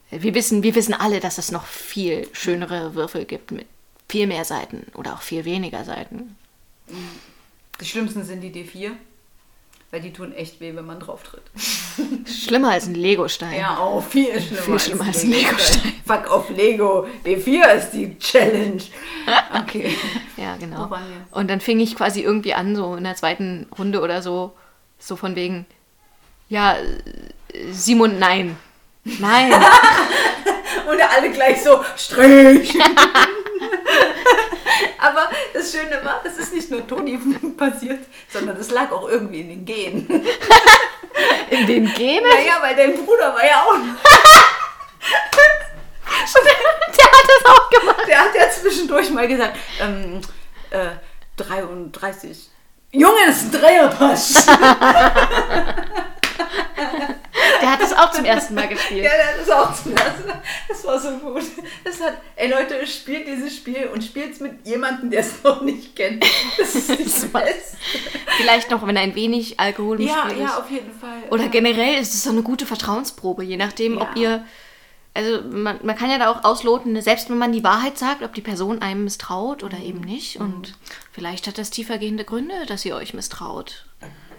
wir, 0.10 0.34
wissen, 0.34 0.64
wir 0.64 0.76
wissen 0.76 0.94
alle, 0.94 1.20
dass 1.20 1.38
es 1.38 1.52
noch 1.52 1.66
viel 1.66 2.28
schönere 2.34 2.96
Würfel 2.96 3.26
gibt 3.26 3.52
mit 3.52 3.68
viel 4.10 4.28
mehr 4.28 4.44
Seiten 4.44 4.88
oder 4.96 5.14
auch 5.14 5.22
viel 5.22 5.46
weniger 5.46 5.86
Seiten. 5.86 6.36
Die 7.80 7.86
schlimmsten 7.86 8.26
sind 8.26 8.42
die 8.42 8.52
D4, 8.52 8.92
weil 9.90 10.02
die 10.02 10.12
tun 10.12 10.34
echt 10.34 10.60
weh, 10.60 10.76
wenn 10.76 10.86
man 10.86 11.00
drauf 11.00 11.24
tritt. 11.24 11.44
Schlimmer 12.26 12.72
als 12.72 12.88
ein 12.88 12.96
Legostein. 12.96 13.60
Ja, 13.60 13.78
auch 13.78 14.04
viel 14.04 14.28
schlimmer, 14.42 14.62
Viel 14.62 14.80
schlimmer 14.80 15.06
als 15.06 15.24
ein 15.24 15.32
Legostein. 15.32 15.94
Fuck 16.06 16.30
auf 16.30 16.50
Lego. 16.50 17.08
D4 17.26 17.74
ist 17.74 17.92
die 17.92 18.18
Challenge. 18.20 18.82
Okay. 19.64 19.96
Ja, 20.38 20.56
genau. 20.60 20.90
Und 21.30 21.50
dann 21.50 21.62
fing 21.62 21.80
ich 21.80 21.96
quasi 21.96 22.22
irgendwie 22.22 22.54
an, 22.54 22.76
so 22.76 22.96
in 22.96 23.04
der 23.04 23.16
zweiten 23.16 23.68
Runde 23.78 24.02
oder 24.02 24.22
so, 24.22 24.54
so 24.98 25.16
von 25.16 25.36
wegen, 25.36 25.66
ja, 26.50 26.76
Simon, 27.72 28.18
nein. 28.18 28.58
Nein. 29.04 29.52
Und 29.52 31.02
alle 31.02 31.32
gleich 31.32 31.64
so, 31.64 31.84
Strich. 31.98 32.78
Aber 35.02 35.30
das 35.52 35.72
Schöne 35.72 36.00
war, 36.06 36.22
das 36.24 36.38
ist 36.38 36.54
nicht 36.54 36.70
nur 36.70 36.86
Toni 36.88 37.20
passiert, 37.58 38.06
sondern 38.32 38.56
das 38.58 38.70
lag 38.70 38.92
auch 38.92 39.10
irgendwie 39.10 39.42
in 39.42 39.50
den 39.50 39.66
Genen. 39.66 40.08
In 41.50 41.68
den 41.68 41.94
Genen? 41.94 42.30
Naja, 42.30 42.60
weil 42.62 42.74
dein 42.76 42.96
Bruder 42.96 43.36
war 43.36 43.46
ja 43.46 43.64
auch. 43.64 43.76
Der 46.96 47.06
hat 47.06 47.28
das 47.28 47.46
auch 47.52 47.70
gemacht. 47.70 48.08
Der 48.08 48.20
hat 48.20 48.34
ja 48.34 48.50
zwischendurch 48.50 49.10
mal 49.10 49.28
gesagt, 49.28 49.58
ähm, 49.82 50.22
äh, 50.70 50.92
33. 51.36 52.50
Junge, 52.92 53.26
das 53.28 53.42
ist 53.42 53.54
ein 53.54 53.62
Dreierpass. 53.62 54.48
Der 57.80 57.86
hat 57.88 57.92
das 57.92 57.98
auch 57.98 58.12
zum 58.12 58.26
ersten 58.26 58.54
Mal 58.56 58.68
gespielt. 58.68 59.04
Ja, 59.06 59.12
das 59.38 59.48
ist 59.48 59.54
auch 59.54 59.74
zum 59.84 59.96
ersten 59.96 60.28
Mal. 60.28 60.42
Das 60.68 60.84
war 60.86 61.00
so 61.00 61.12
gut. 61.18 61.44
Das 61.84 62.02
hat, 62.02 62.18
ey 62.36 62.50
Leute, 62.50 62.86
spielt 62.88 63.28
dieses 63.28 63.56
Spiel 63.56 63.90
und 63.94 64.04
spielt 64.04 64.34
es 64.34 64.40
mit 64.40 64.66
jemandem, 64.68 65.10
der 65.10 65.22
es 65.22 65.44
noch 65.44 65.62
nicht 65.62 65.96
kennt. 65.96 66.26
Das 66.58 66.76
ist 66.76 66.90
das 66.90 67.26
Beste. 67.32 67.78
Vielleicht 68.38 68.72
noch, 68.72 68.86
wenn 68.86 68.98
ein 68.98 69.16
wenig 69.16 69.60
Alkohol 69.60 70.02
im 70.02 70.08
Ja, 70.08 70.26
Spiel 70.30 70.40
ja, 70.40 70.46
ist. 70.48 70.58
auf 70.58 70.70
jeden 70.70 70.92
Fall. 70.92 71.24
Oder 71.30 71.48
generell 71.48 71.96
ist 72.02 72.14
es 72.14 72.24
so 72.24 72.30
eine 72.32 72.42
gute 72.44 72.66
Vertrauensprobe, 72.66 73.44
je 73.44 73.58
nachdem, 73.58 73.98
ob 73.98 74.16
Ja. 74.16 74.22
ihr. 74.22 74.46
Also 75.14 75.42
man, 75.50 75.78
man 75.84 75.98
kann 75.98 76.10
ja 76.10 76.18
da 76.18 76.32
auch 76.32 76.46
ausloten, 76.46 77.02
selbst 77.02 77.30
wenn 77.30 77.38
man 77.38 77.52
die 77.52 77.66
Wahrheit 77.66 77.98
sagt, 77.98 78.24
ob 78.24 78.34
die 78.34 78.40
Person 78.42 78.82
einem 78.82 79.04
misstraut 79.04 79.62
oder 79.62 79.78
eben 79.80 80.00
nicht. 80.00 80.38
Und 80.38 80.74
vielleicht 81.12 81.48
hat 81.48 81.58
das 81.58 81.70
tiefergehende 81.70 82.24
Gründe, 82.24 82.54
dass 82.68 82.82
sie 82.84 82.94
euch 82.94 83.14
misstraut. 83.14 83.86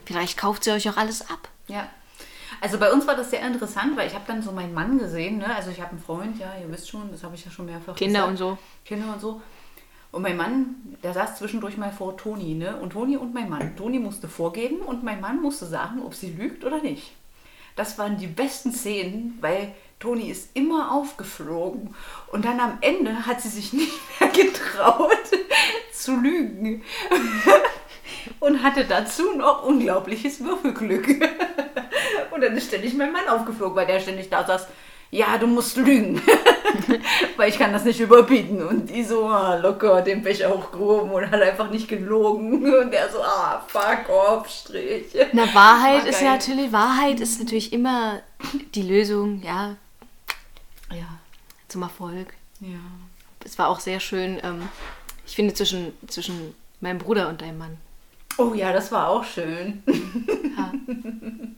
Vielleicht 0.07 0.39
kauft 0.39 0.65
sie 0.65 0.71
euch 0.71 0.89
auch 0.89 0.97
alles 0.97 1.29
ab. 1.29 1.49
Ja. 1.69 1.89
Also 2.63 2.79
bei 2.79 2.93
uns 2.93 3.09
war 3.09 3.17
das 3.17 3.31
sehr 3.31 3.45
interessant, 3.45 3.97
weil 3.97 4.07
ich 4.07 4.15
habe 4.15 4.23
dann 4.29 4.41
so 4.41 4.53
meinen 4.53 4.73
Mann 4.73 4.97
gesehen. 4.97 5.39
Ne? 5.39 5.53
Also 5.53 5.73
ich 5.73 5.81
habe 5.81 5.91
einen 5.91 5.99
Freund, 5.99 6.39
ja, 6.39 6.53
ihr 6.63 6.71
wisst 6.71 6.89
schon, 6.89 7.11
das 7.11 7.25
habe 7.25 7.35
ich 7.35 7.45
ja 7.45 7.51
schon 7.51 7.67
mehrfach 7.67 7.97
Kinder 7.97 8.21
gesagt. 8.21 8.31
und 8.31 8.37
so. 8.37 8.59
Kinder 8.85 9.13
und 9.13 9.21
so. 9.21 9.43
Und 10.13 10.23
mein 10.23 10.37
Mann, 10.37 10.77
der 11.03 11.13
saß 11.13 11.39
zwischendurch 11.39 11.77
mal 11.77 11.91
vor 11.91 12.17
Toni, 12.17 12.55
ne? 12.55 12.77
Und 12.77 12.93
Toni 12.93 13.17
und 13.17 13.35
mein 13.35 13.51
Mann. 13.51 13.75
Toni 13.75 13.99
musste 13.99 14.29
vorgeben 14.29 14.77
und 14.77 15.03
mein 15.03 15.21
Mann 15.21 15.43
musste 15.43 15.67
sagen, 15.67 16.03
ob 16.03 16.15
sie 16.15 16.31
lügt 16.31 16.65
oder 16.65 16.81
nicht. 16.81 17.11
Das 17.75 17.99
waren 17.99 18.17
die 18.17 18.29
besten 18.29 18.73
Szenen, 18.73 19.39
weil 19.41 19.75
Toni 19.99 20.31
ist 20.31 20.51
immer 20.55 20.93
aufgeflogen. 20.93 21.97
Und 22.31 22.45
dann 22.45 22.61
am 22.61 22.79
Ende 22.81 23.27
hat 23.27 23.41
sie 23.41 23.49
sich 23.49 23.73
nicht 23.73 23.93
mehr 24.21 24.29
getraut 24.29 25.11
zu 25.93 26.15
lügen. 26.15 26.85
Und 28.39 28.63
hatte 28.63 28.85
dazu 28.85 29.35
noch 29.37 29.65
unglaubliches 29.65 30.45
Würfelglück. 30.45 31.09
Und 32.43 32.49
dann 32.49 32.57
ist 32.59 32.69
ständig 32.69 32.95
mein 32.95 33.13
Mann 33.13 33.29
aufgeflogen, 33.29 33.77
weil 33.77 33.87
der 33.87 34.01
ständig 34.01 34.29
da 34.29 34.45
saß. 34.45 34.67
Ja, 35.13 35.37
du 35.39 35.47
musst 35.47 35.77
lügen. 35.77 36.21
weil 37.37 37.51
ich 37.51 37.59
kann 37.59 37.73
das 37.73 37.85
nicht 37.85 38.01
überbieten. 38.01 38.67
Und 38.67 38.89
die 38.91 39.05
so 39.05 39.27
ah, 39.27 39.57
locker 39.57 40.01
den 40.03 40.23
Becher 40.23 40.51
hochgehoben 40.51 41.11
und 41.13 41.31
hat 41.31 41.41
einfach 41.41 41.71
nicht 41.71 41.87
gelogen. 41.87 42.65
Und 42.75 42.91
der 42.91 43.11
so, 43.11 43.23
ah, 43.23 43.63
fuck 43.69 44.09
off, 44.09 44.49
Strich. 44.49 45.15
Na, 45.33 45.43
Wahrheit 45.55 46.03
War 46.03 46.09
ist 46.09 46.19
geil. 46.19 46.25
ja 46.25 46.33
natürlich, 46.33 46.73
Wahrheit 46.73 47.21
ist 47.21 47.39
natürlich 47.41 47.73
immer 47.73 48.21
die 48.75 48.83
Lösung, 48.83 49.43
ja, 49.43 49.77
Ja, 50.91 51.19
zum 51.69 51.83
Erfolg. 51.83 52.33
ja. 52.61 52.79
Es 53.45 53.59
war 53.59 53.69
auch 53.69 53.81
sehr 53.81 53.99
schön, 54.01 54.39
ähm, 54.45 54.69
ich 55.27 55.35
finde, 55.35 55.53
zwischen, 55.53 55.93
zwischen 56.07 56.55
meinem 56.81 56.99
Bruder 56.99 57.29
und 57.29 57.43
deinem 57.43 57.59
Mann. 57.59 57.77
Oh 58.39 58.55
ja, 58.55 58.73
das 58.73 58.91
war 58.93 59.09
auch 59.09 59.25
schön. 59.25 59.83
Ja. 60.57 60.73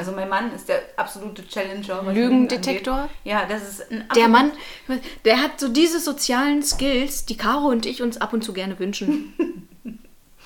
Also 0.00 0.12
mein 0.12 0.30
Mann 0.30 0.50
ist 0.54 0.66
der 0.66 0.80
absolute 0.96 1.46
Challenger. 1.46 2.10
Lügendetektor? 2.10 3.10
Ja, 3.22 3.44
das 3.46 3.68
ist 3.68 3.90
ein 3.92 3.98
Der 4.16 4.24
absolut- 4.24 4.30
Mann, 4.30 5.00
der 5.26 5.42
hat 5.42 5.60
so 5.60 5.68
diese 5.68 6.00
sozialen 6.00 6.62
Skills, 6.62 7.26
die 7.26 7.36
Caro 7.36 7.66
und 7.68 7.84
ich 7.84 8.00
uns 8.00 8.16
ab 8.18 8.32
und 8.32 8.42
zu 8.42 8.54
gerne 8.54 8.78
wünschen. 8.78 9.34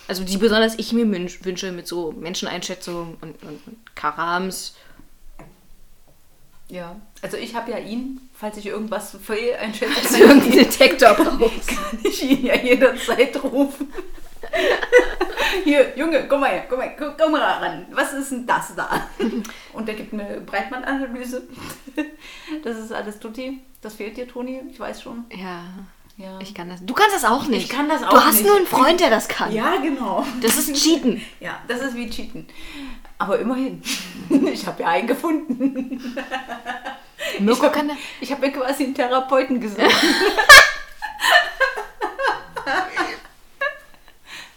Also 0.06 0.22
die 0.22 0.36
besonders 0.36 0.74
ich 0.78 0.92
mir 0.92 1.06
wünsch- 1.06 1.42
wünsche 1.46 1.72
mit 1.72 1.86
so 1.88 2.12
Menscheneinschätzung 2.12 3.16
und, 3.22 3.42
und, 3.42 3.66
und 3.66 3.96
Karams. 3.96 4.74
Ja, 6.68 6.96
also 7.22 7.36
ich 7.38 7.54
habe 7.54 7.70
ja 7.70 7.78
ihn, 7.78 8.20
falls 8.34 8.58
ich 8.58 8.66
irgendwas 8.66 9.16
fehleinschätze, 9.24 9.92
Also 10.02 10.16
irgendeinen 10.18 10.52
Detektor 10.58 11.14
brauchst. 11.14 11.68
kann 11.68 11.98
ich 12.02 12.22
ihn 12.22 12.44
ja 12.44 12.54
jederzeit 12.56 13.42
rufen. 13.42 13.92
Hier, 15.64 15.92
Junge, 15.96 16.26
komm 16.28 16.40
mal 16.40 16.50
her, 16.50 16.64
komm 16.68 16.78
mal, 16.78 16.94
komm, 16.98 17.14
komm 17.18 17.32
mal 17.32 17.40
ran. 17.42 17.86
Was 17.92 18.12
ist 18.12 18.30
denn 18.32 18.46
das 18.46 18.74
da? 18.74 19.08
Und 19.72 19.86
der 19.88 19.94
gibt 19.94 20.12
eine 20.12 20.40
Breitbandanalyse. 20.40 21.42
Das 22.62 22.76
ist 22.78 22.92
alles 22.92 23.18
Tutti. 23.18 23.60
Das 23.80 23.94
fehlt 23.94 24.16
dir, 24.16 24.26
Toni, 24.28 24.60
ich 24.70 24.78
weiß 24.80 25.02
schon. 25.02 25.24
Ja, 25.30 25.64
Ja, 26.16 26.38
ich 26.40 26.54
kann 26.54 26.68
das. 26.68 26.84
Du 26.84 26.94
kannst 26.94 27.14
das 27.14 27.24
auch 27.24 27.46
nicht. 27.46 27.64
Ich 27.64 27.68
kann 27.68 27.88
das 27.88 28.00
Du 28.00 28.06
auch 28.08 28.24
hast 28.24 28.34
nicht. 28.36 28.46
nur 28.46 28.56
einen 28.56 28.66
Freund, 28.66 29.00
der 29.00 29.10
das 29.10 29.28
kann. 29.28 29.52
ja 29.52 29.76
genau. 29.76 30.24
Das 30.42 30.56
ist 30.56 30.74
Cheaten. 30.74 31.20
Ja, 31.40 31.58
das 31.68 31.80
ist 31.82 31.94
wie 31.94 32.08
Cheaten. 32.10 32.46
Aber 33.18 33.38
immerhin. 33.38 33.82
Ich 34.52 34.66
habe 34.66 34.82
ja 34.82 34.88
einen 34.88 35.06
gefunden. 35.06 36.16
Mirko 37.38 37.70
kann 37.70 37.88
das. 37.88 37.96
Ich 38.20 38.30
habe 38.32 38.46
mir 38.46 38.52
quasi 38.52 38.84
einen 38.84 38.94
Therapeuten 38.94 39.60
gesucht. 39.60 39.80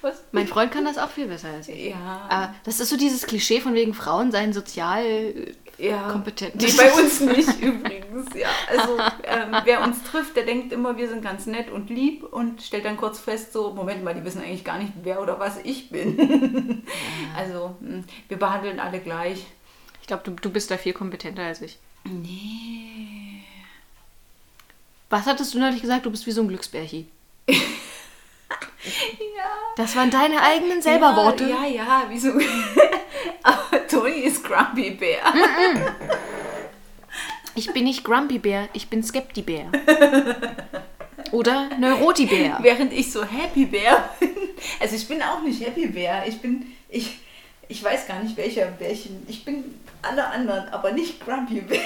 Was? 0.01 0.16
Mein 0.31 0.47
Freund 0.47 0.71
kann 0.71 0.85
das 0.85 0.97
auch 0.97 1.09
viel 1.09 1.27
besser 1.27 1.49
als 1.49 1.67
ich. 1.69 1.91
Ja. 1.91 2.27
Aber 2.29 2.53
das 2.63 2.79
ist 2.79 2.89
so 2.89 2.97
dieses 2.97 3.25
Klischee 3.25 3.61
von 3.61 3.73
wegen 3.73 3.93
Frauen 3.93 4.31
seien 4.31 4.51
sozial 4.53 5.03
äh, 5.05 5.53
ja. 5.77 6.11
kompetent. 6.11 6.55
Nee, 6.55 6.73
bei 6.75 6.91
uns 6.93 7.19
nicht 7.21 7.61
übrigens, 7.61 8.27
ja. 8.35 8.49
Also 8.69 8.97
ähm, 9.23 9.55
wer 9.63 9.81
uns 9.83 10.03
trifft, 10.03 10.35
der 10.35 10.43
denkt 10.43 10.73
immer, 10.73 10.97
wir 10.97 11.07
sind 11.07 11.21
ganz 11.21 11.45
nett 11.45 11.71
und 11.71 11.89
lieb 11.89 12.23
und 12.23 12.61
stellt 12.61 12.85
dann 12.85 12.97
kurz 12.97 13.19
fest, 13.19 13.53
so, 13.53 13.73
Moment 13.73 14.03
mal, 14.03 14.13
die 14.13 14.23
wissen 14.25 14.41
eigentlich 14.41 14.63
gar 14.63 14.77
nicht, 14.77 14.91
wer 15.03 15.21
oder 15.21 15.39
was 15.39 15.57
ich 15.63 15.89
bin. 15.89 16.83
Also, 17.35 17.75
mh, 17.81 18.03
wir 18.29 18.37
behandeln 18.37 18.79
alle 18.79 18.99
gleich. 18.99 19.45
Ich 20.01 20.07
glaube, 20.07 20.23
du, 20.23 20.31
du 20.31 20.49
bist 20.49 20.71
da 20.71 20.77
viel 20.77 20.93
kompetenter 20.93 21.43
als 21.43 21.61
ich. 21.61 21.77
Nee. 22.03 23.43
Was 25.09 25.25
hattest 25.25 25.53
du 25.53 25.59
neulich 25.59 25.81
gesagt? 25.81 26.05
Du 26.05 26.11
bist 26.11 26.25
wie 26.25 26.31
so 26.31 26.41
ein 26.41 26.47
Glücksbärchi. 26.47 27.07
Ja. 29.77 29.83
Das 29.83 29.95
waren 29.95 30.09
deine 30.09 30.41
eigenen 30.41 30.81
selber 30.81 31.15
Worte. 31.15 31.43
Ja, 31.43 31.65
ja, 31.65 31.83
ja, 31.83 32.03
wieso? 32.09 32.29
Aber 33.43 33.87
Toni 33.87 34.21
ist 34.21 34.43
Grumpy 34.43 34.91
Bear. 34.91 35.33
Ich 37.55 37.71
bin 37.71 37.85
nicht 37.85 38.03
Grumpy 38.03 38.39
Bär, 38.39 38.69
ich 38.73 38.87
bin 38.87 39.03
Skepti 39.03 39.41
Bär. 39.41 39.65
Oder 41.31 41.69
Neuroti 41.79 42.25
Bär. 42.25 42.57
Während 42.61 42.93
ich 42.93 43.11
so 43.11 43.23
Happy 43.23 43.65
Bear 43.65 44.09
bin. 44.19 44.29
Also 44.79 44.95
ich 44.95 45.07
bin 45.07 45.21
auch 45.21 45.41
nicht 45.41 45.65
Happy 45.65 45.87
Bear. 45.87 46.27
Ich 46.27 46.39
bin, 46.39 46.75
ich, 46.89 47.19
ich 47.67 47.83
weiß 47.83 48.07
gar 48.07 48.21
nicht 48.21 48.37
welcher 48.37 48.65
Bärchen. 48.67 49.25
Ich 49.27 49.43
bin 49.45 49.63
alle 50.01 50.27
anderen, 50.27 50.69
aber 50.69 50.91
nicht 50.91 51.23
Grumpy 51.23 51.61
Bear. 51.61 51.81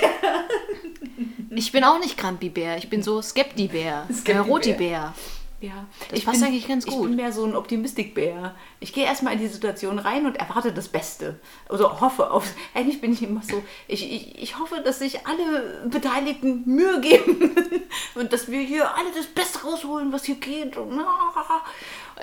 Ich 1.50 1.72
bin 1.72 1.84
auch 1.84 2.00
nicht 2.00 2.18
Grumpy 2.18 2.50
Bär, 2.50 2.78
ich 2.78 2.90
bin 2.90 3.04
so 3.04 3.22
Skepti 3.22 3.68
Bär. 3.68 4.08
Skepti 4.14 4.34
Neuroti 4.34 4.74
Bär. 4.74 4.78
Bär. 4.78 5.14
Ja, 5.62 5.86
Das 6.10 6.18
ich 6.18 6.26
passt 6.26 6.40
bin, 6.40 6.48
eigentlich 6.50 6.68
ganz 6.68 6.86
Ich 6.86 6.92
gut. 6.92 7.08
bin 7.08 7.16
mehr 7.16 7.32
so 7.32 7.46
ein 7.46 7.56
Optimistikbär. 7.56 8.56
Ich 8.80 8.94
gehe 8.94 9.06
erstmal 9.06 9.34
in 9.34 9.40
die 9.40 9.48
Situation 9.48 10.00
rein 10.00 10.26
und 10.26 10.36
erwarte 10.38 10.74
das 10.74 10.88
Beste. 10.88 11.40
Also 11.70 12.02
hoffe 12.02 12.32
auf. 12.32 12.48
Eigentlich 12.74 13.00
bin 13.00 13.14
ich 13.14 13.22
immer 13.22 13.44
so. 13.44 13.62
Ich, 13.88 14.12
ich, 14.12 14.42
ich 14.42 14.58
hoffe, 14.58 14.82
dass 14.84 14.98
sich 14.98 15.28
alle 15.28 15.88
Beteiligten 15.88 16.64
Mühe 16.66 17.00
geben 17.00 17.56
und 18.16 18.34
dass 18.34 18.50
wir 18.50 18.60
hier 18.60 18.96
alle 18.96 19.10
das 19.16 19.28
Beste 19.28 19.62
rausholen, 19.62 20.12
was 20.12 20.26
hier 20.26 20.36
geht. 20.36 20.78
Und, 20.78 21.00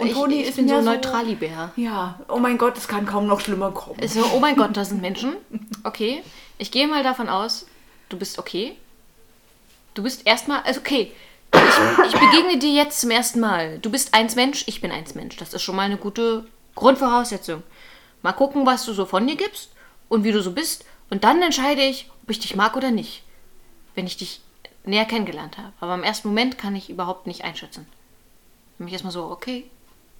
und 0.00 0.06
ich, 0.06 0.12
Toni 0.14 0.40
ich 0.42 0.48
ist 0.48 0.56
bin 0.56 0.68
so 0.68 0.80
Neutralibär. 0.80 1.70
Ja, 1.76 2.18
oh 2.28 2.38
mein 2.40 2.58
Gott, 2.58 2.76
es 2.76 2.88
kann 2.88 3.06
kaum 3.06 3.28
noch 3.28 3.38
schlimmer 3.38 3.70
kommen. 3.70 4.00
So, 4.08 4.24
oh 4.34 4.40
mein 4.40 4.56
Gott, 4.56 4.76
da 4.76 4.84
sind 4.84 5.00
Menschen. 5.08 5.36
Okay. 5.84 6.24
Ich 6.58 6.72
gehe 6.72 6.88
mal 6.88 7.04
davon 7.04 7.28
aus, 7.28 7.66
du 8.08 8.18
bist 8.18 8.40
okay. 8.40 8.76
Du 9.94 10.02
bist 10.02 10.26
erstmal, 10.26 10.62
also 10.62 10.80
okay. 10.80 11.12
Ich, 11.52 12.14
ich 12.14 12.20
begegne 12.20 12.58
dir 12.58 12.72
jetzt 12.72 13.00
zum 13.00 13.10
ersten 13.10 13.40
Mal. 13.40 13.78
Du 13.78 13.90
bist 13.90 14.14
eins 14.14 14.36
Mensch, 14.36 14.64
ich 14.66 14.80
bin 14.80 14.92
eins 14.92 15.14
Mensch. 15.14 15.36
Das 15.36 15.54
ist 15.54 15.62
schon 15.62 15.76
mal 15.76 15.82
eine 15.82 15.96
gute 15.96 16.46
Grundvoraussetzung. 16.74 17.62
Mal 18.22 18.32
gucken, 18.32 18.66
was 18.66 18.84
du 18.84 18.92
so 18.92 19.06
von 19.06 19.26
dir 19.26 19.36
gibst 19.36 19.70
und 20.08 20.24
wie 20.24 20.32
du 20.32 20.42
so 20.42 20.52
bist. 20.52 20.84
Und 21.10 21.24
dann 21.24 21.40
entscheide 21.42 21.82
ich, 21.82 22.10
ob 22.22 22.30
ich 22.30 22.40
dich 22.40 22.56
mag 22.56 22.76
oder 22.76 22.90
nicht. 22.90 23.22
Wenn 23.94 24.06
ich 24.06 24.16
dich 24.16 24.40
näher 24.84 25.04
kennengelernt 25.04 25.58
habe. 25.58 25.72
Aber 25.80 25.94
im 25.94 26.02
ersten 26.02 26.28
Moment 26.28 26.58
kann 26.58 26.76
ich 26.76 26.90
überhaupt 26.90 27.26
nicht 27.26 27.44
einschätzen. 27.44 27.86
Mich 28.78 28.92
erstmal 28.92 29.12
so, 29.12 29.24
okay, 29.24 29.70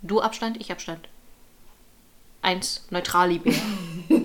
du 0.02 0.20
Abstand, 0.20 0.60
ich 0.60 0.72
Abstand. 0.72 1.08
Eins 2.42 2.84
Neutralibär. 2.90 3.54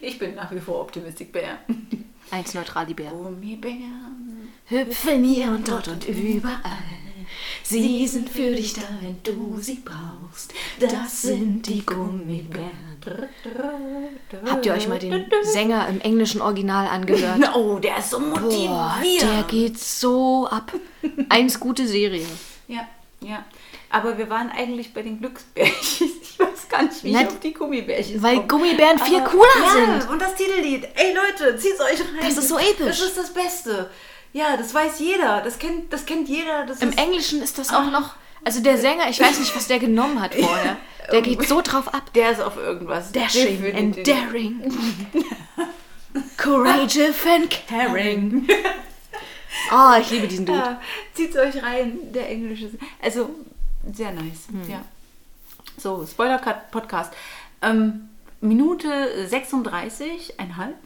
Ich 0.00 0.18
bin 0.18 0.34
nach 0.34 0.52
wie 0.52 0.60
vor 0.60 0.80
Optimistikbär. 0.80 1.58
Eins 2.30 2.54
Neutralibär. 2.54 3.10
Gummibären. 3.10 4.23
Hüpfen 4.66 5.24
hier 5.24 5.48
und 5.48 5.68
dort 5.68 5.88
und 5.88 6.06
überall. 6.08 6.60
Sie 7.62 8.06
sind 8.06 8.28
für 8.28 8.50
dich 8.54 8.74
da, 8.74 8.82
wenn 9.00 9.18
du 9.22 9.58
sie 9.60 9.82
brauchst. 9.84 10.52
Das 10.78 11.22
sind 11.22 11.66
die 11.66 11.84
Gummibären. 11.84 12.70
Habt 14.46 14.66
ihr 14.66 14.72
euch 14.74 14.88
mal 14.88 14.98
den 14.98 15.26
Sänger 15.42 15.88
im 15.88 16.00
englischen 16.00 16.40
Original 16.40 16.86
angehört? 16.88 17.40
Oh, 17.54 17.78
der 17.78 17.98
ist 17.98 18.10
so 18.10 18.18
Boah, 18.20 18.40
motivierend. 18.40 19.22
der 19.22 19.42
geht 19.44 19.78
so 19.78 20.46
ab. 20.50 20.72
Eins 21.28 21.58
gute 21.60 21.86
Serie. 21.86 22.26
Ja, 22.68 22.86
ja. 23.20 23.44
Aber 23.90 24.18
wir 24.18 24.28
waren 24.28 24.50
eigentlich 24.50 24.92
bei 24.92 25.02
den 25.02 25.20
Glücksbärchen. 25.20 26.10
Ich 26.34 26.40
weiß 26.40 26.68
gar 26.68 26.82
nicht, 26.82 27.04
wie 27.04 27.12
Na, 27.12 27.20
ich 27.20 27.28
auf 27.28 27.38
die 27.38 27.54
Gummibärchen 27.54 28.20
weil 28.20 28.34
komme. 28.38 28.64
Gummibären 28.64 28.98
viel 28.98 29.18
Aber- 29.20 29.30
cooler 29.30 29.44
ja, 29.86 30.00
sind. 30.00 30.10
und 30.10 30.20
das 30.20 30.34
Titellied. 30.34 30.82
Ey 30.96 31.14
Leute, 31.14 31.56
zieht's 31.56 31.80
euch 31.80 32.00
rein. 32.00 32.18
Das 32.22 32.36
ist 32.36 32.48
so 32.48 32.58
episch. 32.58 32.86
Das 32.86 33.00
ist 33.02 33.16
das 33.16 33.32
Beste. 33.32 33.88
Ja, 34.34 34.56
das 34.56 34.74
weiß 34.74 34.98
jeder. 34.98 35.40
Das 35.42 35.58
kennt, 35.60 35.92
das 35.92 36.04
kennt 36.06 36.28
jeder. 36.28 36.66
Das 36.66 36.82
Im 36.82 36.90
ist, 36.90 36.98
Englischen 36.98 37.40
ist 37.40 37.56
das 37.56 37.72
auch 37.72 37.90
noch. 37.90 38.16
Also 38.44 38.60
der 38.60 38.76
Sänger, 38.76 39.08
ich 39.08 39.20
weiß 39.20 39.38
nicht, 39.38 39.54
was 39.56 39.68
der 39.68 39.78
genommen 39.78 40.20
hat 40.20 40.34
vorher. 40.38 40.76
Der 41.12 41.22
geht 41.22 41.46
so 41.46 41.62
drauf 41.62 41.94
ab. 41.94 42.12
der 42.14 42.32
ist 42.32 42.40
auf 42.40 42.56
irgendwas. 42.56 43.12
Dashing 43.12 43.74
and 43.74 44.06
daring. 44.06 44.72
Courageous 46.36 47.24
and 47.26 47.50
caring. 47.68 48.48
Oh, 49.72 49.94
ich 50.00 50.10
liebe 50.10 50.26
diesen 50.26 50.46
Dude. 50.46 50.58
Ja, 50.58 50.80
zieht's 51.14 51.36
euch 51.36 51.62
rein, 51.62 52.12
der 52.12 52.28
englische. 52.28 52.70
Also, 53.00 53.30
sehr 53.92 54.10
nice. 54.12 54.48
Hm. 54.50 54.68
Ja. 54.68 54.84
So, 55.78 56.04
Spoiler-Podcast. 56.06 57.12
Ähm, 57.62 58.08
Minute 58.40 59.28
36, 59.28 60.40
einhalb. 60.40 60.76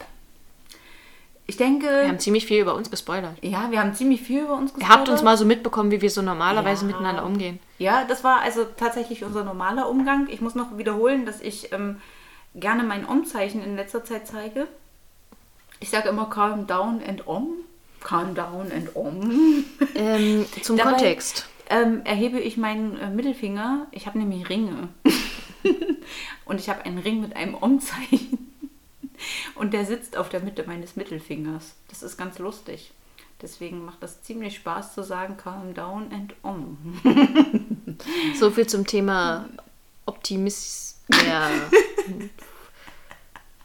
Ich 1.49 1.57
denke, 1.57 1.87
Wir 1.87 2.07
haben 2.07 2.19
ziemlich 2.19 2.45
viel 2.45 2.61
über 2.61 2.75
uns 2.75 2.91
gespoilert. 2.91 3.33
ja, 3.41 3.71
wir 3.71 3.79
haben 3.79 3.95
ziemlich 3.95 4.21
viel 4.21 4.41
über 4.43 4.53
uns 4.55 4.71
Ihr 4.77 4.87
habt 4.87 4.99
uns 5.09 5.15
gespoilert. 5.15 5.23
mal 5.23 5.37
so 5.37 5.45
mitbekommen, 5.45 5.89
wie 5.89 5.99
wir 6.01 6.09
so 6.11 6.21
normalerweise 6.21 6.81
Ja. 6.85 6.91
miteinander 6.91 7.25
umgehen. 7.25 7.59
Ja, 7.79 8.05
das 8.07 8.23
war 8.23 8.41
also 8.41 8.65
tatsächlich 8.77 9.23
unser 9.23 9.43
normaler 9.43 9.89
Umgang. 9.89 10.27
Ich 10.29 10.41
muss 10.41 10.53
noch 10.53 10.77
wiederholen, 10.77 11.25
dass 11.25 11.41
ich 11.41 11.71
ähm, 11.73 12.01
gerne 12.53 12.83
mein 12.83 13.03
Om-Zeichen 13.07 13.63
in 13.63 13.75
letzter 13.75 14.03
Zeit 14.03 14.27
zeige. 14.27 14.67
Ich 15.79 15.89
sage 15.89 16.09
immer 16.09 16.29
calm 16.29 16.67
down 16.67 17.01
and 17.07 17.27
om. 17.27 17.47
Calm 18.01 18.35
down 18.35 18.71
and 18.71 18.95
om. 18.95 19.65
Ähm, 19.95 20.45
zum 20.61 20.77
Dabei- 20.77 20.91
Kontext. 20.91 21.47
ähm, 21.69 22.01
erhebe 22.05 22.39
ich 22.39 22.57
meinen 22.57 22.95
äh, 22.99 23.09
Mittelfinger. 23.09 23.87
Ich 23.91 24.05
habe 24.05 24.19
nämlich 24.19 24.49
Ringe. 24.49 24.89
Und 26.45 26.59
ich 26.59 26.69
habe 26.69 26.85
einen 26.85 26.99
Ring 26.99 27.21
mit 27.21 27.35
einem 27.35 27.55
Om-Zeichen. 27.55 28.48
Und 29.55 29.73
der 29.73 29.85
sitzt 29.85 30.17
auf 30.17 30.29
der 30.29 30.41
Mitte 30.41 30.63
meines 30.67 30.95
Mittelfingers. 30.95 31.75
Das 31.89 32.03
ist 32.03 32.17
ganz 32.17 32.39
lustig. 32.39 32.91
Deswegen 33.41 33.85
macht 33.85 34.03
das 34.03 34.21
ziemlich 34.21 34.55
Spaß 34.55 34.93
zu 34.93 35.03
sagen, 35.03 35.37
calm 35.37 35.73
down 35.73 36.11
and 36.11 36.35
om. 36.43 36.99
So 38.35 38.49
viel 38.49 38.65
zum 38.65 38.87
Thema 38.87 39.49
Optimis 40.05 40.89
ja. 41.11 41.49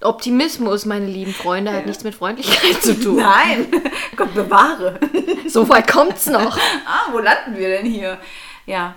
Optimismus, 0.00 0.84
meine 0.84 1.06
lieben 1.06 1.32
Freunde, 1.32 1.72
hat 1.72 1.86
nichts 1.86 2.04
mit 2.04 2.14
Freundlichkeit 2.14 2.82
zu 2.82 2.98
tun. 2.98 3.16
Nein, 3.16 3.66
Gott 4.16 4.34
bewahre. 4.34 4.98
So 5.46 5.68
weit 5.68 5.90
kommt's 5.90 6.26
noch. 6.26 6.58
ah, 6.86 7.12
wo 7.12 7.18
landen 7.18 7.56
wir 7.56 7.68
denn 7.68 7.86
hier? 7.86 8.18
Ja, 8.66 8.94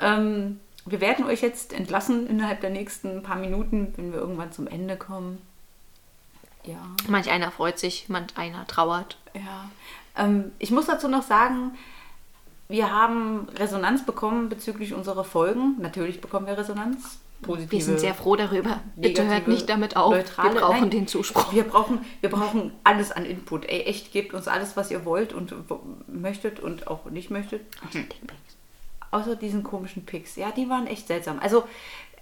ähm, 0.00 0.60
wir 0.84 1.00
werden 1.00 1.24
euch 1.24 1.40
jetzt 1.40 1.72
entlassen 1.72 2.26
innerhalb 2.26 2.60
der 2.60 2.70
nächsten 2.70 3.22
paar 3.22 3.36
Minuten, 3.36 3.94
wenn 3.96 4.12
wir 4.12 4.18
irgendwann 4.18 4.52
zum 4.52 4.66
Ende 4.66 4.96
kommen. 4.96 5.40
Ja. 6.66 6.76
Manch 7.08 7.30
einer 7.30 7.50
freut 7.50 7.78
sich, 7.78 8.08
manch 8.08 8.36
einer 8.36 8.66
trauert. 8.66 9.18
Ja, 9.34 9.70
ähm, 10.16 10.52
ich 10.58 10.70
muss 10.70 10.86
dazu 10.86 11.08
noch 11.08 11.22
sagen, 11.22 11.72
wir 12.68 12.90
haben 12.90 13.48
Resonanz 13.56 14.06
bekommen 14.06 14.48
bezüglich 14.48 14.94
unserer 14.94 15.24
Folgen. 15.24 15.76
Natürlich 15.80 16.20
bekommen 16.20 16.46
wir 16.46 16.56
Resonanz. 16.56 17.18
Positive, 17.42 17.72
Wir 17.72 17.82
sind 17.84 18.00
sehr 18.00 18.14
froh 18.14 18.36
darüber. 18.36 18.80
Bitte 18.96 19.26
hört 19.26 19.48
nicht 19.48 19.68
damit 19.68 19.96
auf. 19.96 20.14
neutrale- 20.14 20.54
wir 20.54 20.60
brauchen 20.62 20.80
Nein, 20.82 20.90
den 20.90 21.06
Zuspruch. 21.06 21.52
Wir 21.52 21.64
brauchen, 21.64 21.98
wir 22.22 22.30
brauchen 22.30 22.72
alles 22.84 23.12
an 23.12 23.26
Input. 23.26 23.66
Ey, 23.66 23.82
echt, 23.82 24.12
gebt 24.12 24.32
uns 24.32 24.48
alles, 24.48 24.78
was 24.78 24.90
ihr 24.90 25.04
wollt 25.04 25.34
und 25.34 25.52
möchtet 26.08 26.60
und 26.60 26.86
auch 26.86 27.04
nicht 27.10 27.30
möchtet. 27.30 27.60
Außer 29.10 29.36
diesen 29.36 29.62
komischen 29.62 30.06
Pics. 30.06 30.36
Ja, 30.36 30.50
die 30.52 30.68
waren 30.70 30.86
echt 30.86 31.06
seltsam. 31.06 31.38
Also, 31.38 31.64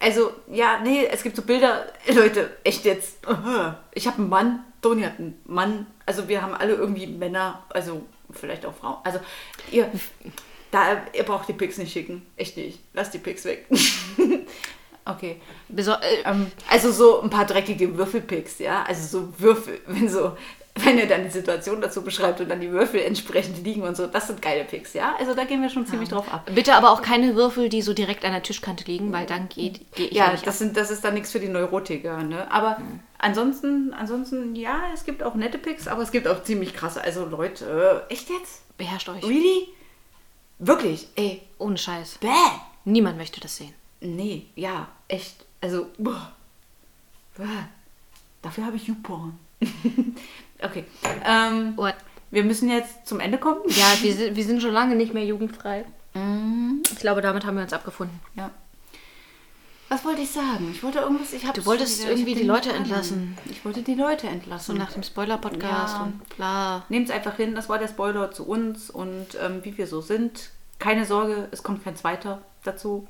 also, 0.03 0.32
ja, 0.50 0.80
nee, 0.82 1.07
es 1.07 1.22
gibt 1.22 1.36
so 1.36 1.42
Bilder. 1.42 1.86
Leute, 2.09 2.57
echt 2.64 2.84
jetzt. 2.84 3.18
Ich 3.94 4.07
habe 4.07 4.18
einen 4.18 4.28
Mann, 4.28 4.64
Toni 4.82 5.03
hat 5.03 5.18
einen 5.18 5.40
Mann. 5.44 5.86
Also, 6.05 6.28
wir 6.28 6.42
haben 6.42 6.55
alle 6.55 6.74
irgendwie 6.74 7.07
Männer, 7.07 7.62
also 7.70 8.03
vielleicht 8.32 8.66
auch 8.66 8.74
Frauen. 8.74 8.96
Also, 9.05 9.20
ihr, 9.70 9.90
da, 10.72 11.03
ihr 11.12 11.22
braucht 11.22 11.48
die 11.48 11.53
Pics 11.53 11.78
nicht 11.78 11.92
schicken. 11.92 12.26
Echt 12.36 12.57
nicht. 12.57 12.80
Lasst 12.94 13.14
die 13.14 13.18
Pics 13.18 13.44
weg. 13.44 13.66
okay. 15.05 15.40
Beso 15.68 15.92
äh, 15.92 16.22
Ähm, 16.24 16.50
also 16.68 16.90
so 16.90 17.20
ein 17.20 17.30
paar 17.30 17.44
dreckige 17.44 17.96
Würfelpicks, 17.96 18.59
ja. 18.59 18.82
Also 18.82 19.07
so 19.07 19.32
Würfel, 19.38 19.80
wenn 19.86 20.09
so, 20.09 20.36
wenn 20.76 20.98
er 20.98 21.06
dann 21.06 21.22
die 21.24 21.30
Situation 21.30 21.80
dazu 21.82 22.02
beschreibt 22.02 22.40
und 22.40 22.48
dann 22.48 22.60
die 22.60 22.70
Würfel 22.70 23.00
entsprechend 23.02 23.62
liegen 23.64 23.82
und 23.82 23.96
so, 23.96 24.06
das 24.06 24.26
sind 24.28 24.40
geile 24.40 24.64
Picks, 24.64 24.94
ja. 24.94 25.14
Also 25.18 25.34
da 25.34 25.44
gehen 25.44 25.60
wir 25.60 25.68
schon 25.68 25.86
ziemlich 25.86 26.08
drauf 26.08 26.32
ab. 26.32 26.50
bitte 26.54 26.74
aber 26.74 26.90
auch 26.90 27.02
keine 27.02 27.36
Würfel, 27.36 27.68
die 27.68 27.82
so 27.82 27.92
direkt 27.92 28.24
an 28.24 28.32
der 28.32 28.42
Tischkante 28.42 28.84
liegen, 28.84 29.12
weil 29.12 29.26
dann 29.26 29.48
geht, 29.50 29.82
ich 29.96 30.12
Ja, 30.12 30.32
nicht 30.32 30.46
das, 30.46 30.58
sind, 30.58 30.76
das 30.76 30.90
ist 30.90 31.04
dann 31.04 31.14
nichts 31.14 31.30
für 31.30 31.40
die 31.40 31.48
Neurotiker, 31.48 32.22
ne? 32.22 32.50
Aber 32.50 32.78
ansonsten, 33.18 33.92
ansonsten, 33.92 34.56
ja, 34.56 34.80
es 34.94 35.04
gibt 35.04 35.22
auch 35.22 35.34
nette 35.34 35.58
Picks, 35.58 35.88
aber 35.88 36.02
es 36.02 36.10
gibt 36.10 36.26
auch 36.26 36.42
ziemlich 36.42 36.74
krasse. 36.74 37.02
Also 37.02 37.26
Leute, 37.26 38.06
echt 38.08 38.30
jetzt? 38.30 38.62
Beherrscht 38.78 39.08
euch. 39.10 39.22
Really? 39.22 39.68
Wirklich? 40.58 41.08
Ey, 41.16 41.42
Ohne 41.58 41.76
Scheiß. 41.76 42.18
bäh. 42.18 42.28
Niemand 42.84 43.18
möchte 43.18 43.40
das 43.40 43.56
sehen. 43.56 43.74
Nee, 44.00 44.46
ja, 44.56 44.88
echt. 45.08 45.44
Also, 45.60 45.88
boah. 45.98 46.32
Dafür 48.42 48.66
habe 48.66 48.76
ich 48.76 48.86
YouPorn. 48.88 49.38
okay. 50.64 50.84
Ähm, 51.24 51.76
What? 51.76 51.94
wir 52.30 52.44
müssen 52.44 52.68
jetzt 52.70 53.06
zum 53.06 53.20
Ende 53.20 53.38
kommen. 53.38 53.60
Ja, 53.68 53.86
wir 54.00 54.14
sind, 54.14 54.36
wir 54.36 54.44
sind 54.44 54.62
schon 54.62 54.72
lange 54.72 54.94
nicht 54.96 55.12
mehr 55.14 55.24
jugendfrei. 55.24 55.84
Mhm. 56.14 56.82
Ich 56.90 56.98
glaube, 56.98 57.20
damit 57.22 57.44
haben 57.46 57.56
wir 57.56 57.62
uns 57.62 57.72
abgefunden. 57.72 58.18
Ja. 58.34 58.50
Was 59.88 60.04
wollte 60.06 60.22
ich 60.22 60.30
sagen? 60.30 60.70
Ich 60.72 60.82
wollte 60.82 61.00
irgendwas. 61.00 61.32
Ich 61.34 61.42
Du 61.42 61.66
wolltest 61.66 62.00
wieder- 62.00 62.12
irgendwie 62.12 62.34
die 62.34 62.44
Leute 62.44 62.72
entlassen. 62.72 63.36
Ich 63.50 63.62
wollte 63.64 63.82
die 63.82 63.94
Leute 63.94 64.26
So 64.26 64.32
entlassen. 64.32 64.78
nach 64.78 64.92
dem 64.92 65.02
Spoiler-Podcast 65.02 65.96
Ja. 65.96 66.02
und 66.04 66.36
bla. 66.36 66.84
Nehmt 66.88 67.08
es 67.10 67.14
einfach 67.14 67.36
hin, 67.36 67.54
das 67.54 67.68
war 67.68 67.78
der 67.78 67.88
Spoiler 67.88 68.30
zu 68.30 68.46
uns 68.46 68.88
und 68.88 69.26
ähm, 69.42 69.60
wie 69.64 69.76
wir 69.76 69.86
so 69.86 70.00
sind. 70.00 70.50
Keine 70.78 71.04
Sorge, 71.04 71.48
es 71.50 71.62
kommt 71.62 71.84
kein 71.84 71.94
zweiter 71.94 72.40
dazu. 72.64 73.06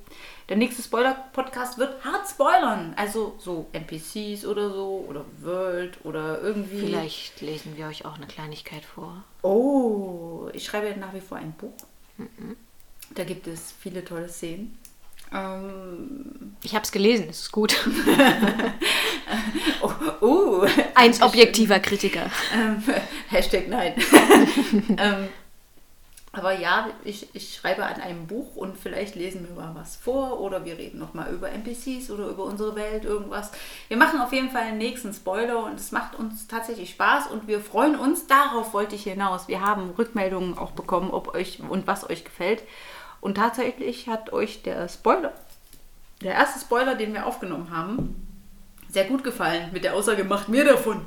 Der 0.49 0.57
nächste 0.57 0.83
Spoiler-Podcast 0.83 1.79
wird 1.79 2.05
hart 2.05 2.29
spoilern. 2.29 2.95
Also 2.97 3.35
so 3.39 3.67
NPCs 3.73 4.47
oder 4.47 4.71
so 4.71 5.05
oder 5.09 5.25
World 5.41 5.99
oder 6.05 6.41
irgendwie. 6.41 6.81
Vielleicht 6.87 7.41
lesen 7.41 7.77
wir 7.77 7.87
euch 7.87 8.05
auch 8.05 8.17
eine 8.17 8.27
Kleinigkeit 8.27 8.85
vor. 8.85 9.25
Oh, 9.43 10.49
ich 10.53 10.65
schreibe 10.65 10.99
nach 10.99 11.15
wie 11.15 11.21
vor 11.21 11.39
ein 11.39 11.53
Buch. 11.53 11.73
Da 13.15 13.25
gibt 13.25 13.47
es 13.47 13.75
viele 13.81 14.05
tolle 14.05 14.29
Szenen. 14.29 14.79
Ähm, 15.35 16.57
Ich 16.63 16.75
habe 16.75 16.85
es 16.85 16.93
gelesen, 16.93 17.27
es 17.31 17.41
ist 17.41 17.53
gut. 17.53 17.75
oh, 19.83 19.91
oh, 20.21 20.67
Ein 20.95 21.23
objektiver 21.23 21.81
Kritiker. 21.81 22.31
Ähm, 22.55 22.83
Hashtag 23.29 23.69
nein. 23.69 23.95
ähm, 24.99 25.29
Aber 26.35 26.59
ja, 26.59 26.89
ich, 27.05 27.29
ich 27.35 27.55
schreibe 27.55 27.85
an 27.85 28.01
einem 28.01 28.27
Buch 28.27 28.57
und 28.57 28.79
vielleicht 28.79 29.17
lesen 29.17 29.47
wir 29.47 29.55
mal 29.55 29.75
was 29.75 29.97
vor 29.97 30.41
oder 30.41 30.65
wir 30.65 30.79
reden 30.79 30.99
nochmal 30.99 31.31
über 31.31 31.51
NPCs 31.51 32.11
oder 32.11 32.27
über 32.29 32.45
unsere 32.45 32.75
Welt, 32.75 33.05
irgendwas. 33.05 33.51
Wir 33.89 33.99
machen 33.99 34.19
auf 34.19 34.33
jeden 34.33 34.49
Fall 34.49 34.63
einen 34.63 34.79
nächsten 34.79 35.13
Spoiler 35.13 35.63
und 35.65 35.79
es 35.79 35.93
macht 35.93 36.15
uns 36.15 36.49
tatsächlich 36.49 36.91
Spaß 36.91 37.27
und 37.27 37.49
wir 37.49 37.61
freuen 37.61 37.97
uns. 37.97 38.27
Darauf 38.27 38.73
wollte 38.73 38.95
ich 38.95 39.03
hinaus. 39.03 39.47
Wir 39.47 39.61
haben 39.61 39.91
Rückmeldungen 39.91 40.57
auch 40.57 40.71
bekommen, 40.71 41.11
ob 41.11 41.35
euch 41.35 41.61
und 41.61 41.87
was 41.87 42.09
euch 42.09 42.25
gefällt. 42.25 42.63
Und 43.21 43.35
tatsächlich 43.35 44.09
hat 44.09 44.33
euch 44.33 44.63
der 44.63 44.89
Spoiler, 44.89 45.35
der 46.23 46.33
erste 46.33 46.61
Spoiler, 46.61 46.95
den 46.95 47.13
wir 47.13 47.27
aufgenommen 47.27 47.71
haben, 47.71 48.27
sehr 48.89 49.05
gut 49.05 49.23
gefallen. 49.23 49.69
Mit 49.73 49.85
der 49.85 49.95
Aussage, 49.95 50.25
macht 50.25 50.49
mir 50.49 50.65
davon. 50.65 51.07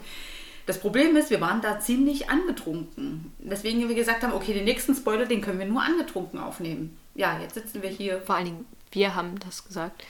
Das 0.66 0.80
Problem 0.80 1.16
ist, 1.16 1.30
wir 1.30 1.42
waren 1.42 1.62
da 1.62 1.80
ziemlich 1.80 2.30
angetrunken. 2.30 3.32
Deswegen 3.40 3.88
wir 3.88 3.96
gesagt 3.96 4.24
haben, 4.24 4.34
okay, 4.34 4.54
den 4.54 4.66
nächsten 4.66 4.96
Spoiler, 4.96 5.26
den 5.26 5.42
können 5.42 5.60
wir 5.60 5.68
nur 5.68 5.84
angetrunken 5.84 6.40
aufnehmen. 6.40 6.98
Ja, 7.14 7.40
jetzt 7.40 7.54
sitzen 7.54 7.84
wir 7.84 7.90
hier. 7.90 8.22
Vor 8.22 8.36
allen 8.36 8.46
Dingen, 8.46 8.66
wir 8.92 9.14
haben 9.16 9.38
das 9.40 9.64
gesagt. 9.66 10.04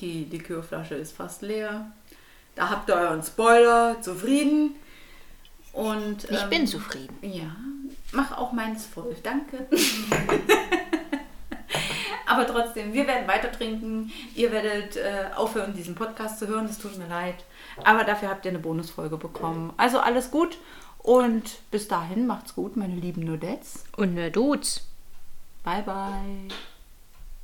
Die 0.00 0.24
Likörflasche 0.30 0.94
ist 0.94 1.16
fast 1.16 1.42
leer. 1.42 1.90
Da 2.54 2.70
habt 2.70 2.88
ihr 2.88 2.94
euren 2.94 3.22
Spoiler, 3.22 4.00
zufrieden. 4.00 4.76
Und, 5.72 6.24
Ich 6.30 6.42
ähm, 6.42 6.50
bin 6.50 6.66
zufrieden. 6.66 7.16
Ja, 7.22 7.56
mach 8.12 8.36
auch 8.36 8.52
meins 8.52 8.86
voll. 8.86 9.16
Danke. 9.22 9.66
Aber 12.32 12.46
trotzdem, 12.46 12.94
wir 12.94 13.06
werden 13.06 13.28
weiter 13.28 13.52
trinken. 13.52 14.10
Ihr 14.34 14.50
werdet 14.52 14.96
äh, 14.96 15.26
aufhören, 15.36 15.74
diesen 15.74 15.94
Podcast 15.94 16.38
zu 16.38 16.46
hören. 16.48 16.66
Das 16.66 16.78
tut 16.78 16.96
mir 16.96 17.06
leid. 17.06 17.44
Aber 17.84 18.04
dafür 18.04 18.30
habt 18.30 18.46
ihr 18.46 18.50
eine 18.50 18.58
Bonusfolge 18.58 19.18
bekommen. 19.18 19.72
Also 19.76 20.00
alles 20.00 20.30
gut. 20.30 20.56
Und 20.98 21.58
bis 21.70 21.88
dahin 21.88 22.26
macht's 22.26 22.54
gut, 22.54 22.76
meine 22.76 22.94
lieben 22.94 23.22
Nudettes. 23.22 23.84
Und 23.96 24.14
nur 24.14 24.30
Dudes. 24.30 24.86
Bye, 25.62 25.82
bye. 25.82 26.71